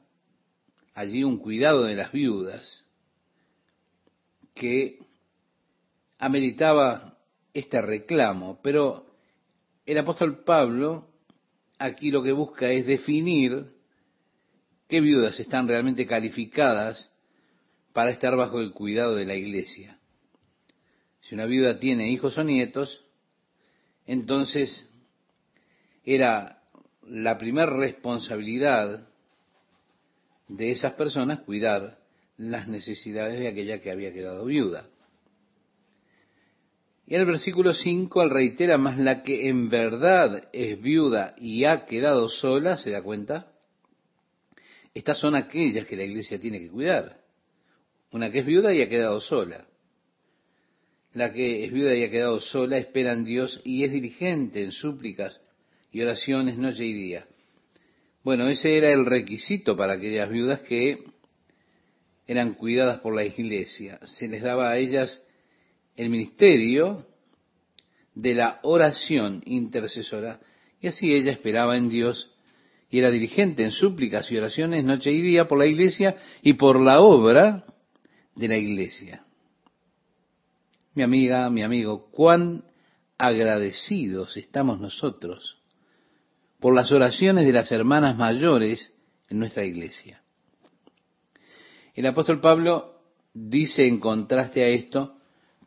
allí 0.94 1.24
un 1.24 1.38
cuidado 1.38 1.82
de 1.82 1.96
las 1.96 2.12
viudas 2.12 2.84
que 4.54 5.03
ameritaba 6.24 7.18
este 7.52 7.82
reclamo, 7.82 8.58
pero 8.62 9.14
el 9.84 9.98
apóstol 9.98 10.42
Pablo 10.42 11.10
aquí 11.78 12.10
lo 12.10 12.22
que 12.22 12.32
busca 12.32 12.70
es 12.70 12.86
definir 12.86 13.66
qué 14.88 15.02
viudas 15.02 15.38
están 15.38 15.68
realmente 15.68 16.06
calificadas 16.06 17.14
para 17.92 18.10
estar 18.10 18.36
bajo 18.36 18.58
el 18.60 18.72
cuidado 18.72 19.14
de 19.16 19.26
la 19.26 19.34
iglesia. 19.34 19.98
Si 21.20 21.34
una 21.34 21.44
viuda 21.44 21.78
tiene 21.78 22.10
hijos 22.10 22.38
o 22.38 22.44
nietos, 22.44 23.04
entonces 24.06 24.90
era 26.04 26.62
la 27.06 27.36
primera 27.36 27.66
responsabilidad 27.66 29.10
de 30.48 30.70
esas 30.70 30.94
personas 30.94 31.40
cuidar 31.40 31.98
las 32.38 32.66
necesidades 32.66 33.38
de 33.38 33.48
aquella 33.48 33.82
que 33.82 33.90
había 33.90 34.14
quedado 34.14 34.46
viuda. 34.46 34.88
Y 37.06 37.14
en 37.14 37.20
el 37.20 37.26
versículo 37.26 37.74
5 37.74 38.22
él 38.22 38.30
reitera, 38.30 38.78
más 38.78 38.98
la 38.98 39.22
que 39.22 39.48
en 39.48 39.68
verdad 39.68 40.48
es 40.52 40.80
viuda 40.80 41.34
y 41.38 41.64
ha 41.64 41.84
quedado 41.86 42.28
sola, 42.28 42.78
¿se 42.78 42.90
da 42.90 43.02
cuenta? 43.02 43.52
Estas 44.94 45.18
son 45.18 45.34
aquellas 45.34 45.86
que 45.86 45.96
la 45.96 46.04
iglesia 46.04 46.40
tiene 46.40 46.60
que 46.60 46.70
cuidar. 46.70 47.20
Una 48.12 48.30
que 48.30 48.38
es 48.38 48.46
viuda 48.46 48.72
y 48.72 48.80
ha 48.80 48.88
quedado 48.88 49.20
sola. 49.20 49.66
La 51.12 51.32
que 51.32 51.64
es 51.64 51.72
viuda 51.72 51.94
y 51.94 52.04
ha 52.04 52.10
quedado 52.10 52.40
sola 52.40 52.78
espera 52.78 53.12
en 53.12 53.24
Dios 53.24 53.60
y 53.64 53.84
es 53.84 53.92
diligente 53.92 54.62
en 54.62 54.72
súplicas 54.72 55.40
y 55.92 56.00
oraciones 56.00 56.56
noche 56.56 56.84
y 56.84 56.92
día. 56.92 57.26
Bueno, 58.22 58.48
ese 58.48 58.78
era 58.78 58.90
el 58.92 59.04
requisito 59.04 59.76
para 59.76 59.94
aquellas 59.94 60.30
viudas 60.30 60.60
que 60.60 61.04
eran 62.26 62.54
cuidadas 62.54 63.00
por 63.00 63.14
la 63.14 63.24
iglesia. 63.24 64.00
Se 64.04 64.28
les 64.28 64.42
daba 64.42 64.70
a 64.70 64.78
ellas 64.78 65.24
el 65.96 66.10
ministerio 66.10 67.06
de 68.14 68.34
la 68.34 68.60
oración 68.62 69.42
intercesora 69.46 70.40
y 70.80 70.88
así 70.88 71.12
ella 71.12 71.32
esperaba 71.32 71.76
en 71.76 71.88
Dios 71.88 72.30
y 72.90 72.98
era 72.98 73.10
diligente 73.10 73.64
en 73.64 73.72
súplicas 73.72 74.30
y 74.30 74.36
oraciones 74.36 74.84
noche 74.84 75.10
y 75.10 75.20
día 75.20 75.48
por 75.48 75.58
la 75.58 75.66
iglesia 75.66 76.16
y 76.42 76.54
por 76.54 76.80
la 76.80 77.00
obra 77.00 77.64
de 78.34 78.48
la 78.48 78.56
iglesia. 78.56 79.24
Mi 80.94 81.02
amiga, 81.02 81.50
mi 81.50 81.62
amigo, 81.62 82.10
cuán 82.10 82.64
agradecidos 83.18 84.36
estamos 84.36 84.80
nosotros 84.80 85.58
por 86.60 86.74
las 86.74 86.92
oraciones 86.92 87.46
de 87.46 87.52
las 87.52 87.72
hermanas 87.72 88.16
mayores 88.16 88.92
en 89.28 89.38
nuestra 89.38 89.64
iglesia. 89.64 90.22
El 91.94 92.06
apóstol 92.06 92.40
Pablo 92.40 93.02
dice 93.32 93.86
en 93.86 94.00
contraste 94.00 94.62
a 94.62 94.68
esto, 94.68 95.13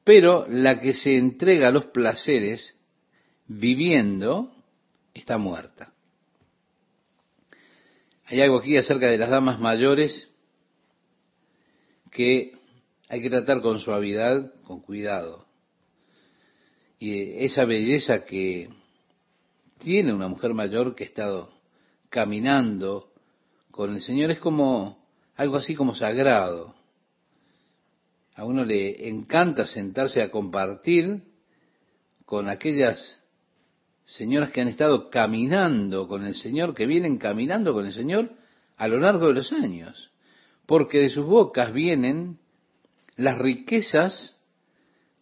pero 0.07 0.45
la 0.47 0.79
que 0.79 0.93
se 0.93 1.17
entrega 1.17 1.67
a 1.67 1.71
los 1.71 1.87
placeres 1.87 2.79
viviendo 3.45 4.49
está 5.13 5.37
muerta. 5.37 5.91
Hay 8.23 8.39
algo 8.39 8.59
aquí 8.59 8.77
acerca 8.77 9.07
de 9.07 9.17
las 9.17 9.29
damas 9.29 9.59
mayores 9.59 10.31
que 12.09 12.53
hay 13.09 13.21
que 13.21 13.29
tratar 13.29 13.61
con 13.61 13.81
suavidad, 13.81 14.53
con 14.63 14.79
cuidado. 14.79 15.45
Y 16.99 17.43
esa 17.43 17.65
belleza 17.65 18.23
que 18.23 18.69
tiene 19.77 20.13
una 20.13 20.29
mujer 20.29 20.53
mayor 20.53 20.95
que 20.95 21.03
ha 21.03 21.07
estado 21.07 21.51
caminando 22.09 23.11
con 23.71 23.93
el 23.93 24.01
Señor 24.01 24.31
es 24.31 24.39
como 24.39 25.05
algo 25.35 25.57
así 25.57 25.75
como 25.75 25.93
sagrado. 25.95 26.76
A 28.37 28.45
uno 28.45 28.63
le 28.63 29.09
encanta 29.09 29.65
sentarse 29.65 30.21
a 30.21 30.29
compartir 30.29 31.23
con 32.23 32.47
aquellas 32.47 33.19
señoras 34.05 34.51
que 34.51 34.61
han 34.61 34.67
estado 34.67 35.09
caminando 35.09 36.07
con 36.07 36.23
el 36.23 36.35
Señor, 36.35 36.75
que 36.75 36.85
vienen 36.85 37.17
caminando 37.17 37.73
con 37.73 37.87
el 37.87 37.93
Señor 37.93 38.29
a 38.77 38.87
lo 38.87 38.99
largo 38.99 39.27
de 39.27 39.33
los 39.33 39.51
años, 39.51 40.11
porque 40.67 40.99
de 40.99 41.09
sus 41.09 41.25
bocas 41.25 41.73
vienen 41.73 42.37
las 43.15 43.39
riquezas 43.39 44.39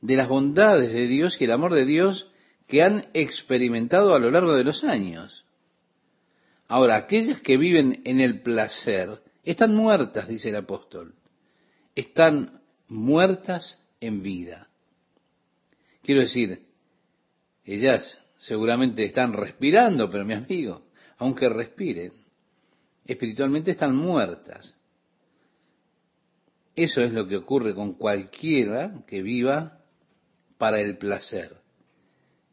de 0.01 0.17
las 0.17 0.27
bondades 0.27 0.91
de 0.91 1.07
Dios 1.07 1.39
y 1.39 1.45
el 1.45 1.53
amor 1.53 1.73
de 1.73 1.85
Dios 1.85 2.29
que 2.67 2.83
han 2.83 3.07
experimentado 3.13 4.13
a 4.13 4.19
lo 4.19 4.29
largo 4.29 4.53
de 4.53 4.65
los 4.65 4.83
años. 4.83 5.45
Ahora, 6.67 6.97
aquellas 6.97 7.39
que 7.39 7.55
viven 7.55 8.01
en 8.03 8.19
el 8.19 8.41
placer 8.41 9.21
están 9.45 9.73
muertas, 9.73 10.27
dice 10.27 10.49
el 10.49 10.57
apóstol. 10.57 11.15
Están 11.95 12.64
muertas 12.87 13.81
en 13.99 14.21
vida. 14.21 14.67
Quiero 16.03 16.21
decir, 16.21 16.63
ellas 17.63 18.17
seguramente 18.39 19.03
están 19.03 19.33
respirando, 19.33 20.09
pero 20.09 20.25
mi 20.25 20.33
amigo, 20.33 20.83
aunque 21.17 21.49
respiren, 21.49 22.11
espiritualmente 23.05 23.71
están 23.71 23.95
muertas. 23.95 24.75
Eso 26.75 27.01
es 27.01 27.11
lo 27.11 27.27
que 27.27 27.37
ocurre 27.37 27.73
con 27.73 27.93
cualquiera 27.93 28.93
que 29.07 29.21
viva 29.21 29.79
para 30.57 30.79
el 30.81 30.97
placer 30.97 31.65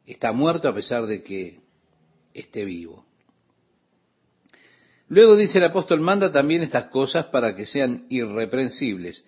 está 0.06 0.32
muerto 0.32 0.68
a 0.68 0.74
pesar 0.74 1.06
de 1.06 1.22
que 1.22 1.60
esté 2.34 2.64
vivo. 2.64 3.04
Luego 5.08 5.36
dice 5.36 5.58
el 5.58 5.64
apóstol, 5.64 6.00
manda 6.00 6.32
también 6.32 6.62
estas 6.62 6.86
cosas 6.86 7.26
para 7.26 7.54
que 7.54 7.66
sean 7.66 8.06
irreprensibles, 8.08 9.24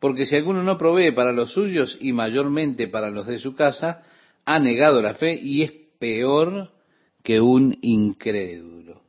porque 0.00 0.26
si 0.26 0.36
alguno 0.36 0.62
no 0.62 0.78
provee 0.78 1.12
para 1.12 1.32
los 1.32 1.52
suyos 1.52 1.98
y 2.00 2.12
mayormente 2.12 2.88
para 2.88 3.10
los 3.10 3.26
de 3.26 3.38
su 3.38 3.54
casa, 3.54 4.02
ha 4.44 4.58
negado 4.58 5.02
la 5.02 5.14
fe 5.14 5.34
y 5.34 5.62
es 5.62 5.72
peor 5.98 6.70
que 7.22 7.40
un 7.40 7.76
incrédulo. 7.82 9.02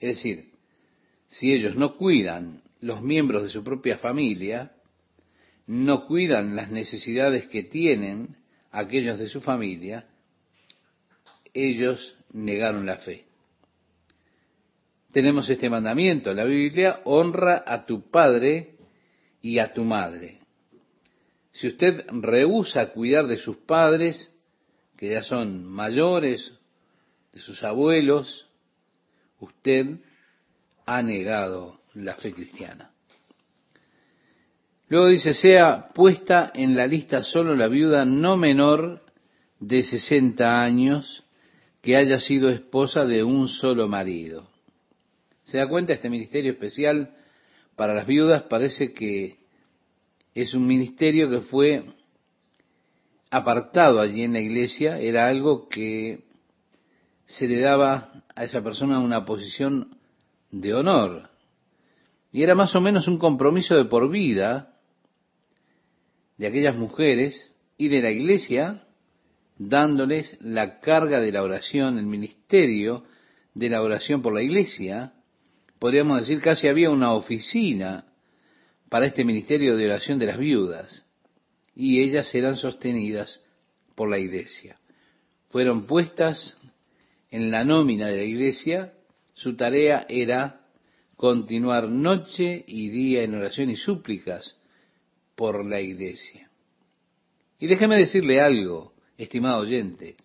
Es 0.00 0.16
decir, 0.16 0.52
si 1.28 1.52
ellos 1.52 1.76
no 1.76 1.96
cuidan 1.96 2.62
los 2.80 3.02
miembros 3.02 3.42
de 3.42 3.48
su 3.48 3.62
propia 3.62 3.98
familia, 3.98 4.72
no 5.66 6.06
cuidan 6.06 6.56
las 6.56 6.70
necesidades 6.70 7.46
que 7.46 7.62
tienen 7.62 8.36
aquellos 8.70 9.18
de 9.18 9.28
su 9.28 9.40
familia, 9.40 10.06
ellos 11.52 12.16
negaron 12.32 12.86
la 12.86 12.96
fe. 12.96 13.24
Tenemos 15.12 15.48
este 15.48 15.70
mandamiento 15.70 16.30
en 16.30 16.36
la 16.36 16.44
Biblia, 16.44 17.00
honra 17.04 17.64
a 17.66 17.86
tu 17.86 18.10
padre 18.10 18.77
y 19.42 19.58
a 19.58 19.72
tu 19.72 19.84
madre. 19.84 20.38
Si 21.52 21.66
usted 21.66 22.04
rehúsa 22.08 22.90
cuidar 22.90 23.26
de 23.26 23.36
sus 23.36 23.56
padres, 23.56 24.32
que 24.96 25.10
ya 25.10 25.22
son 25.22 25.64
mayores, 25.64 26.52
de 27.32 27.40
sus 27.40 27.62
abuelos, 27.62 28.48
usted 29.40 29.98
ha 30.86 31.02
negado 31.02 31.80
la 31.94 32.14
fe 32.14 32.32
cristiana. 32.32 32.90
Luego 34.88 35.08
dice, 35.08 35.34
sea 35.34 35.88
puesta 35.94 36.50
en 36.54 36.74
la 36.74 36.86
lista 36.86 37.22
solo 37.22 37.54
la 37.54 37.68
viuda 37.68 38.04
no 38.04 38.36
menor 38.36 39.02
de 39.60 39.82
60 39.82 40.62
años, 40.62 41.24
que 41.82 41.96
haya 41.96 42.20
sido 42.20 42.48
esposa 42.48 43.04
de 43.04 43.22
un 43.22 43.48
solo 43.48 43.86
marido. 43.86 44.48
¿Se 45.44 45.58
da 45.58 45.68
cuenta? 45.68 45.92
Este 45.92 46.10
ministerio 46.10 46.52
especial 46.52 47.14
para 47.78 47.94
las 47.94 48.08
viudas 48.08 48.42
parece 48.42 48.92
que 48.92 49.38
es 50.34 50.52
un 50.52 50.66
ministerio 50.66 51.30
que 51.30 51.42
fue 51.42 51.84
apartado 53.30 54.00
allí 54.00 54.24
en 54.24 54.32
la 54.32 54.40
iglesia, 54.40 54.98
era 54.98 55.28
algo 55.28 55.68
que 55.68 56.24
se 57.24 57.46
le 57.46 57.60
daba 57.60 58.24
a 58.34 58.42
esa 58.42 58.62
persona 58.62 58.98
una 58.98 59.24
posición 59.24 59.96
de 60.50 60.74
honor. 60.74 61.30
Y 62.32 62.42
era 62.42 62.56
más 62.56 62.74
o 62.74 62.80
menos 62.80 63.06
un 63.06 63.16
compromiso 63.16 63.76
de 63.76 63.84
por 63.84 64.10
vida 64.10 64.74
de 66.36 66.48
aquellas 66.48 66.74
mujeres 66.74 67.54
y 67.76 67.88
de 67.88 68.02
la 68.02 68.10
iglesia, 68.10 68.88
dándoles 69.56 70.36
la 70.40 70.80
carga 70.80 71.20
de 71.20 71.30
la 71.30 71.44
oración, 71.44 71.96
el 71.96 72.06
ministerio 72.06 73.04
de 73.54 73.70
la 73.70 73.82
oración 73.82 74.20
por 74.20 74.34
la 74.34 74.42
iglesia. 74.42 75.12
Podríamos 75.78 76.20
decir 76.20 76.40
casi 76.40 76.66
había 76.66 76.90
una 76.90 77.14
oficina 77.14 78.04
para 78.88 79.06
este 79.06 79.24
ministerio 79.24 79.76
de 79.76 79.86
oración 79.86 80.18
de 80.18 80.26
las 80.26 80.38
viudas 80.38 81.04
y 81.74 82.00
ellas 82.00 82.34
eran 82.34 82.56
sostenidas 82.56 83.40
por 83.94 84.10
la 84.10 84.18
iglesia. 84.18 84.78
Fueron 85.50 85.86
puestas 85.86 86.56
en 87.30 87.50
la 87.50 87.64
nómina 87.64 88.08
de 88.08 88.16
la 88.16 88.24
iglesia, 88.24 88.92
su 89.34 89.56
tarea 89.56 90.06
era 90.08 90.60
continuar 91.16 91.88
noche 91.88 92.64
y 92.66 92.88
día 92.88 93.22
en 93.22 93.34
oración 93.34 93.70
y 93.70 93.76
súplicas 93.76 94.56
por 95.36 95.64
la 95.64 95.80
iglesia. 95.80 96.50
Y 97.60 97.66
déjeme 97.66 97.96
decirle 97.96 98.40
algo, 98.40 98.94
estimado 99.16 99.60
oyente. 99.62 100.16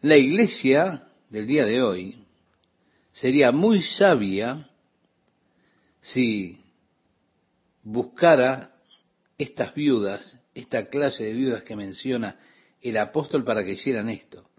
La 0.00 0.16
iglesia 0.16 1.08
del 1.30 1.46
día 1.46 1.64
de 1.64 1.82
hoy 1.82 2.23
sería 3.14 3.52
muy 3.52 3.80
sabia 3.80 4.68
si 6.02 6.58
buscara 7.84 8.74
estas 9.38 9.72
viudas, 9.72 10.38
esta 10.52 10.88
clase 10.88 11.24
de 11.24 11.32
viudas 11.32 11.62
que 11.62 11.76
menciona 11.76 12.38
el 12.82 12.96
apóstol 12.96 13.44
para 13.44 13.64
que 13.64 13.72
hicieran 13.72 14.08
esto. 14.08 14.50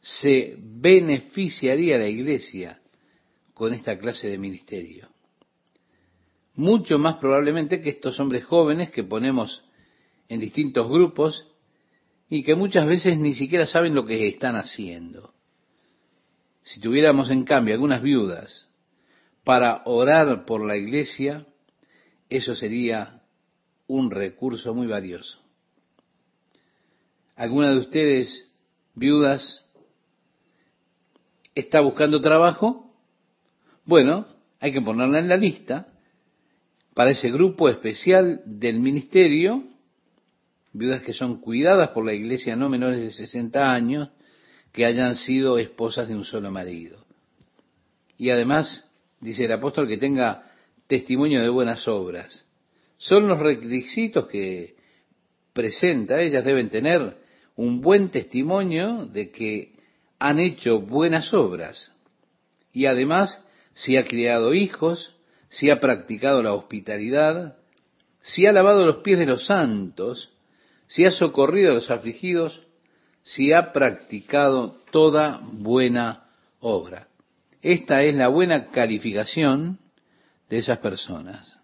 Se 0.00 0.56
beneficiaría 0.56 1.98
la 1.98 2.06
iglesia 2.06 2.80
con 3.54 3.74
esta 3.74 3.98
clase 3.98 4.28
de 4.28 4.38
ministerio. 4.38 5.08
Mucho 6.54 6.98
más 6.98 7.16
probablemente 7.16 7.82
que 7.82 7.90
estos 7.90 8.20
hombres 8.20 8.44
jóvenes 8.44 8.90
que 8.90 9.02
ponemos 9.02 9.64
en 10.28 10.38
distintos 10.38 10.88
grupos 10.88 11.48
y 12.28 12.44
que 12.44 12.54
muchas 12.54 12.86
veces 12.86 13.18
ni 13.18 13.34
siquiera 13.34 13.66
saben 13.66 13.94
lo 13.94 14.06
que 14.06 14.28
están 14.28 14.54
haciendo. 14.54 15.33
Si 16.64 16.80
tuviéramos 16.80 17.30
en 17.30 17.44
cambio 17.44 17.74
algunas 17.74 18.02
viudas 18.02 18.68
para 19.44 19.82
orar 19.84 20.46
por 20.46 20.64
la 20.66 20.76
iglesia, 20.76 21.46
eso 22.30 22.54
sería 22.54 23.22
un 23.86 24.10
recurso 24.10 24.74
muy 24.74 24.86
valioso. 24.86 25.38
¿Alguna 27.36 27.70
de 27.70 27.78
ustedes, 27.78 28.50
viudas, 28.94 29.68
está 31.54 31.80
buscando 31.80 32.20
trabajo? 32.22 32.94
Bueno, 33.84 34.26
hay 34.58 34.72
que 34.72 34.80
ponerla 34.80 35.18
en 35.18 35.28
la 35.28 35.36
lista 35.36 35.88
para 36.94 37.10
ese 37.10 37.30
grupo 37.30 37.68
especial 37.68 38.40
del 38.46 38.80
ministerio, 38.80 39.64
viudas 40.72 41.02
que 41.02 41.12
son 41.12 41.40
cuidadas 41.42 41.90
por 41.90 42.06
la 42.06 42.14
iglesia 42.14 42.56
no 42.56 42.70
menores 42.70 43.00
de 43.00 43.10
60 43.10 43.70
años, 43.70 44.10
que 44.74 44.84
hayan 44.84 45.14
sido 45.14 45.56
esposas 45.56 46.08
de 46.08 46.16
un 46.16 46.24
solo 46.24 46.50
marido. 46.50 46.98
Y 48.18 48.30
además, 48.30 48.90
dice 49.20 49.44
el 49.44 49.52
apóstol, 49.52 49.86
que 49.86 49.98
tenga 49.98 50.50
testimonio 50.88 51.40
de 51.40 51.48
buenas 51.48 51.86
obras. 51.86 52.44
Son 52.98 53.28
los 53.28 53.38
requisitos 53.38 54.26
que 54.26 54.74
presenta, 55.52 56.20
ellas 56.20 56.44
deben 56.44 56.70
tener 56.70 57.18
un 57.54 57.80
buen 57.80 58.10
testimonio 58.10 59.06
de 59.06 59.30
que 59.30 59.74
han 60.18 60.40
hecho 60.40 60.80
buenas 60.80 61.32
obras. 61.32 61.92
Y 62.72 62.86
además, 62.86 63.46
si 63.74 63.96
ha 63.96 64.04
criado 64.04 64.54
hijos, 64.54 65.14
si 65.50 65.70
ha 65.70 65.78
practicado 65.78 66.42
la 66.42 66.52
hospitalidad, 66.52 67.58
si 68.22 68.46
ha 68.46 68.52
lavado 68.52 68.84
los 68.84 68.96
pies 68.96 69.20
de 69.20 69.26
los 69.26 69.46
santos, 69.46 70.32
si 70.88 71.04
ha 71.04 71.12
socorrido 71.12 71.70
a 71.70 71.74
los 71.74 71.92
afligidos, 71.92 72.63
si 73.24 73.52
ha 73.52 73.72
practicado 73.72 74.76
toda 74.92 75.40
buena 75.50 76.28
obra. 76.60 77.08
Esta 77.62 78.02
es 78.02 78.14
la 78.14 78.28
buena 78.28 78.66
calificación 78.66 79.78
de 80.50 80.58
esas 80.58 80.78
personas. 80.78 81.58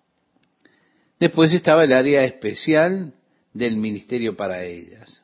Después 1.20 1.52
estaba 1.52 1.84
el 1.84 1.92
área 1.92 2.24
especial 2.24 3.12
del 3.52 3.76
ministerio 3.76 4.36
para 4.36 4.64
ellas. 4.64 5.22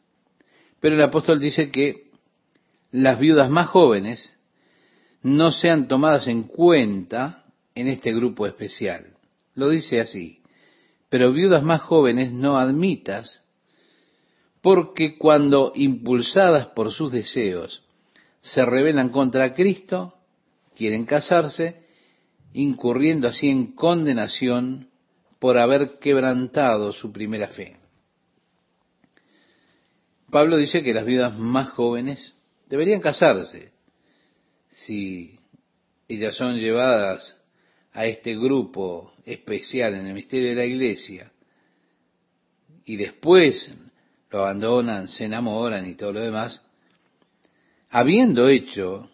Pero 0.79 0.95
el 0.95 1.03
apóstol 1.03 1.41
dice 1.41 1.71
que 1.71 2.11
las 2.93 3.19
viudas 3.19 3.51
más 3.51 3.69
jóvenes 3.69 4.35
no 5.23 5.51
sean 5.53 5.89
tomadas 5.89 6.29
en 6.29 6.43
cuenta 6.45 7.47
en 7.75 7.89
este 7.89 8.13
grupo 8.13 8.47
especial. 8.47 9.07
Lo 9.55 9.71
dice 9.71 10.01
así, 10.01 10.43
pero 11.09 11.33
viudas 11.33 11.63
más 11.63 11.81
jóvenes 11.81 12.31
no 12.31 12.59
admitas, 12.59 13.43
porque 14.67 15.17
cuando 15.17 15.71
impulsadas 15.77 16.67
por 16.67 16.91
sus 16.91 17.13
deseos 17.13 17.85
se 18.41 18.67
rebelan 18.67 19.11
contra 19.11 19.55
Cristo, 19.55 20.15
quieren 20.75 21.05
casarse, 21.05 21.85
incurriendo 22.53 23.29
así 23.29 23.49
en 23.49 23.77
condenación 23.77 24.91
por 25.39 25.57
haber 25.57 26.01
quebrantado 26.01 26.91
su 26.91 27.13
primera 27.13 27.47
fe. 27.47 27.77
Pablo 30.33 30.57
dice 30.57 30.83
que 30.83 30.95
las 30.95 31.07
viudas 31.07 31.39
más 31.39 31.69
jóvenes 31.69 32.35
deberían 32.69 33.01
casarse 33.01 33.71
si 34.69 35.39
ellas 36.09 36.35
son 36.35 36.57
llevadas 36.57 37.41
a 37.93 38.07
este 38.07 38.35
grupo 38.35 39.13
especial 39.25 39.95
en 39.95 40.09
el 40.09 40.15
misterio 40.15 40.49
de 40.49 40.57
la 40.57 40.65
iglesia 40.65 41.31
y 42.85 42.97
después 42.97 43.73
lo 44.31 44.41
abandonan, 44.41 45.09
se 45.09 45.25
enamoran 45.25 45.87
y 45.87 45.95
todo 45.95 46.13
lo 46.13 46.21
demás, 46.21 46.65
habiendo 47.91 48.49
hecho 48.49 49.11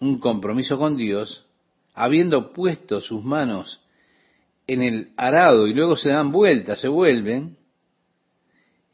un 0.00 0.18
compromiso 0.18 0.78
con 0.78 0.96
Dios, 0.96 1.46
habiendo 1.94 2.52
puesto 2.52 3.00
sus 3.00 3.24
manos 3.24 3.82
en 4.66 4.82
el 4.82 5.12
arado 5.16 5.66
y 5.66 5.74
luego 5.74 5.96
se 5.96 6.10
dan 6.10 6.32
vueltas, 6.32 6.80
se 6.80 6.88
vuelven, 6.88 7.56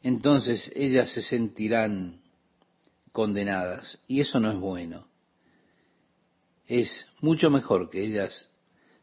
entonces 0.03 0.71
ellas 0.75 1.11
se 1.11 1.21
sentirán 1.21 2.21
condenadas. 3.11 3.99
Y 4.07 4.21
eso 4.21 4.39
no 4.39 4.51
es 4.51 4.57
bueno. 4.57 5.07
Es 6.67 7.07
mucho 7.21 7.49
mejor 7.49 7.89
que 7.89 8.03
ellas 8.03 8.49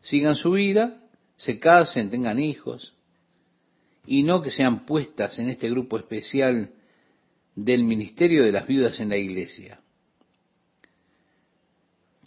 sigan 0.01 0.35
su 0.35 0.53
vida, 0.53 1.01
se 1.37 1.59
casen, 1.59 2.11
tengan 2.11 2.39
hijos, 2.39 2.95
y 4.11 4.23
no 4.23 4.41
que 4.41 4.51
sean 4.51 4.87
puestas 4.87 5.39
en 5.39 5.51
este 5.51 5.69
grupo 5.69 5.99
especial 5.99 6.71
del 7.55 7.85
ministerio 7.85 8.43
de 8.43 8.53
las 8.53 8.67
viudas 8.67 8.99
en 9.01 9.11
la 9.11 9.19
iglesia. 9.19 9.81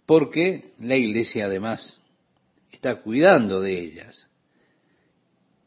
Porque 0.05 0.73
la 0.77 0.95
iglesia 0.95 1.45
además 1.45 1.99
está 2.71 3.01
cuidando 3.01 3.61
de 3.61 3.79
ellas. 3.79 4.27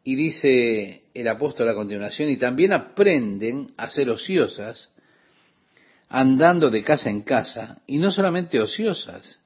Y 0.05 0.15
dice 0.15 1.03
el 1.15 1.27
apóstol 1.27 1.69
a 1.69 1.75
continuación, 1.75 2.31
y 2.31 2.37
también 2.37 2.73
aprenden 2.73 3.73
a 3.77 3.91
ser 3.91 4.09
ociosas, 4.09 4.91
andando 6.09 6.71
de 6.71 6.85
casa 6.85 7.11
en 7.11 7.23
casa, 7.23 7.83
y 7.89 7.99
no 7.99 8.13
solamente 8.13 8.61
ociosas, 8.61 9.41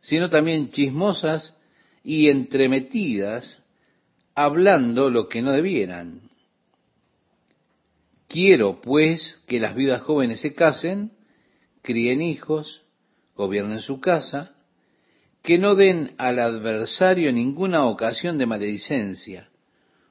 sino 0.00 0.30
también 0.30 0.70
chismosas 0.70 1.54
y 2.02 2.30
entremetidas, 2.30 3.62
hablando 4.34 5.10
lo 5.10 5.28
que 5.28 5.42
no 5.42 5.52
debieran. 5.52 6.30
Quiero, 8.28 8.80
pues, 8.80 9.42
que 9.46 9.60
las 9.60 9.74
viudas 9.74 10.02
jóvenes 10.02 10.40
se 10.40 10.54
casen, 10.54 11.12
críen 11.82 12.20
hijos, 12.20 12.82
gobiernen 13.36 13.80
su 13.80 14.00
casa, 14.00 14.56
que 15.42 15.58
no 15.58 15.74
den 15.74 16.14
al 16.16 16.38
adversario 16.38 17.30
ninguna 17.32 17.84
ocasión 17.84 18.38
de 18.38 18.46
maledicencia, 18.46 19.50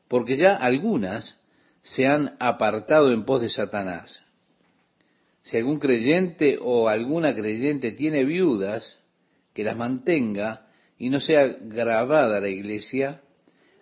porque 0.08 0.38
ya 0.38 0.56
algunas 0.56 1.40
se 1.82 2.08
han 2.08 2.38
apartado 2.40 3.12
en 3.12 3.26
pos 3.26 3.42
de 3.42 3.50
Satanás. 3.50 4.24
Si 5.42 5.58
algún 5.58 5.80
creyente 5.80 6.58
o 6.62 6.88
alguna 6.88 7.34
creyente 7.34 7.92
tiene 7.92 8.24
viudas, 8.24 9.04
que 9.54 9.64
las 9.64 9.76
mantenga 9.76 10.68
y 10.98 11.10
no 11.10 11.20
sea 11.20 11.46
grabada 11.60 12.40
la 12.40 12.48
iglesia, 12.48 13.23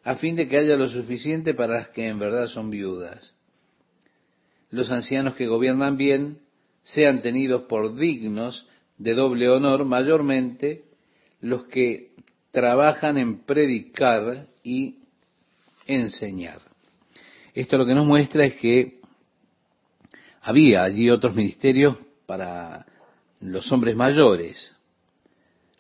a 0.04 0.16
fin 0.16 0.36
de 0.36 0.48
que 0.48 0.58
haya 0.58 0.76
lo 0.76 0.88
suficiente 0.88 1.54
para 1.54 1.76
las 1.76 1.90
que 1.90 2.08
en 2.08 2.20
verdad 2.20 2.48
son 2.48 2.70
viudas. 2.70 3.36
Los 4.70 4.90
ancianos 4.92 5.36
que 5.36 5.48
gobiernan 5.48 5.98
bien 5.98 6.40
sean 6.84 7.22
tenidos 7.22 7.64
por 7.64 7.96
dignos 7.96 8.68
de 8.98 9.14
doble 9.14 9.50
honor, 9.50 9.86
mayormente 9.86 10.86
los 11.40 11.66
que 11.66 12.12
trabajan 12.52 13.18
en 13.18 13.40
predicar 13.40 14.48
y 14.64 14.98
enseñar. 15.86 16.60
Esto 17.54 17.78
lo 17.78 17.86
que 17.86 17.96
nos 17.96 18.06
muestra 18.06 18.46
es 18.46 18.56
que 18.56 19.02
había 20.42 20.84
allí 20.84 21.10
otros 21.10 21.36
ministerios 21.36 21.98
para 22.26 22.86
los 23.40 23.72
hombres 23.72 23.96
mayores, 23.96 24.74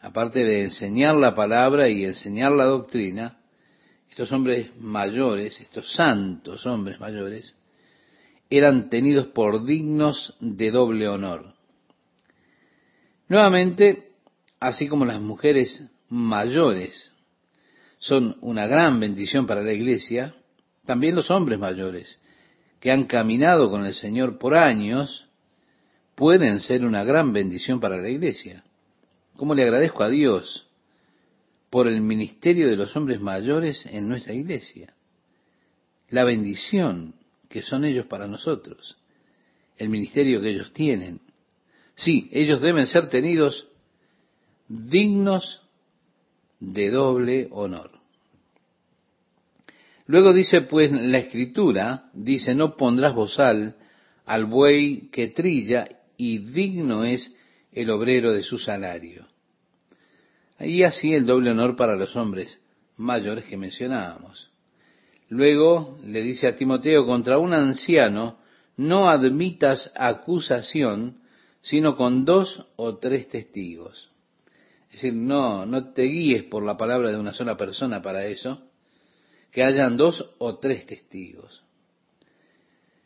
aparte 0.01 0.43
de 0.43 0.63
enseñar 0.63 1.15
la 1.15 1.34
palabra 1.34 1.89
y 1.89 2.05
enseñar 2.05 2.51
la 2.51 2.65
doctrina, 2.65 3.40
estos 4.12 4.30
hombres 4.34 4.76
mayores, 4.78 5.62
estos 5.62 5.93
santos 5.93 6.66
hombres 6.66 6.99
mayores, 6.99 7.55
eran 8.49 8.89
tenidos 8.89 9.28
por 9.28 9.66
dignos 9.66 10.36
de 10.41 10.70
doble 10.70 11.07
honor. 11.07 11.53
Nuevamente, 13.30 14.12
así 14.59 14.89
como 14.89 15.05
las 15.05 15.22
mujeres 15.22 15.86
mayores 16.09 17.14
son 17.99 18.38
una 18.41 18.68
gran 18.68 18.99
bendición 18.99 19.47
para 19.47 19.64
la 19.64 19.72
iglesia, 19.72 20.36
también 20.86 21.16
los 21.16 21.32
hombres 21.32 21.57
mayores, 21.57 22.20
que 22.82 22.91
han 22.91 23.05
caminado 23.05 23.72
con 23.72 23.86
el 23.86 23.93
Señor 23.93 24.38
por 24.38 24.57
años, 24.57 25.26
pueden 26.16 26.59
ser 26.59 26.84
una 26.84 27.05
gran 27.05 27.32
bendición 27.32 27.80
para 27.80 27.95
la 27.95 28.09
iglesia. 28.09 28.66
¿Cómo 29.38 29.55
le 29.55 29.64
agradezco 29.64 30.03
a 30.03 30.09
Dios 30.09 30.68
por 31.72 31.88
el 31.88 32.01
ministerio 32.01 32.67
de 32.67 32.76
los 32.76 32.95
hombres 32.95 33.19
mayores 33.19 33.88
en 33.88 34.07
nuestra 34.07 34.34
iglesia? 34.34 34.93
La 36.09 36.24
bendición 36.26 37.15
que 37.49 37.61
son 37.61 37.86
ellos 37.86 38.05
para 38.05 38.28
nosotros, 38.28 38.97
el 39.78 39.89
ministerio 39.89 40.41
que 40.41 40.49
ellos 40.49 40.74
tienen. 40.74 41.22
Sí, 41.95 42.30
ellos 42.32 42.61
deben 42.61 42.86
ser 42.88 43.09
tenidos 43.09 43.67
dignos 44.67 45.61
de 46.59 46.89
doble 46.91 47.47
honor. 47.51 47.91
Luego 50.07 50.34
dice, 50.34 50.61
pues 50.61 50.91
la 50.91 51.19
escritura 51.19 52.09
dice, 52.13 52.53
no 52.53 52.76
pondrás 52.76 53.15
bozal 53.15 53.78
al 54.26 54.45
buey 54.45 55.09
que 55.09 55.30
trilla 55.30 55.88
y 56.17 56.39
digno 56.39 57.05
es 57.05 57.34
el 57.72 57.89
obrero 57.89 58.34
de 58.34 58.41
su 58.41 58.57
salario. 58.57 59.30
Y 60.64 60.84
así 60.84 61.14
el 61.14 61.26
doble 61.26 61.51
honor 61.51 61.76
para 61.76 61.95
los 61.95 62.16
hombres 62.16 62.59
mayores 62.97 63.45
que 63.45 63.57
mencionábamos. 63.57 64.51
Luego 65.30 65.97
le 66.05 66.22
dice 66.22 66.47
a 66.47 66.55
Timoteo, 66.55 67.05
contra 67.05 67.38
un 67.38 67.53
anciano 67.53 68.39
no 68.78 69.09
admitas 69.09 69.91
acusación, 69.95 71.22
sino 71.62 71.95
con 71.95 72.26
dos 72.26 72.68
o 72.76 72.97
tres 72.97 73.30
testigos. 73.30 74.09
Es 74.89 74.97
decir, 74.97 75.14
no, 75.14 75.66
no 75.66 75.93
te 75.93 76.03
guíes 76.03 76.43
por 76.43 76.64
la 76.64 76.76
palabra 76.76 77.12
de 77.12 77.18
una 77.18 77.34
sola 77.34 77.55
persona 77.55 78.01
para 78.01 78.26
eso, 78.26 78.62
que 79.51 79.64
hayan 79.64 79.97
dos 79.97 80.34
o 80.38 80.57
tres 80.57 80.86
testigos. 80.86 81.64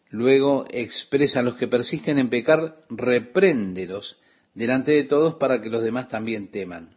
Luego 0.10 0.66
expresa 0.70 1.41
a 1.41 1.43
los 1.43 1.56
que 1.56 1.68
persisten 1.68 2.18
en 2.18 2.30
pecar, 2.30 2.86
repréndelos 2.89 4.18
delante 4.53 4.93
de 4.93 5.03
todos 5.03 5.36
para 5.36 5.62
que 5.62 5.70
los 5.70 5.84
demás 5.84 6.08
también 6.08 6.49
teman. 6.49 6.95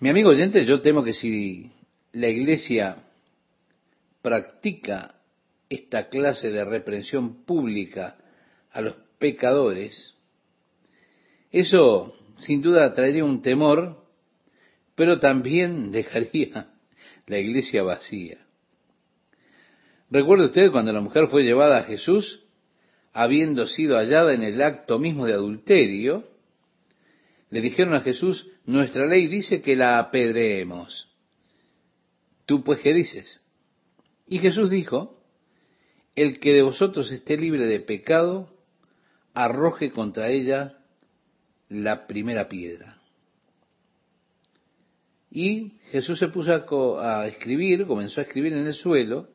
Mi 0.00 0.10
amigo 0.10 0.30
oyente, 0.30 0.64
yo 0.64 0.80
temo 0.80 1.02
que 1.02 1.12
si 1.12 1.72
la 2.12 2.28
iglesia 2.28 2.98
practica 4.22 5.16
esta 5.68 6.08
clase 6.08 6.52
de 6.52 6.64
reprensión 6.64 7.44
pública 7.44 8.16
a 8.70 8.80
los 8.80 8.94
pecadores, 9.18 10.14
eso 11.50 12.14
sin 12.36 12.62
duda 12.62 12.94
traería 12.94 13.24
un 13.24 13.42
temor, 13.42 14.04
pero 14.94 15.18
también 15.18 15.90
dejaría 15.90 16.68
la 17.26 17.38
iglesia 17.38 17.82
vacía. 17.82 18.38
¿Recuerda 20.10 20.44
usted 20.44 20.70
cuando 20.70 20.92
la 20.92 21.00
mujer 21.00 21.26
fue 21.26 21.42
llevada 21.42 21.78
a 21.78 21.84
Jesús, 21.84 22.44
habiendo 23.12 23.66
sido 23.66 23.96
hallada 23.96 24.32
en 24.32 24.44
el 24.44 24.62
acto 24.62 25.00
mismo 25.00 25.26
de 25.26 25.34
adulterio? 25.34 26.22
Le 27.50 27.60
dijeron 27.60 27.94
a 27.94 28.00
Jesús, 28.00 28.46
nuestra 28.66 29.06
ley 29.06 29.26
dice 29.26 29.62
que 29.62 29.76
la 29.76 29.98
apedreemos. 29.98 31.08
¿Tú 32.46 32.62
pues 32.62 32.80
qué 32.80 32.92
dices? 32.92 33.42
Y 34.26 34.38
Jesús 34.38 34.70
dijo, 34.70 35.22
el 36.14 36.40
que 36.40 36.52
de 36.52 36.62
vosotros 36.62 37.10
esté 37.10 37.36
libre 37.36 37.66
de 37.66 37.80
pecado, 37.80 38.52
arroje 39.34 39.90
contra 39.90 40.30
ella 40.30 40.78
la 41.68 42.06
primera 42.06 42.48
piedra. 42.48 43.00
Y 45.30 45.74
Jesús 45.90 46.18
se 46.18 46.28
puso 46.28 47.00
a, 47.00 47.26
escribir, 47.26 47.86
comenzó 47.86 48.20
a 48.20 48.24
escribir 48.24 48.52
en 48.52 48.66
el 48.66 48.74
suelo, 48.74 49.28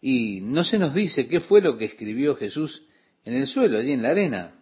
y 0.00 0.40
no 0.42 0.62
se 0.64 0.78
nos 0.78 0.94
dice 0.94 1.26
qué 1.26 1.40
fue 1.40 1.60
lo 1.60 1.76
que 1.78 1.86
escribió 1.86 2.36
Jesús 2.36 2.86
en 3.24 3.34
el 3.34 3.46
suelo, 3.46 3.78
allí 3.78 3.92
en 3.92 4.02
la 4.02 4.10
arena. 4.10 4.60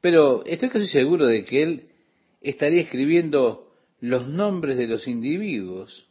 Pero 0.00 0.44
estoy 0.44 0.68
casi 0.68 0.86
seguro 0.86 1.26
de 1.26 1.44
que 1.44 1.62
él 1.62 1.88
estaría 2.40 2.82
escribiendo 2.82 3.72
los 4.00 4.28
nombres 4.28 4.76
de 4.76 4.86
los 4.86 5.08
individuos 5.08 6.06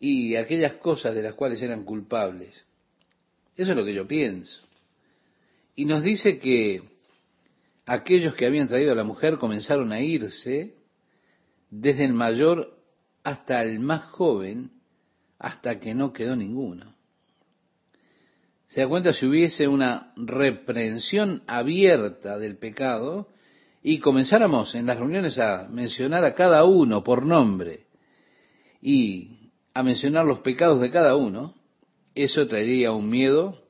y 0.00 0.34
aquellas 0.36 0.74
cosas 0.74 1.14
de 1.14 1.22
las 1.22 1.34
cuales 1.34 1.62
eran 1.62 1.84
culpables. 1.84 2.50
Eso 3.56 3.72
es 3.72 3.76
lo 3.76 3.84
que 3.84 3.94
yo 3.94 4.08
pienso. 4.08 4.62
Y 5.76 5.84
nos 5.84 6.02
dice 6.02 6.38
que 6.38 6.82
aquellos 7.86 8.34
que 8.34 8.46
habían 8.46 8.68
traído 8.68 8.92
a 8.92 8.96
la 8.96 9.04
mujer 9.04 9.38
comenzaron 9.38 9.92
a 9.92 10.00
irse 10.00 10.74
desde 11.70 12.04
el 12.04 12.12
mayor 12.12 12.76
hasta 13.22 13.62
el 13.62 13.78
más 13.80 14.04
joven, 14.06 14.70
hasta 15.38 15.78
que 15.78 15.94
no 15.94 16.12
quedó 16.12 16.34
ninguno. 16.34 16.94
Se 18.70 18.82
da 18.82 18.88
cuenta 18.88 19.12
si 19.12 19.26
hubiese 19.26 19.66
una 19.66 20.12
reprensión 20.14 21.42
abierta 21.48 22.38
del 22.38 22.56
pecado 22.56 23.26
y 23.82 23.98
comenzáramos 23.98 24.76
en 24.76 24.86
las 24.86 24.96
reuniones 24.96 25.40
a 25.40 25.66
mencionar 25.68 26.22
a 26.22 26.36
cada 26.36 26.62
uno 26.62 27.02
por 27.02 27.26
nombre 27.26 27.86
y 28.80 29.50
a 29.74 29.82
mencionar 29.82 30.24
los 30.24 30.38
pecados 30.38 30.80
de 30.80 30.92
cada 30.92 31.16
uno, 31.16 31.52
eso 32.14 32.46
traería 32.46 32.92
un 32.92 33.10
miedo 33.10 33.60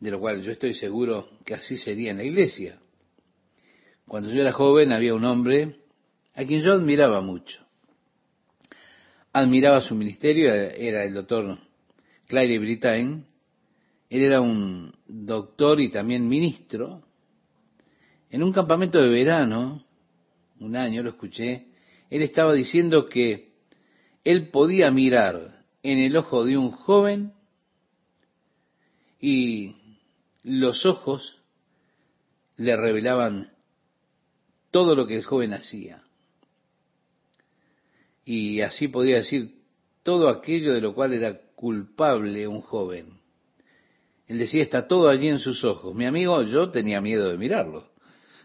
de 0.00 0.10
lo 0.10 0.18
cual 0.18 0.40
yo 0.42 0.52
estoy 0.52 0.72
seguro 0.72 1.28
que 1.44 1.52
así 1.52 1.76
sería 1.76 2.12
en 2.12 2.16
la 2.16 2.24
iglesia. 2.24 2.78
Cuando 4.08 4.30
yo 4.30 4.40
era 4.40 4.52
joven 4.52 4.92
había 4.92 5.14
un 5.14 5.26
hombre 5.26 5.76
a 6.34 6.42
quien 6.46 6.62
yo 6.62 6.72
admiraba 6.72 7.20
mucho. 7.20 7.62
Admiraba 9.34 9.82
su 9.82 9.94
ministerio, 9.94 10.54
era 10.54 11.04
el 11.04 11.12
doctor 11.12 11.58
Claire 12.26 12.58
Britain. 12.58 13.33
Él 14.10 14.22
era 14.22 14.40
un 14.40 14.94
doctor 15.06 15.80
y 15.80 15.90
también 15.90 16.28
ministro. 16.28 17.02
En 18.30 18.42
un 18.42 18.52
campamento 18.52 19.00
de 19.00 19.08
verano, 19.08 19.84
un 20.60 20.76
año 20.76 21.02
lo 21.02 21.10
escuché, 21.10 21.68
él 22.10 22.22
estaba 22.22 22.52
diciendo 22.52 23.08
que 23.08 23.52
él 24.24 24.48
podía 24.48 24.90
mirar 24.90 25.64
en 25.82 25.98
el 25.98 26.16
ojo 26.16 26.44
de 26.44 26.56
un 26.56 26.70
joven 26.70 27.32
y 29.20 29.76
los 30.42 30.86
ojos 30.86 31.38
le 32.56 32.76
revelaban 32.76 33.52
todo 34.70 34.94
lo 34.94 35.06
que 35.06 35.16
el 35.16 35.24
joven 35.24 35.52
hacía 35.52 36.04
y 38.24 38.60
así 38.62 38.88
podría 38.88 39.16
decir 39.16 39.54
todo 40.02 40.28
aquello 40.28 40.72
de 40.72 40.80
lo 40.80 40.94
cual 40.94 41.12
era 41.12 41.38
culpable 41.54 42.48
un 42.48 42.60
joven. 42.60 43.20
Él 44.26 44.38
decía, 44.38 44.62
está 44.62 44.86
todo 44.86 45.08
allí 45.08 45.28
en 45.28 45.38
sus 45.38 45.64
ojos. 45.64 45.94
Mi 45.94 46.06
amigo, 46.06 46.42
yo 46.42 46.70
tenía 46.70 47.00
miedo 47.00 47.30
de 47.30 47.38
mirarlo. 47.38 47.90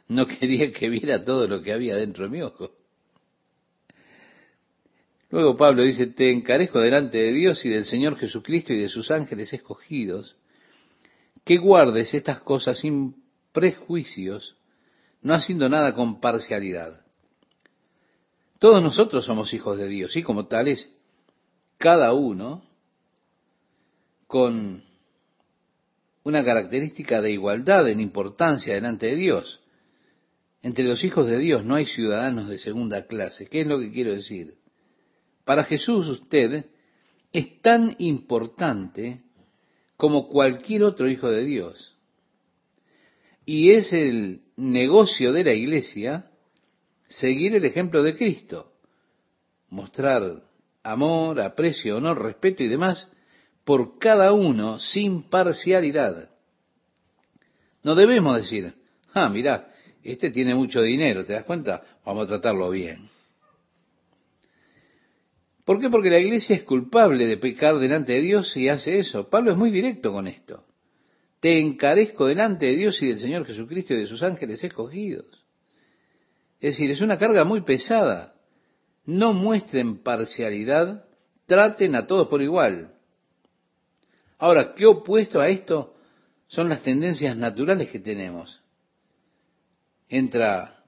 No 0.07 0.25
quería 0.39 0.71
que 0.71 0.89
viera 0.89 1.23
todo 1.23 1.47
lo 1.47 1.61
que 1.61 1.73
había 1.73 1.95
dentro 1.95 2.25
de 2.25 2.30
mi 2.30 2.41
ojo. 2.41 2.71
Luego 5.32 5.55
Pablo 5.55 5.84
dice, 5.84 6.07
te 6.07 6.32
encarezco 6.32 6.80
delante 6.80 7.19
de 7.19 7.32
Dios 7.32 7.63
y 7.63 7.69
del 7.69 7.86
Señor 7.86 8.17
Jesucristo 8.17 8.73
y 8.73 8.80
de 8.80 8.89
sus 8.89 9.11
ángeles 9.11 9.53
escogidos, 9.53 10.36
que 11.45 11.57
guardes 11.57 12.15
estas 12.15 12.41
cosas 12.41 12.80
sin 12.80 13.15
prejuicios, 13.51 14.57
no 15.21 15.36
haciendo 15.36 15.69
nada 15.69 15.93
con 15.93 16.19
parcialidad 16.19 17.05
todos 18.59 18.84
nosotros 18.84 19.25
somos 19.25 19.53
hijos 19.53 19.77
de 19.77 19.88
Dios 19.88 20.15
y 20.17 20.21
como 20.21 20.47
tales, 20.47 20.89
cada 21.77 22.11
uno 22.13 22.61
con 24.27 24.84
una 26.30 26.45
característica 26.45 27.21
de 27.21 27.32
igualdad 27.32 27.89
en 27.89 27.99
importancia 27.99 28.73
delante 28.73 29.07
de 29.07 29.15
Dios. 29.15 29.61
Entre 30.61 30.86
los 30.86 31.03
hijos 31.03 31.27
de 31.27 31.38
Dios 31.38 31.65
no 31.65 31.75
hay 31.75 31.86
ciudadanos 31.86 32.49
de 32.49 32.57
segunda 32.57 33.05
clase. 33.07 33.47
¿Qué 33.47 33.61
es 33.61 33.67
lo 33.67 33.80
que 33.80 33.91
quiero 33.91 34.11
decir? 34.11 34.55
Para 35.45 35.63
Jesús 35.63 36.07
usted 36.07 36.65
es 37.32 37.61
tan 37.61 37.95
importante 37.99 39.23
como 39.97 40.30
cualquier 40.30 40.84
otro 40.84 41.09
hijo 41.09 41.30
de 41.30 41.43
Dios. 41.43 41.97
Y 43.45 43.71
es 43.71 43.91
el 43.93 44.41
negocio 44.55 45.34
de 45.34 45.43
la 45.43 45.53
iglesia 45.53 46.30
seguir 47.07 47.55
el 47.55 47.65
ejemplo 47.65 48.03
de 48.03 48.15
Cristo, 48.15 48.73
mostrar 49.69 50.43
amor, 50.84 51.41
aprecio, 51.41 51.97
honor, 51.97 52.21
respeto 52.21 52.63
y 52.63 52.67
demás 52.67 53.09
por 53.70 53.99
cada 53.99 54.34
uno 54.34 54.80
sin 54.80 55.30
parcialidad. 55.30 56.32
No 57.84 57.93
debemos 57.93 58.36
decir, 58.38 58.74
ah, 59.13 59.30
mira, 59.30 59.72
este 60.01 60.32
tiene 60.32 60.55
mucho 60.55 60.82
dinero, 60.82 61.24
¿te 61.24 61.34
das 61.34 61.43
cuenta? 61.43 61.84
Vamos 62.03 62.24
a 62.24 62.30
tratarlo 62.30 62.72
bien. 62.72 63.11
¿Por 65.65 65.80
qué? 65.80 65.88
Porque 65.91 66.09
la 66.09 66.17
iglesia 66.17 66.55
es 66.55 66.63
culpable 66.63 67.28
de 67.28 67.38
pecar 67.38 67.78
delante 67.78 68.13
de 68.13 68.22
Dios 68.22 68.57
y 68.57 68.70
hace 68.70 68.97
eso. 68.97 69.30
Pablo 69.30 69.51
es 69.51 69.57
muy 69.57 69.70
directo 69.70 70.11
con 70.13 70.26
esto. 70.26 70.65
Te 71.39 71.59
encarezco 71.59 72.26
delante 72.26 72.65
de 72.65 72.76
Dios 72.76 72.99
y 73.03 73.09
del 73.09 73.20
Señor 73.20 73.45
Jesucristo 73.45 73.93
y 73.93 73.97
de 73.97 74.07
sus 74.07 74.24
ángeles 74.24 74.63
escogidos. 74.63 75.28
Es 76.59 76.72
decir, 76.72 76.89
es 76.89 77.01
una 77.01 77.20
carga 77.20 77.43
muy 77.43 77.61
pesada. 77.61 78.34
No 79.05 79.34
muestren 79.34 79.99
parcialidad, 79.99 81.05
traten 81.45 81.93
a 81.93 82.07
todos 82.07 82.30
por 82.30 82.41
igual. 82.41 82.95
Ahora, 84.40 84.74
¿qué 84.74 84.86
opuesto 84.86 85.42
a 85.42 85.50
esto 85.50 85.96
son 86.48 86.70
las 86.70 86.82
tendencias 86.82 87.36
naturales 87.36 87.90
que 87.90 88.00
tenemos? 88.00 88.62
Entra 90.08 90.82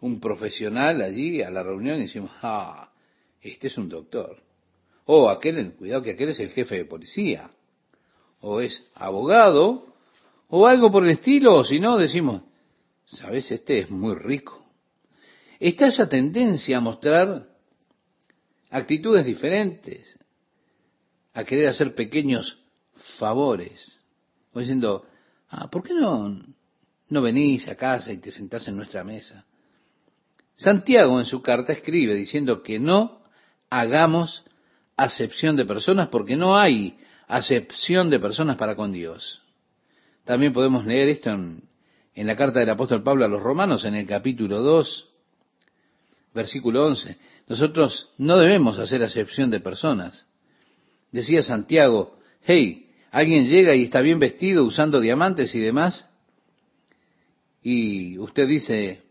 un 0.00 0.18
profesional 0.18 1.02
allí 1.02 1.42
a 1.42 1.50
la 1.50 1.62
reunión 1.62 1.98
y 1.98 2.02
decimos, 2.02 2.30
ah, 2.42 2.90
este 3.42 3.66
es 3.66 3.76
un 3.76 3.90
doctor. 3.90 4.42
O 5.04 5.28
aquel, 5.28 5.74
cuidado 5.74 6.02
que 6.02 6.12
aquel 6.12 6.30
es 6.30 6.40
el 6.40 6.50
jefe 6.50 6.76
de 6.76 6.84
policía. 6.86 7.50
O 8.40 8.60
es 8.60 8.88
abogado, 8.94 9.94
o 10.48 10.66
algo 10.66 10.90
por 10.90 11.04
el 11.04 11.10
estilo, 11.10 11.56
o 11.56 11.64
si 11.64 11.78
no, 11.78 11.98
decimos, 11.98 12.42
sabes, 13.04 13.50
este 13.50 13.80
es 13.80 13.90
muy 13.90 14.14
rico. 14.14 14.64
Está 15.60 15.88
esa 15.88 16.08
tendencia 16.08 16.78
a 16.78 16.80
mostrar 16.80 17.48
actitudes 18.70 19.26
diferentes, 19.26 20.18
a 21.34 21.44
querer 21.44 21.68
hacer 21.68 21.94
pequeños 21.94 22.58
favores, 23.16 24.00
o 24.52 24.60
diciendo, 24.60 25.06
ah, 25.50 25.68
¿por 25.70 25.82
qué 25.82 25.94
no, 25.94 26.36
no 27.08 27.22
venís 27.22 27.68
a 27.68 27.76
casa 27.76 28.12
y 28.12 28.18
te 28.18 28.30
sentás 28.30 28.68
en 28.68 28.76
nuestra 28.76 29.04
mesa? 29.04 29.44
Santiago 30.56 31.18
en 31.18 31.24
su 31.24 31.40
carta 31.40 31.72
escribe 31.72 32.14
diciendo 32.14 32.62
que 32.62 32.78
no 32.80 33.22
hagamos 33.70 34.44
acepción 34.96 35.56
de 35.56 35.64
personas 35.64 36.08
porque 36.08 36.36
no 36.36 36.58
hay 36.58 36.98
acepción 37.28 38.10
de 38.10 38.18
personas 38.18 38.56
para 38.56 38.74
con 38.74 38.92
Dios. 38.92 39.40
También 40.24 40.52
podemos 40.52 40.84
leer 40.84 41.08
esto 41.08 41.30
en, 41.30 41.62
en 42.14 42.26
la 42.26 42.36
carta 42.36 42.58
del 42.58 42.70
apóstol 42.70 43.02
Pablo 43.02 43.24
a 43.24 43.28
los 43.28 43.40
romanos 43.40 43.84
en 43.84 43.94
el 43.94 44.06
capítulo 44.06 44.60
2, 44.60 45.08
versículo 46.34 46.86
11. 46.86 47.16
Nosotros 47.46 48.10
no 48.18 48.36
debemos 48.38 48.78
hacer 48.78 49.02
acepción 49.02 49.50
de 49.50 49.60
personas. 49.60 50.26
Decía 51.12 51.42
Santiago, 51.42 52.18
hey, 52.42 52.87
alguien 53.18 53.48
llega 53.48 53.74
y 53.74 53.82
está 53.82 54.00
bien 54.00 54.20
vestido 54.20 54.64
usando 54.64 55.00
diamantes 55.00 55.52
y 55.52 55.58
demás, 55.58 56.08
y 57.62 58.16
usted 58.18 58.46
dice, 58.46 59.02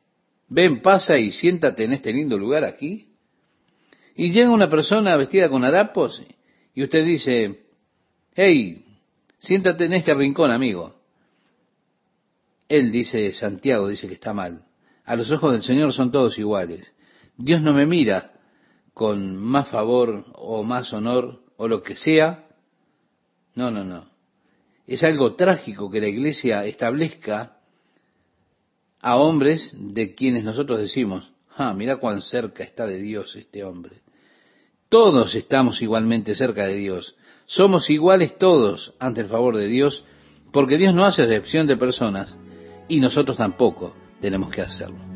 ven, 0.48 0.82
pasa 0.82 1.18
y 1.18 1.32
siéntate 1.32 1.84
en 1.84 1.92
este 1.92 2.14
lindo 2.14 2.38
lugar 2.38 2.64
aquí. 2.64 3.10
Y 4.16 4.32
llega 4.32 4.50
una 4.50 4.70
persona 4.70 5.18
vestida 5.18 5.50
con 5.50 5.66
harapos 5.66 6.24
y 6.74 6.84
usted 6.84 7.04
dice, 7.04 7.66
hey, 8.34 8.86
siéntate 9.40 9.86
en 9.86 9.94
este 9.94 10.14
rincón, 10.14 10.52
amigo. 10.52 10.96
Él 12.70 12.94
dice, 12.94 13.34
Santiago 13.34 13.90
dice 13.90 14.08
que 14.08 14.14
está 14.14 14.34
mal. 14.34 14.64
A 15.04 15.18
los 15.18 15.30
ojos 15.32 15.52
del 15.52 15.64
Señor 15.64 15.92
son 15.92 16.14
todos 16.14 16.40
iguales. 16.40 16.94
Dios 17.36 17.62
no 17.62 17.74
me 17.74 17.86
mira 17.86 18.32
con 18.94 19.36
más 19.36 19.68
favor 19.68 20.24
o 20.34 20.64
más 20.64 20.94
honor 20.94 21.42
o 21.58 21.68
lo 21.68 21.84
que 21.84 21.98
sea. 21.98 22.47
No, 23.58 23.72
no, 23.72 23.84
no. 23.84 24.06
Es 24.86 25.04
algo 25.04 25.34
trágico 25.34 25.90
que 25.90 26.00
la 26.00 26.08
iglesia 26.08 26.64
establezca 26.66 27.58
a 29.02 29.18
hombres 29.18 29.76
de 29.76 30.14
quienes 30.14 30.44
nosotros 30.44 30.80
decimos, 30.80 31.32
ah, 31.56 31.74
mira 31.74 31.98
cuán 31.98 32.22
cerca 32.22 32.64
está 32.64 32.86
de 32.86 33.00
Dios 33.00 33.36
este 33.36 33.64
hombre. 33.64 34.02
Todos 34.90 35.34
estamos 35.34 35.82
igualmente 35.82 36.36
cerca 36.36 36.68
de 36.68 36.76
Dios. 36.76 37.16
Somos 37.48 37.90
iguales 37.90 38.38
todos 38.38 38.94
ante 39.00 39.22
el 39.22 39.28
favor 39.28 39.58
de 39.58 39.68
Dios, 39.68 40.04
porque 40.54 40.78
Dios 40.78 40.94
no 40.94 41.04
hace 41.04 41.24
excepción 41.24 41.66
de 41.66 41.78
personas 41.78 42.38
y 42.88 43.00
nosotros 43.00 43.38
tampoco 43.38 43.96
tenemos 44.22 44.52
que 44.52 44.62
hacerlo. 44.62 45.07